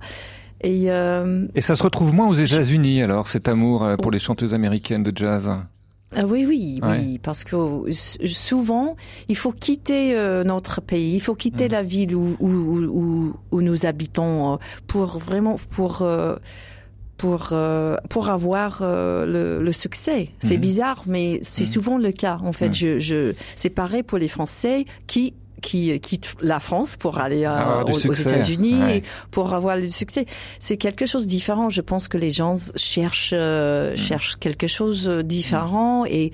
Et 0.61 0.83
euh, 0.91 1.47
Et 1.55 1.61
ça 1.61 1.75
se 1.75 1.83
retrouve 1.83 2.13
moins 2.13 2.27
aux 2.29 2.39
États-Unis 2.47 3.01
alors 3.01 3.27
cet 3.27 3.47
amour 3.47 3.83
euh, 3.83 3.95
pour 3.97 4.11
les 4.11 4.19
chanteuses 4.19 4.53
américaines 4.53 5.03
de 5.03 5.13
jazz? 5.15 5.49
Ah 6.15 6.25
oui, 6.27 6.45
oui, 6.47 6.79
Ouais. 6.83 6.89
oui, 6.99 7.19
parce 7.27 7.43
que 7.43 7.55
souvent, 8.27 8.95
il 9.29 9.35
faut 9.35 9.51
quitter 9.51 10.15
euh, 10.15 10.43
notre 10.43 10.79
pays, 10.79 11.15
il 11.15 11.19
faut 11.21 11.33
quitter 11.33 11.67
la 11.67 11.81
ville 11.81 12.15
où, 12.15 12.37
où, 12.39 12.49
où, 12.49 13.33
où- 13.51 13.61
nous 13.61 13.85
habitons 13.87 14.59
pour 14.85 15.17
vraiment 15.17 15.57
pour 15.71 16.01
euh, 16.03 16.35
pour 17.23 17.49
euh, 17.53 17.95
pour 18.09 18.25
avoir 18.29 18.79
euh, 18.81 19.25
le, 19.25 19.63
le 19.63 19.71
succès. 19.71 20.27
C'est 20.39 20.55
Mhm. 20.55 20.61
bizarre, 20.69 21.03
mais 21.07 21.39
c'est 21.41 21.63
souvent 21.63 21.97
le 21.97 22.11
cas. 22.11 22.37
En 22.43 22.51
fait, 22.51 22.67
Mhm. 22.67 22.73
je, 22.81 22.99
je 22.99 23.33
c'est 23.55 23.69
pareil 23.69 24.03
pour 24.03 24.17
les 24.17 24.27
Français 24.27 24.83
qui 25.07 25.33
qui 25.61 25.97
quittent 26.01 26.35
la 26.41 26.59
France 26.59 26.97
pour 26.97 27.19
aller 27.19 27.45
euh, 27.45 27.83
aux, 27.85 28.13
États-Unis 28.13 28.81
ouais. 28.83 29.01
pour 29.31 29.53
avoir 29.53 29.77
le 29.77 29.87
succès. 29.87 30.25
C'est 30.59 30.75
quelque 30.75 31.05
chose 31.05 31.23
de 31.23 31.29
différent. 31.29 31.69
Je 31.69 31.79
pense 31.79 32.09
que 32.09 32.17
les 32.17 32.31
gens 32.31 32.55
cherchent 32.75 33.31
euh, 33.33 33.95
cherchent 33.95 34.35
quelque 34.45 34.67
chose 34.67 35.05
de 35.05 35.21
différent 35.21 36.03
et 36.05 36.33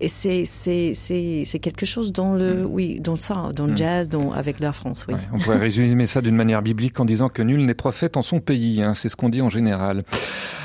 et 0.00 0.08
c'est 0.08 0.44
c'est 0.44 0.94
c'est 0.94 1.42
c'est 1.44 1.58
quelque 1.58 1.86
chose 1.86 2.12
dans 2.12 2.34
le 2.34 2.64
oui 2.64 3.00
dans 3.00 3.18
ça 3.18 3.50
dans 3.54 3.66
le 3.66 3.76
jazz 3.76 4.08
dans 4.08 4.32
avec 4.32 4.60
la 4.60 4.72
France 4.72 5.06
oui. 5.08 5.14
On 5.32 5.38
pourrait 5.38 5.58
résumer 5.58 6.06
ça 6.06 6.20
d'une 6.20 6.36
manière 6.36 6.62
biblique 6.62 6.98
en 7.00 7.04
disant 7.04 7.28
que 7.28 7.42
nul 7.42 7.64
n'est 7.64 7.74
prophète 7.74 8.16
en 8.16 8.22
son 8.22 8.40
pays. 8.40 8.82
hein, 8.82 8.94
c'est 8.94 9.08
ce 9.08 9.16
qu'on 9.16 9.28
dit 9.28 9.42
en 9.42 9.48
général. 9.48 10.04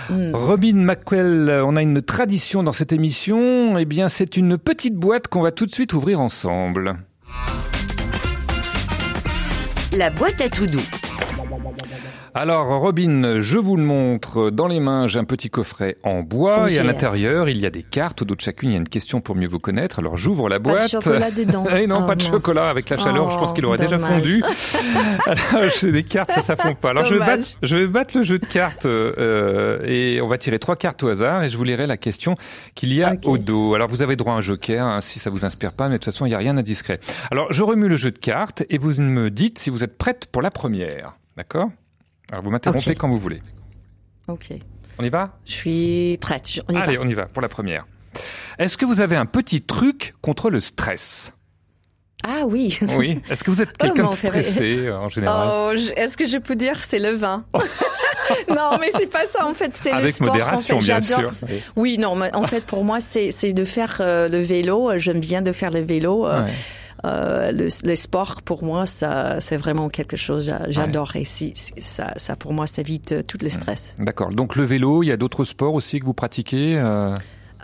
Mm. 0.10 0.36
Robin 0.36 0.76
McQuell, 0.76 1.62
on 1.66 1.76
a 1.76 1.82
une 1.82 2.02
tradition 2.02 2.64
dans 2.64 2.74
cette 2.74 2.92
émission. 2.92 3.78
Eh 3.78 3.86
bien, 3.86 4.10
c'est 4.10 4.38
une 4.38 4.58
petite 4.58 4.96
boîte 4.96 5.28
qu'on 5.28 5.42
va 5.42 5.52
tout 5.52 5.66
de 5.66 5.72
suite 5.72 5.94
ouvrir 5.94 6.20
ensemble. 6.20 6.98
La 9.98 10.10
boîte 10.10 10.42
à 10.42 10.50
tout 10.50 10.66
doux. 10.66 11.03
Alors, 12.36 12.66
Robin, 12.80 13.40
je 13.42 13.60
vous 13.60 13.78
le 13.78 13.84
montre. 13.84 14.50
Dans 14.50 14.66
les 14.68 14.80
mains, 14.80 15.06
j'ai 15.06 15.20
un 15.20 15.24
petit 15.24 15.52
coffret 15.52 15.98
en 16.02 16.24
bois 16.24 16.62
Oh, 16.64 16.68
et 16.68 16.80
à 16.80 16.84
l'intérieur, 16.84 17.48
il 17.48 17.60
y 17.60 17.66
a 17.68 17.70
des 17.70 17.84
cartes. 17.84 18.24
Au 18.24 18.26
dos 18.26 18.34
de 18.34 18.42
chacune, 18.42 18.70
il 18.70 18.72
y 18.74 18.76
a 18.76 18.80
une 18.80 18.90
question 18.90 19.22
pour 19.22 19.36
mieux 19.36 19.48
vous 19.48 19.60
connaître. 19.60 20.00
Alors, 20.00 20.18
j'ouvre 20.18 20.50
la 20.50 20.60
Pas 20.60 20.72
boîte. 20.72 20.84
de 20.86 20.90
chocolat 20.90 21.30
dedans. 21.30 21.64
Eh 21.78 21.86
non, 21.86 22.00
Oh, 22.04 22.08
pas 22.08 22.16
de 22.16 22.24
mince. 22.24 22.32
chocolat. 22.32 22.70
Avec 22.70 22.90
la 22.90 22.98
chaleur, 22.98 23.30
je 23.30 23.38
pense 23.38 23.54
qu'il 23.54 23.64
aurait 23.68 23.78
déjà 23.78 24.00
fondu. 24.00 24.42
Alors, 25.54 25.70
j'ai 25.80 25.92
des 25.92 26.02
cartes, 26.04 26.32
ça, 26.32 26.42
ça 26.42 26.56
fond 26.56 26.74
pas. 26.74 26.90
Alors, 26.90 27.06
je 27.06 27.14
vais, 27.14 27.20
Dommage. 27.20 27.38
battre, 27.38 27.58
je 27.62 27.78
vais 27.78 27.88
battre 27.88 28.18
le 28.18 28.24
jeu 28.24 28.40
de 28.40 28.46
cartes 28.48 28.88
euh, 28.88 29.80
et 29.86 30.20
on 30.20 30.28
va 30.28 30.40
tirer 30.40 30.58
trois 30.58 30.76
cartes 30.76 31.04
au 31.04 31.10
hasard 31.10 31.44
et 31.44 31.50
je 31.50 31.58
vous 31.58 31.64
lirai 31.64 31.86
la 31.86 31.98
question 31.98 32.34
qu'il 32.74 32.94
y 32.94 33.04
a 33.04 33.14
au 33.26 33.38
dos. 33.38 33.76
Alors, 33.76 33.90
vous 33.90 34.02
avez 34.02 34.16
droit 34.16 34.34
à 34.34 34.38
un 34.38 34.42
joker 34.42 34.84
hein, 34.84 35.02
si 35.02 35.20
ça 35.20 35.30
vous 35.30 35.46
inspire 35.46 35.74
pas, 35.74 35.86
mais 35.88 35.96
de 35.96 35.98
toute 35.98 36.06
façon, 36.12 36.26
il 36.26 36.30
n'y 36.30 36.36
a 36.36 36.40
rien 36.40 36.56
d'indiscret. 36.56 37.00
Alors, 37.30 37.54
je 37.54 37.62
remue 37.62 37.88
le 37.88 37.96
jeu 37.96 38.10
de 38.10 38.18
cartes 38.18 38.64
et 38.72 38.80
vous 38.80 39.00
me 39.00 39.30
dites 39.30 39.60
si 39.60 39.70
vous 39.70 39.84
êtes 39.84 40.00
prête 40.00 40.26
pour 40.32 40.42
la 40.42 40.50
première. 40.50 41.14
D'accord? 41.38 41.70
Alors, 42.34 42.44
vous 42.44 42.50
m'interrompez 42.50 42.96
quand 42.96 43.08
vous 43.10 43.20
voulez. 43.20 43.44
Ok. 44.28 44.48
On 44.98 45.04
y 45.04 45.10
va? 45.10 45.38
Je 45.46 45.52
suis 45.52 46.18
prête. 46.20 46.50
On 46.68 46.74
y 46.74 46.78
Allez, 46.78 46.98
va. 46.98 47.04
on 47.04 47.08
y 47.08 47.14
va 47.14 47.28
pour 47.28 47.44
la 47.44 47.48
première. 47.50 47.86
Est-ce 48.58 48.76
que 48.76 48.86
vous 48.86 49.02
avez 49.02 49.16
un 49.16 49.28
petit 49.28 49.62
truc 49.62 50.16
contre 50.22 50.50
le 50.50 50.60
stress? 50.60 51.34
Ah 52.26 52.42
oui. 52.48 52.80
Oui. 52.98 53.22
Est-ce 53.30 53.44
que 53.44 53.52
vous 53.52 53.62
êtes 53.62 53.70
Oh, 53.74 53.84
quelqu'un 53.84 54.10
de 54.10 54.16
stressé 54.16 54.88
euh, 54.88 54.98
en 54.98 55.10
général? 55.10 55.48
Oh, 55.52 55.92
est-ce 55.96 56.18
que 56.18 56.26
je 56.26 56.38
peux 56.38 56.56
dire 56.56 56.84
c'est 56.84 56.98
le 57.00 57.12
vin? 57.12 57.46
Non, 58.50 58.78
mais 58.80 58.90
c'est 58.98 59.12
pas 59.12 59.28
ça 59.28 59.46
en 59.46 59.54
fait, 59.54 59.76
c'est 59.76 59.92
le 59.92 59.98
Avec 59.98 60.14
sport. 60.16 60.30
modération, 60.30 60.78
en 60.78 60.80
fait. 60.80 60.86
bien 60.86 61.02
sûr. 61.02 61.32
Oui. 61.76 61.98
Non, 62.00 62.16
mais 62.16 62.34
en 62.34 62.44
fait 62.44 62.66
pour 62.66 62.86
moi 62.86 63.02
c'est 63.02 63.32
c'est 63.32 63.52
de 63.52 63.66
faire 63.66 63.98
euh, 64.00 64.30
le 64.30 64.40
vélo. 64.42 64.92
J'aime 64.98 65.20
bien 65.20 65.42
de 65.42 65.52
faire 65.52 65.70
le 65.72 65.82
vélo. 65.82 66.26
euh, 66.26 66.46
Ouais. 66.46 66.52
Euh, 67.06 67.51
le, 67.51 67.68
les 67.84 67.95
sports 67.95 68.41
pour 68.43 68.64
moi 68.64 68.86
ça 68.86 69.41
c'est 69.41 69.58
vraiment 69.58 69.89
quelque 69.89 70.16
chose 70.18 70.45
j'a- 70.45 70.70
j'adore 70.70 71.16
et 71.16 71.26
si, 71.26 71.51
si- 71.56 71.74
ça 71.80 72.14
ça 72.18 72.36
pour 72.36 72.54
moi 72.54 72.66
ça 72.68 72.82
évite 72.82 73.12
euh, 73.12 73.24
tout 73.24 73.38
le 73.41 73.49
stress. 73.49 73.95
D'accord. 73.99 74.30
Donc 74.30 74.56
le 74.56 74.64
vélo, 74.64 75.04
il 75.04 75.08
y 75.08 75.12
a 75.12 75.18
d'autres 75.18 75.43
sports 75.43 75.74
aussi 75.74 75.99
que 75.99 76.06
vous 76.06 76.14
pratiquez 76.14 76.78
euh, 76.78 77.14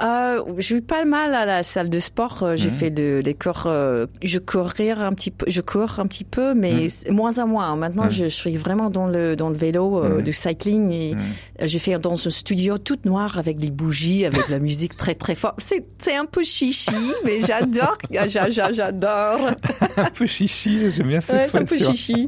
Euh, 0.01 0.41
je 0.57 0.63
suis 0.65 0.81
pas 0.81 1.03
mal 1.05 1.33
à 1.35 1.45
la 1.45 1.63
salle 1.63 1.89
de 1.89 1.99
sport. 1.99 2.43
Euh, 2.43 2.55
J'ai 2.55 2.69
Mhm. 2.69 2.73
fait 2.75 2.89
de, 2.89 3.21
des 3.23 3.33
cours. 3.33 3.63
euh, 3.65 4.05
je 4.23 4.39
courir 4.39 5.01
un 5.01 5.13
petit 5.13 5.31
peu. 5.31 5.45
Je 5.49 5.61
cours 5.61 5.99
un 5.99 6.07
petit 6.07 6.23
peu, 6.23 6.53
mais 6.53 6.87
c'est 6.89 7.11
moins 7.11 7.37
à 7.37 7.45
moins. 7.45 7.75
Maintenant, 7.75 8.05
Mhm. 8.05 8.09
je, 8.11 8.23
je 8.25 8.29
suis 8.29 8.55
vraiment 8.57 8.89
dans 8.89 9.07
le 9.07 9.35
dans 9.35 9.49
le 9.49 9.55
vélo, 9.55 10.03
euh, 10.03 10.21
du 10.21 10.31
cycling. 10.33 10.91
Et 10.91 11.15
j'ai 11.61 11.79
fait 11.79 11.97
dans 11.97 12.13
un 12.13 12.29
studio 12.29 12.77
tout 12.77 12.97
noir 13.05 13.37
avec 13.37 13.57
des 13.59 13.71
bougies, 13.71 14.25
avec 14.25 14.47
la 14.49 14.59
musique 14.59 14.95
très 14.97 15.15
très 15.15 15.35
forte. 15.35 15.55
C'est 15.59 15.85
c'est 15.97 16.15
un 16.15 16.25
peu 16.25 16.43
chichi, 16.43 16.91
mais 17.25 17.41
j'adore. 17.41 17.97
J'a- 18.11 18.49
j'a- 18.49 18.71
J'adore. 18.71 19.49
un 19.97 20.09
peu 20.11 20.25
chichi, 20.25 20.89
j'aime 20.91 21.07
bien 21.07 21.21
cette 21.21 21.35
Ouais, 21.35 21.47
c'est 21.49 21.57
un 21.57 21.63
peu 21.65 21.77
chichi. 21.77 22.27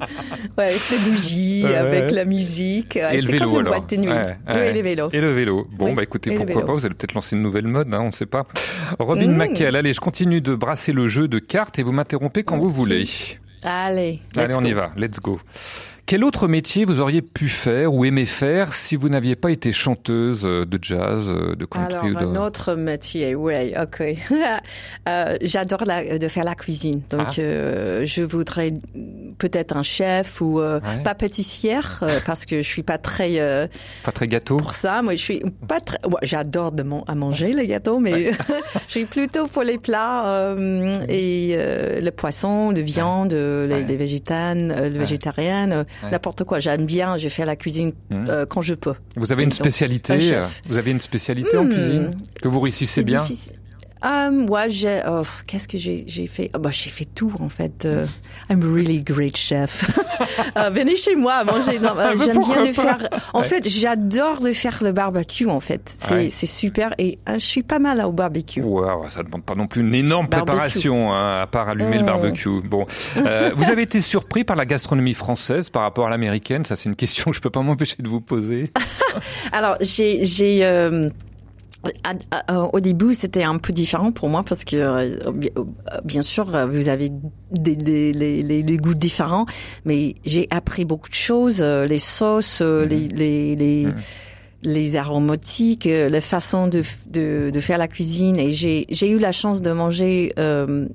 Ouais, 0.58 0.66
avec 0.66 0.82
les 0.92 1.10
bougies, 1.10 1.64
Ouais, 1.64 1.76
avec 1.76 2.04
ouais. 2.10 2.12
la 2.12 2.26
musique. 2.26 2.98
Et 2.98 3.22
le 3.22 3.28
vélo 3.28 3.46
comme 3.46 3.54
une 3.54 3.60
alors. 3.68 3.74
boîte 3.80 3.90
de 3.92 3.96
nuit. 3.98 4.10
Ouais, 4.10 4.70
et 4.70 4.74
les 4.74 4.82
vélos. 4.82 5.10
Et 5.14 5.22
le 5.22 5.32
vélo. 5.32 5.68
Bon, 5.78 5.86
Oui. 5.88 5.94
bah 5.94 6.04
écoutez, 6.04 6.32
Et 6.34 6.36
pourquoi 6.36 6.66
pas, 6.66 6.74
vous 6.74 6.86
allez 6.86 6.96
peut-être 6.96 7.14
lancer 7.14 7.36
une 7.36 7.42
nouvelle 7.44 7.61
mode, 7.68 7.94
hein, 7.94 8.02
on 8.02 8.12
sait 8.12 8.26
pas. 8.26 8.46
Robin 9.00 9.28
Mm. 9.28 9.36
McKell, 9.38 9.76
allez, 9.76 9.94
je 9.94 10.00
continue 10.00 10.42
de 10.42 10.56
brasser 10.56 10.92
le 10.94 11.08
jeu 11.08 11.28
de 11.28 11.40
cartes 11.40 11.80
et 11.80 11.84
vous 11.84 11.92
m'interrompez 11.92 12.44
quand 12.44 12.58
vous 12.58 12.72
voulez. 12.72 13.06
Allez, 13.64 14.20
Allez, 14.36 14.56
on 14.58 14.64
y 14.64 14.74
va, 14.74 14.92
let's 14.98 15.20
go. 15.20 15.40
Quel 16.12 16.26
autre 16.26 16.50
métier 16.50 16.84
vous 16.84 17.00
auriez 17.00 17.22
pu 17.22 17.48
faire 17.48 17.94
ou 17.94 18.04
aimé 18.04 18.26
faire 18.26 18.74
si 18.74 18.98
vous 18.98 19.08
n'aviez 19.08 19.38
pas 19.38 19.50
été 19.50 19.72
chanteuse 19.72 20.42
euh, 20.46 20.66
de 20.66 20.78
jazz, 20.82 21.30
euh, 21.30 21.56
de 21.56 21.64
country 21.64 21.94
Alors, 21.96 22.04
ou 22.04 22.14
de... 22.16 22.38
un 22.38 22.46
autre 22.46 22.74
métier, 22.76 23.34
oui, 23.34 23.72
ok. 23.82 24.04
Euh, 25.10 25.38
J'adore 25.42 25.84
de 25.86 26.28
faire 26.28 26.44
la 26.44 26.54
cuisine. 26.54 27.02
Donc, 27.10 27.22
Ah. 27.28 27.40
euh, 27.40 28.06
je 28.06 28.22
voudrais 28.22 28.72
peut-être 29.40 29.76
un 29.76 29.82
chef 29.84 30.42
ou 30.42 30.60
euh, 30.60 30.80
Ouais. 30.82 31.02
pas 31.04 31.16
pâtissière 31.16 32.04
parce 32.26 32.46
que 32.46 32.58
je 32.62 32.68
suis 32.68 32.84
pas 32.84 32.98
très 33.00 33.70
Pas 34.04 34.12
très 34.12 34.28
gâteau 34.28 34.58
pour 34.58 34.74
ça. 34.76 35.02
Moi, 35.02 35.14
je 35.16 35.22
suis 35.22 35.42
pas 35.68 35.80
très. 35.80 35.98
ouais, 36.06 36.20
J'adore 36.22 36.72
de 36.74 36.84
man- 36.84 37.04
à 37.08 37.16
manger 37.16 37.54
les 37.54 37.66
gâteaux, 37.68 37.98
mais 38.00 38.32
je 38.88 38.92
suis 38.92 39.06
plutôt 39.06 39.48
pour 39.48 39.64
les 39.64 39.78
plats 39.80 40.28
euh, 40.28 40.94
et 41.10 41.56
le 42.00 42.10
poisson, 42.12 42.70
le 42.72 42.82
viande, 42.82 43.34
les, 43.34 43.84
les 43.84 43.96
végétanes, 43.96 44.76
le 44.78 45.00
végétarienne, 45.00 45.72
euh, 45.74 45.84
Ouais. 46.04 46.12
n'importe 46.12 46.44
quoi. 46.44 46.60
J'aime 46.60 46.86
bien. 46.86 47.18
Je 47.18 47.28
fais 47.30 47.46
la 47.46 47.56
cuisine 47.56 47.92
Mhm. 48.10 48.26
euh, 48.30 48.46
quand 48.46 48.62
je 48.62 48.74
peux. 48.74 48.94
Vous 49.16 49.32
avez 49.32 49.44
une 49.44 49.52
spécialité 49.52 50.14
un 50.14 50.20
euh. 50.20 50.46
Vous 50.68 50.78
avez 50.78 50.92
une 50.92 51.00
spécialité 51.00 51.58
en 51.58 51.64
Hmm. 51.66 51.70
cuisine 51.70 52.18
que 52.42 52.48
vous 52.48 52.60
réussissez 52.60 53.04
bien 53.04 53.22
difficile. 53.24 53.58
Euh, 54.04 54.32
moi, 54.32 54.68
j'ai, 54.68 55.02
oh, 55.08 55.22
qu'est-ce 55.46 55.68
que 55.68 55.78
j'ai, 55.78 56.04
j'ai 56.08 56.26
fait? 56.28 56.50
Oh, 56.56 56.60
bah, 56.60 56.72
j'ai 56.72 56.90
fait 56.90 57.06
tout, 57.06 57.32
en 57.40 57.50
fait. 57.50 57.86
Euh, 57.86 58.06
I'm 58.50 58.64
really 58.64 59.02
great 59.04 59.38
chef. 59.38 60.00
Euh, 60.58 60.70
venez 60.70 60.96
chez 60.98 61.16
moi 61.16 61.44
manger. 61.44 61.80
Euh, 61.84 62.16
j'aime 62.26 62.40
bien 62.40 62.62
de 62.62 62.72
faire, 62.72 62.98
en 63.34 63.40
Ouais. 63.40 63.46
fait, 63.46 63.68
j'adore 63.68 64.40
de 64.42 64.52
faire 64.52 64.80
le 64.84 64.92
barbecue, 64.92 65.48
en 65.48 65.60
fait. 65.60 65.94
C'est, 65.98 66.14
Ouais. 66.14 66.30
c'est 66.30 66.46
super 66.46 66.94
et 66.98 67.20
euh, 67.28 67.36
je 67.36 67.40
suis 67.46 67.64
pas 67.64 67.80
mal 67.80 68.02
au 68.06 68.12
barbecue. 68.12 68.62
Ouais, 68.62 68.82
ouais, 68.94 69.10
ça 69.10 69.22
ne 69.22 69.26
demande 69.26 69.44
pas 69.44 69.56
non 69.56 69.68
plus 69.68 69.82
une 69.82 69.96
énorme 69.96 70.28
Barbecue. 70.28 70.52
préparation, 70.52 71.12
hein, 71.14 71.40
à 71.42 71.48
part 71.48 71.70
allumer 71.70 71.98
le 72.00 72.06
barbecue. 72.06 72.62
Bon, 72.64 72.86
Euh, 73.26 73.52
vous 73.56 73.70
avez 73.72 73.82
été 73.84 74.00
surpris 74.02 74.44
par 74.44 74.56
la 74.56 74.66
gastronomie 74.66 75.14
française 75.16 75.70
par 75.70 75.82
rapport 75.84 76.08
à 76.08 76.10
l'américaine? 76.10 76.66
Ça, 76.66 76.76
c'est 76.76 76.88
une 76.90 76.96
question 76.96 77.32
que 77.32 77.36
je 77.38 77.42
peux 77.42 77.50
pas 77.50 77.62
m'empêcher 77.62 77.96
de 78.00 78.08
vous 78.08 78.22
poser. 78.22 78.72
Alors, 79.52 79.78
j'ai, 79.82 80.24
j'ai, 80.26 80.60
euh, 80.64 81.10
à- 82.04 82.16
à- 82.48 82.62
au 82.74 82.80
début, 82.80 83.14
c'était 83.14 83.44
un 83.44 83.58
peu 83.58 83.74
différent 83.74 84.12
pour 84.12 84.30
moi 84.30 84.44
parce 84.44 84.64
que, 84.66 84.76
euh, 84.76 85.32
bien, 85.32 85.50
euh, 85.58 85.64
bien 86.04 86.22
sûr, 86.22 86.54
euh, 86.56 86.66
vous 86.68 86.90
avez 86.90 87.10
des, 87.52 87.76
des- 87.76 88.14
les, 88.14 88.44
les, 88.44 88.62
les 88.62 88.78
goûts 88.78 88.94
différents, 88.94 89.46
mais 89.86 90.16
j'ai 90.26 90.48
appris 90.52 90.86
beaucoup 90.86 91.10
de 91.10 91.16
choses, 91.16 91.62
les 91.62 92.00
sauces, 92.00 92.62
euh, 92.62 92.86
les, 92.86 93.08
les, 93.08 93.56
les, 93.56 93.88
les 94.64 94.96
aromatiques, 94.96 95.86
la 95.90 96.22
façon 96.22 96.68
de, 96.68 96.84
de, 97.08 97.50
de 97.52 97.60
faire 97.60 97.80
la 97.80 97.88
cuisine. 97.88 98.38
Et 98.38 98.52
j'ai, 98.52 98.86
eu 99.10 99.18
la 99.18 99.32
chance 99.32 99.62
de 99.64 99.72
manger 99.72 100.34
euh, 100.38 100.88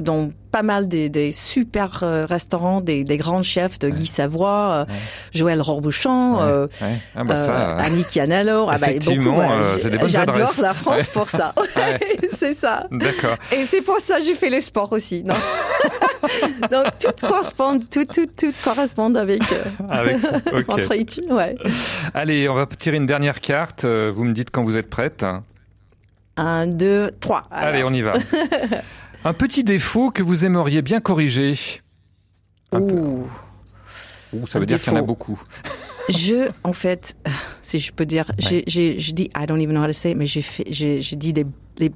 dans 0.00 0.30
pas 0.50 0.62
mal 0.62 0.88
des, 0.88 1.08
des 1.08 1.30
super 1.32 2.00
euh, 2.02 2.26
restaurants, 2.26 2.80
des, 2.80 3.04
des 3.04 3.16
grands 3.16 3.42
chefs 3.42 3.78
de 3.78 3.88
Guy 3.88 4.06
Savoie, 4.06 4.86
euh, 4.88 4.92
Joël 5.32 5.60
Robuchon, 5.60 6.40
euh, 6.40 6.66
ouais. 6.80 6.88
Ah 7.14 7.24
bah 7.24 7.36
ça, 7.36 7.52
euh, 7.52 7.78
Annie 7.78 8.04
Chianello. 8.10 8.66
Ah 8.68 8.78
bah, 8.78 8.88
beaucoup, 8.98 9.40
euh, 9.40 9.78
c'est 9.80 9.90
des 9.90 9.98
bonnes 9.98 10.08
J'adore 10.08 10.52
la 10.60 10.74
France 10.74 11.08
pour 11.08 11.28
ça. 11.28 11.54
C'est 12.34 12.54
ça. 12.54 12.86
D'accord. 12.90 13.36
Et 13.52 13.64
c'est 13.66 13.82
pour 13.82 13.98
ça 13.98 14.18
que 14.18 14.24
j'ai 14.24 14.34
fait 14.34 14.50
le 14.50 14.60
sport 14.60 14.92
aussi. 14.92 15.22
Non? 15.22 15.34
Donc 16.70 16.86
tout 16.98 17.26
correspond, 17.26 17.78
tout, 17.78 18.04
tout, 18.04 18.26
tout 18.26 18.52
correspond 18.64 19.14
avec, 19.14 19.42
euh, 19.52 20.18
entre 20.68 20.92
études, 20.92 21.30
ouais. 21.30 21.56
Allez, 22.14 22.48
on 22.48 22.54
va 22.54 22.66
tirer 22.66 22.96
une 22.96 23.06
dernière 23.06 23.40
carte. 23.40 23.84
Euh, 23.84 24.12
Vous 24.14 24.24
me 24.24 24.32
dites 24.32 24.50
quand 24.50 24.64
vous 24.64 24.76
êtes 24.76 24.90
prête. 24.90 25.24
Un, 26.36 26.66
deux, 26.66 27.10
trois. 27.20 27.44
Allez, 27.50 27.84
on 27.84 27.92
y 27.92 28.02
va. 28.02 28.14
Un 29.24 29.32
petit 29.32 29.64
défaut 29.64 30.10
que 30.10 30.22
vous 30.22 30.44
aimeriez 30.44 30.82
bien 30.82 31.00
corriger. 31.00 31.54
Un 32.72 32.80
peu. 32.80 32.94
Ouh. 32.94 33.26
Ouh, 34.32 34.46
ça 34.46 34.58
veut 34.58 34.62
Un 34.62 34.66
dire 34.66 34.80
qu'il 34.80 34.92
y 34.92 34.96
en 34.96 35.00
a 35.00 35.02
beaucoup. 35.02 35.40
Je, 36.08 36.48
en 36.64 36.72
fait, 36.72 37.16
si 37.62 37.78
je 37.78 37.92
peux 37.92 38.06
dire, 38.06 38.32
j'ai, 38.38 38.64
j'ai, 38.66 38.98
je 38.98 39.12
dis, 39.12 39.30
I 39.36 39.46
don't 39.46 39.60
even 39.60 39.74
know 39.76 39.82
how 39.82 39.86
to 39.86 39.92
say, 39.92 40.10
it, 40.12 40.16
mais 40.16 40.26
j'ai 40.26 40.42
fait, 40.42 40.64
j'ai, 40.68 41.00
j'ai 41.00 41.14
dit 41.14 41.32
des, 41.32 41.46
des 41.76 41.92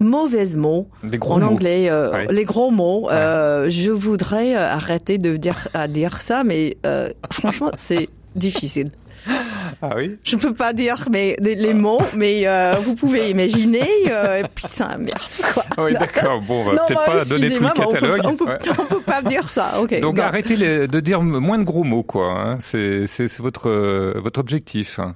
mauvais 0.00 0.46
mots 0.56 0.88
Des 1.04 1.18
gros 1.18 1.34
en 1.34 1.38
mots. 1.40 1.46
anglais, 1.46 1.88
euh, 1.88 2.10
Ouais. 2.12 2.26
les 2.30 2.44
gros 2.44 2.70
mots. 2.72 3.08
Euh, 3.10 3.68
je 3.70 3.90
voudrais 3.92 4.56
euh, 4.56 4.72
arrêter 4.72 5.18
de 5.18 5.36
dire 5.36 5.68
à 5.74 5.86
dire 5.86 6.20
ça, 6.20 6.42
mais 6.42 6.76
euh, 6.86 7.10
franchement, 7.30 7.70
c'est 7.74 8.08
difficile. 8.34 8.90
Ah 9.80 9.90
oui 9.96 10.16
Je 10.24 10.36
peux 10.36 10.54
pas 10.54 10.72
dire 10.72 11.04
mais 11.10 11.36
les, 11.40 11.74
mots, 11.74 12.02
mais 12.16 12.42
euh, 12.46 12.74
vous 12.80 12.94
pouvez 12.94 13.30
imaginer. 13.30 13.86
Euh, 14.10 14.42
putain, 14.54 14.98
merde 14.98 15.18
quoi. 15.54 15.64
Ah 15.76 15.84
Oui, 15.84 15.92
d'accord. 15.94 16.40
Bon, 16.42 16.60
on 16.62 16.64
va 16.72 16.84
peut-être 16.86 17.04
pas 17.04 17.24
donner 17.24 17.50
tout 17.50 17.62
le 17.62 17.68
on 17.68 17.70
peut- 17.70 17.92
catalogue. 17.94 18.20
On 18.24 18.36
peut, 18.36 18.44
Ouais. 18.46 18.58
on 18.78 18.84
peut 18.84 19.00
pas 19.00 19.22
dire 19.22 19.48
ça. 19.48 19.80
Ok. 19.80 20.00
Donc 20.00 20.16
non. 20.16 20.22
arrêtez 20.22 20.56
les- 20.56 20.88
de 20.88 21.00
dire 21.00 21.22
moins 21.22 21.58
de 21.58 21.64
gros 21.64 21.84
mots, 21.84 22.02
quoi. 22.02 22.34
hein. 22.38 22.58
C'est 22.60 23.06
votre 23.38 23.68
euh, 23.68 24.14
votre 24.22 24.40
objectif. 24.40 24.98
hein. 24.98 25.14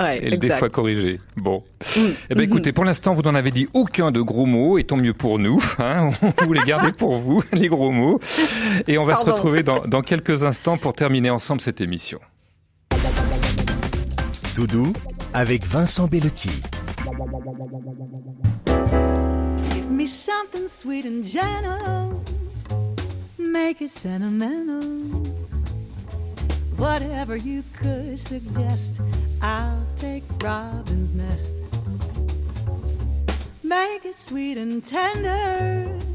Ouais, 0.00 0.18
Et 0.18 0.26
exact. 0.34 0.40
défaut 0.40 0.64
à 0.64 0.68
corriger. 0.70 1.20
Bon. 1.36 1.62
Mm. 1.96 2.00
Eh 2.30 2.34
ben 2.34 2.38
Mhm. 2.38 2.42
écoutez, 2.42 2.72
pour 2.72 2.84
l'instant, 2.84 3.14
vous 3.14 3.22
n'en 3.22 3.36
avez 3.36 3.52
dit 3.52 3.68
aucun 3.74 4.10
de 4.10 4.20
gros 4.20 4.44
mots, 4.44 4.76
et 4.76 4.82
tant 4.82 4.96
mieux 4.96 5.14
pour 5.14 5.38
nous. 5.38 5.62
Hein 5.78 6.10
on 6.22 6.32
vous 6.44 6.52
les 6.52 6.64
gardez 6.64 6.90
pour 6.90 7.16
vous, 7.18 7.44
les 7.52 7.68
gros 7.68 7.92
mots. 7.92 8.18
Et 8.88 8.98
on 8.98 9.04
va 9.04 9.14
se 9.14 9.24
retrouver 9.24 9.62
dans, 9.62 9.78
dans 9.86 10.02
quelques 10.02 10.42
instants 10.42 10.78
pour 10.78 10.94
terminer 10.94 11.30
ensemble 11.30 11.60
cette 11.60 11.80
émission. 11.80 12.18
Doudou 14.58 14.92
avec 15.34 15.64
Vincent 15.64 16.08
Bellotti. 16.08 16.50
Give 19.72 19.88
me 19.88 20.04
something 20.04 20.66
sweet 20.66 21.04
and 21.04 21.22
gentle. 21.22 22.20
Make 23.38 23.80
it 23.80 23.90
sentimental. 23.90 24.82
Whatever 26.76 27.36
you 27.36 27.62
could 27.80 28.18
suggest, 28.18 29.00
I'll 29.40 29.86
take 29.96 30.24
Robin's 30.42 31.12
nest. 31.12 31.54
Make 33.62 34.04
it 34.06 34.18
sweet 34.18 34.58
and 34.58 34.84
tender. 34.84 36.07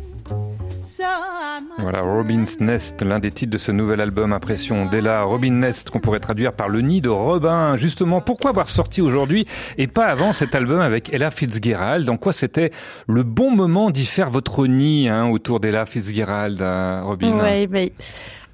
Voilà, 1.79 2.01
Robin's 2.01 2.59
Nest, 2.59 3.01
l'un 3.01 3.19
des 3.19 3.31
titres 3.31 3.51
de 3.51 3.57
ce 3.57 3.71
nouvel 3.71 4.01
album 4.01 4.33
Impression 4.33 4.85
Della. 4.85 5.23
Robin 5.23 5.51
Nest, 5.51 5.89
qu'on 5.89 5.99
pourrait 5.99 6.19
traduire 6.19 6.53
par 6.53 6.69
le 6.69 6.81
nid 6.81 7.01
de 7.01 7.09
Robin. 7.09 7.75
Justement, 7.77 8.21
pourquoi 8.21 8.51
avoir 8.51 8.69
sorti 8.69 9.01
aujourd'hui 9.01 9.45
et 9.77 9.87
pas 9.87 10.05
avant 10.07 10.33
cet 10.33 10.55
album 10.55 10.81
avec 10.81 11.13
Ella 11.13 11.31
Fitzgerald? 11.31 12.09
En 12.09 12.17
quoi 12.17 12.33
c'était 12.33 12.71
le 13.07 13.23
bon 13.23 13.51
moment 13.51 13.91
d'y 13.91 14.05
faire 14.05 14.29
votre 14.29 14.67
nid 14.67 15.07
hein, 15.09 15.29
autour 15.29 15.59
d'Ella 15.59 15.85
Fitzgerald, 15.85 16.61
hein, 16.61 17.01
Robin? 17.03 17.31
Ouais, 17.39 17.67
mais 17.69 17.91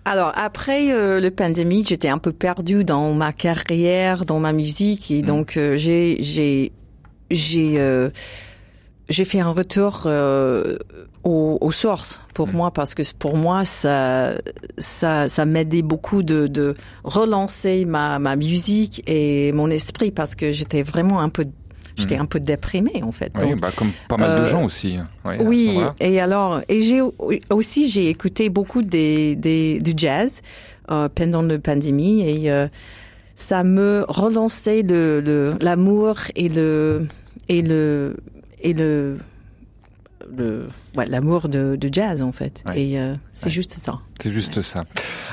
alors 0.05 0.32
après 0.36 0.91
euh, 0.93 1.19
le 1.19 1.32
pandémie, 1.32 1.84
j'étais 1.88 2.09
un 2.09 2.17
peu 2.17 2.32
perdue 2.32 2.84
dans 2.84 3.13
ma 3.13 3.34
carrière, 3.34 4.25
dans 4.25 4.39
ma 4.39 4.53
musique, 4.53 5.09
Mm. 5.09 5.13
et 5.13 5.21
donc 5.21 5.57
euh, 5.57 5.75
j'ai 5.77 6.17
j'ai 6.21 6.71
j'ai 7.32 7.80
euh, 7.80 8.09
j'ai 9.10 9.26
fait 9.26 9.39
un 9.39 9.51
retour 9.51 10.03
euh, 10.05 10.78
aux, 11.24 11.57
aux 11.62 11.72
sources 11.72 12.22
pour 12.34 12.47
Mm. 12.47 12.51
moi 12.51 12.72
parce 12.72 12.93
que 12.95 13.01
pour 13.18 13.36
moi 13.38 13.66
ça 13.66 14.34
ça 14.78 15.28
ça 15.30 15.45
m'aidait 15.45 15.82
beaucoup 15.82 16.24
de 16.24 16.47
de 16.47 16.76
relancer 17.03 17.86
ma 17.86 18.20
ma 18.20 18.36
musique 18.36 19.03
et 19.07 19.51
mon 19.51 19.70
esprit 19.70 20.12
parce 20.12 20.36
que 20.36 20.51
j'étais 20.51 20.84
vraiment 20.84 21.20
un 21.20 21.30
peu 21.30 21.45
j'étais 21.97 22.16
un 22.16 22.26
peu 22.26 22.39
déprimée 22.39 23.01
en 23.03 23.12
fait. 23.12 23.34
Mm. 23.36 23.39
Oui, 23.43 23.49
Donc, 23.51 23.60
bah, 23.62 23.72
comme 23.76 23.91
pas 24.07 24.16
mal 24.18 24.30
de 24.39 24.45
euh, 24.45 24.45
gens 24.45 24.64
aussi. 24.64 24.95
hein. 24.95 25.10
Ouais, 25.26 25.38
oui, 25.41 25.82
et 25.99 26.22
alors, 26.22 26.62
et 26.70 26.80
j'ai 26.82 27.01
aussi 27.49 27.89
j'ai 27.89 28.07
écouté 28.10 28.49
beaucoup 28.49 28.82
des, 28.84 29.36
des 29.36 29.80
du 29.82 29.91
jazz 29.97 30.41
euh, 30.91 31.10
pendant 31.14 31.41
la 31.41 31.60
pandémie 31.60 32.22
et 32.22 32.49
euh, 32.51 32.68
ça 33.36 33.64
me 33.66 34.05
relançait 34.07 34.82
le 34.82 35.20
le- 35.20 35.55
l'amour 35.62 36.16
et 36.36 36.47
le 36.47 37.05
et 37.49 37.62
le 37.62 38.16
et 38.62 38.74
le 38.74 39.18
le 40.36 40.68
ouais, 40.95 41.05
l'amour 41.07 41.49
de, 41.49 41.76
de 41.76 41.89
jazz 41.91 42.22
en 42.22 42.32
fait. 42.32 42.64
Ouais. 42.68 42.82
Et 42.82 42.99
euh, 42.99 43.16
c'est 43.34 43.49
juste 43.49 43.74
ça. 43.74 43.99
C'est 44.22 44.32
juste 44.32 44.61
ça. 44.61 44.84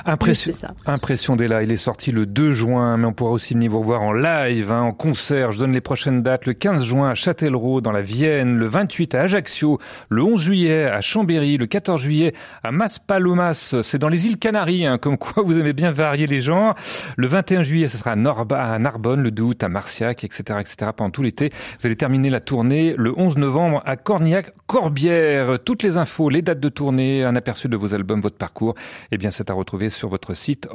Impression, 0.04 0.52
ça. 0.52 0.68
Impression 0.86 1.34
d'Ella, 1.34 1.64
il 1.64 1.72
est 1.72 1.76
sorti 1.76 2.12
le 2.12 2.24
2 2.24 2.52
juin, 2.52 2.96
mais 2.96 3.06
on 3.06 3.12
pourra 3.12 3.32
aussi 3.32 3.54
venir 3.54 3.72
vous 3.72 3.82
voir 3.82 4.02
en 4.02 4.12
live, 4.12 4.70
hein, 4.70 4.82
en 4.82 4.92
concert. 4.92 5.50
Je 5.50 5.58
donne 5.58 5.72
les 5.72 5.80
prochaines 5.80 6.22
dates. 6.22 6.46
Le 6.46 6.52
15 6.52 6.84
juin 6.84 7.10
à 7.10 7.14
Châtellerault, 7.14 7.80
dans 7.80 7.90
la 7.90 8.02
Vienne. 8.02 8.56
Le 8.56 8.66
28 8.66 9.16
à 9.16 9.22
Ajaccio. 9.22 9.80
Le 10.08 10.22
11 10.22 10.40
juillet 10.40 10.84
à 10.84 11.00
Chambéry. 11.00 11.56
Le 11.56 11.66
14 11.66 12.00
juillet 12.00 12.32
à 12.62 12.70
Maspalomas. 12.70 13.74
C'est 13.82 13.98
dans 13.98 14.08
les 14.08 14.28
îles 14.28 14.38
Canaries, 14.38 14.86
hein, 14.86 14.98
comme 14.98 15.18
quoi 15.18 15.42
vous 15.42 15.58
aimez 15.58 15.72
bien 15.72 15.90
varier 15.90 16.28
les 16.28 16.40
genres. 16.40 16.76
Le 17.16 17.26
21 17.26 17.62
juillet, 17.62 17.88
ce 17.88 17.98
sera 17.98 18.12
à, 18.12 18.16
Norba, 18.16 18.62
à 18.62 18.78
Narbonne. 18.78 19.20
Le 19.20 19.32
2 19.32 19.42
août 19.42 19.62
à 19.64 19.68
Marciac, 19.68 20.22
etc., 20.22 20.60
etc. 20.60 20.92
Pendant 20.96 21.10
tout 21.10 21.22
l'été. 21.22 21.50
Vous 21.80 21.86
allez 21.86 21.96
terminer 21.96 22.30
la 22.30 22.40
tournée 22.40 22.94
le 22.96 23.12
11 23.18 23.36
novembre 23.36 23.82
à 23.84 23.96
Cornillac-Corbière. 23.96 25.58
Toutes 25.64 25.82
les 25.82 25.96
infos, 25.96 26.28
les 26.28 26.42
dates 26.42 26.60
de 26.60 26.68
tournée, 26.68 27.24
un 27.24 27.34
aperçu 27.34 27.68
de 27.68 27.76
vos 27.76 27.92
albums, 27.92 28.20
votre 28.20 28.36
parcours, 28.36 28.75
eh 29.10 29.18
bien, 29.18 29.30
c'est 29.30 29.50
à 29.50 29.54
retrouver 29.54 29.90
sur 29.90 30.08
votre 30.08 30.34
site 30.34 30.68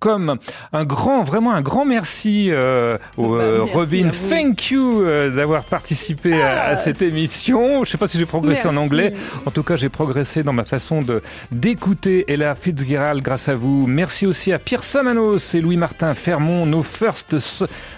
robinmckel.com. 0.00 0.36
Un 0.72 0.84
grand, 0.84 1.22
vraiment 1.22 1.52
un 1.52 1.62
grand 1.62 1.84
merci, 1.84 2.48
euh, 2.50 2.98
au, 3.16 3.36
Bah, 3.36 3.42
euh, 3.42 3.58
merci 3.64 3.76
Robin. 3.76 4.10
Thank 4.28 4.70
you 4.70 5.02
euh, 5.02 5.30
d'avoir 5.30 5.64
participé 5.64 6.40
à, 6.40 6.66
à 6.66 6.76
cette 6.76 7.02
émission. 7.02 7.84
Je 7.84 7.90
sais 7.90 7.98
pas 7.98 8.08
si 8.08 8.18
j'ai 8.18 8.26
progressé 8.26 8.68
en 8.68 8.76
anglais. 8.76 9.12
En 9.46 9.50
tout 9.50 9.62
cas, 9.62 9.76
j'ai 9.76 9.88
progressé 9.88 10.42
dans 10.42 10.52
ma 10.52 10.64
façon 10.64 11.02
de 11.02 11.22
d'écouter 11.50 12.24
Ella 12.28 12.54
Fitzgerald 12.54 13.22
grâce 13.22 13.48
à 13.48 13.54
vous. 13.54 13.86
Merci 13.86 14.26
aussi 14.26 14.52
à 14.52 14.58
Pierre 14.58 14.82
Samanos 14.82 15.54
et 15.54 15.60
Louis 15.60 15.76
Martin 15.76 16.14
Fermont, 16.14 16.66
nos 16.66 16.82
first, 16.82 17.36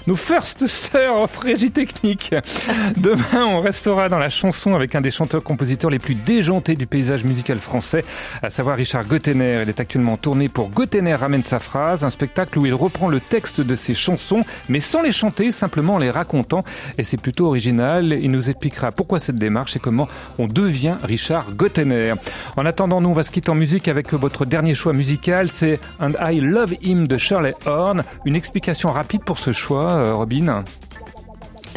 nos 0.07 0.17
first 0.17 0.67
sœurs 0.67 1.21
en 1.21 1.29
régie 1.41 1.71
technique. 1.71 2.35
Demain, 2.97 3.45
on 3.47 3.61
restera 3.61 4.09
dans 4.09 4.19
la 4.19 4.31
chanson 4.31 4.75
avec 4.75 4.95
un 4.95 5.01
des 5.01 5.11
chanteurs-compositeurs 5.11 5.91
les 5.91 5.99
plus 5.99 6.15
déjantés 6.15 6.75
du 6.75 6.87
paysage 6.87 7.25
musical 7.25 7.59
français, 7.59 8.05
à 8.43 8.51
savoir 8.51 8.77
Richard 8.77 9.05
Gottener. 9.07 9.63
Il 9.63 9.69
est 9.69 9.81
actuellement 9.81 10.15
en 10.15 10.17
tournée 10.17 10.49
pour 10.49 10.71
Gottener 10.71 11.15
ramène 11.15 11.43
sa 11.43 11.59
phrase, 11.59 11.92
un 12.01 12.11
spectacle 12.11 12.59
où 12.59 12.67
il 12.67 12.75
reprend 12.75 13.09
le 13.09 13.21
texte 13.21 13.61
de 13.61 13.75
ses 13.75 13.95
chansons, 13.95 14.45
mais 14.69 14.81
sans 14.81 15.03
les 15.03 15.13
chanter, 15.13 15.53
simplement 15.53 15.95
en 15.95 15.99
les 15.99 16.11
racontant. 16.11 16.65
Et 16.99 17.05
c'est 17.05 17.17
plutôt 17.17 17.47
original. 17.47 18.17
Il 18.21 18.31
nous 18.31 18.49
expliquera 18.49 18.93
pourquoi 18.93 19.19
cette 19.19 19.37
démarche 19.37 19.77
et 19.77 19.79
comment 19.79 20.09
on 20.39 20.47
devient 20.47 20.97
Richard 21.03 21.55
Gottener. 21.55 22.15
En 22.57 22.67
attendant, 22.67 23.01
nous, 23.01 23.11
on 23.11 23.15
va 23.15 23.23
se 23.23 23.31
quitter 23.31 23.51
en 23.51 23.55
musique 23.55 23.89
avec 23.89 24.13
votre 24.13 24.45
dernier 24.45 24.75
choix 24.75 24.93
musical. 24.93 25.49
C'est 25.49 25.79
And 26.01 26.13
I 26.21 26.41
Love 26.41 26.75
Him 26.83 27.07
de 27.07 27.19
Shirley 27.19 27.55
Horn. 27.67 28.03
Une 28.25 28.37
explication 28.37 28.91
rapide 28.91 29.25
pour 29.25 29.39
ce 29.39 29.53
choix, 29.53 29.93
euh, 29.93 30.15
Robin? 30.15 30.65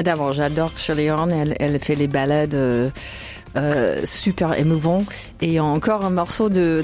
D'abord, 0.04 0.34
j'adore 0.34 0.72
Shirley 0.78 1.10
Horn. 1.10 1.32
Elle, 1.32 1.80
fait 1.80 1.96
les 1.96 2.08
balades 2.08 2.54
euh, 2.54 2.90
euh, 3.58 4.02
super 4.06 4.58
émouvants. 4.60 5.06
Et 5.42 5.60
encore 5.60 6.04
un 6.06 6.10
morceau 6.10 6.50
de, 6.50 6.84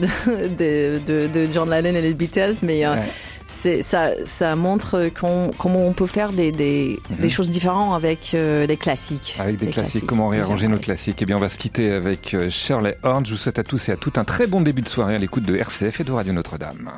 de, 0.60 1.00
de, 1.06 1.28
de 1.28 1.48
John 1.54 1.70
Lennon 1.70 1.96
et 1.96 2.02
les 2.02 2.14
Beatles, 2.14 2.56
mais 2.64 2.86
euh, 2.86 2.96
Ouais. 2.96 3.02
c'est 3.46 3.82
ça, 3.82 4.12
ça 4.26 4.56
montre 4.56 5.10
comment 5.14 5.86
on 5.86 5.94
peut 5.94 6.08
faire 6.08 6.32
des, 6.32 6.52
des, 6.52 7.00
des 7.20 7.30
choses 7.30 7.50
différentes 7.50 7.94
avec 7.96 8.32
euh, 8.34 8.66
les 8.66 8.78
classiques. 8.78 9.38
Avec 9.40 9.58
des 9.58 9.66
Les 9.68 9.72
classiques, 9.72 10.06
comment 10.06 10.30
réarranger 10.30 10.68
nos 10.68 10.78
classiques 10.78 11.18
Eh 11.22 11.26
bien, 11.26 11.38
on 11.38 11.42
va 11.42 11.50
se 11.50 11.58
quitter 11.58 11.92
avec 11.92 12.34
euh, 12.34 12.50
Shirley 12.50 12.96
Horn. 13.04 13.26
Je 13.26 13.32
vous 13.32 13.38
souhaite 13.38 13.60
à 13.60 13.64
tous 13.64 13.90
et 13.90 13.92
à 13.92 13.98
toutes 13.98 14.18
un 14.18 14.24
très 14.24 14.48
bon 14.48 14.62
début 14.62 14.82
de 14.82 14.90
soirée 14.90 15.16
à 15.16 15.18
l'écoute 15.18 15.44
de 15.44 15.56
RCF 15.58 16.00
et 16.00 16.04
de 16.04 16.12
Radio 16.12 16.34
Notre-Dame. 16.34 16.92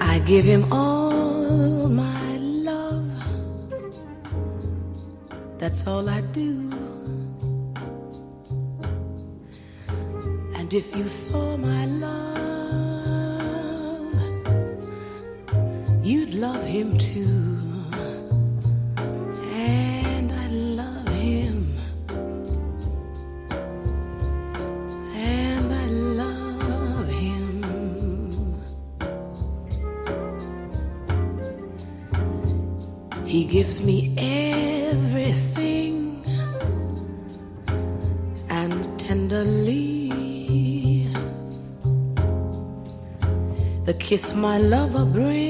I 0.00 0.18
give 0.20 0.44
him 0.44 0.72
all 0.72 1.05
That's 5.58 5.86
all 5.86 6.08
I 6.08 6.20
do. 6.20 6.70
And 10.54 10.74
if 10.74 10.94
you 10.96 11.08
saw 11.08 11.56
my 11.56 11.86
love, 11.86 12.36
you'd 16.04 16.34
love 16.34 16.62
him 16.64 16.98
too. 16.98 17.58
And 19.52 20.30
I 20.32 20.48
love 20.48 21.08
him. 21.08 21.74
And 25.14 25.72
I 25.72 25.86
love 26.20 27.08
him. 27.08 27.62
He 33.24 33.44
gives 33.46 33.80
me 33.82 34.14
kiss 44.06 44.36
my 44.36 44.56
lover 44.56 45.04
brings, 45.04 45.45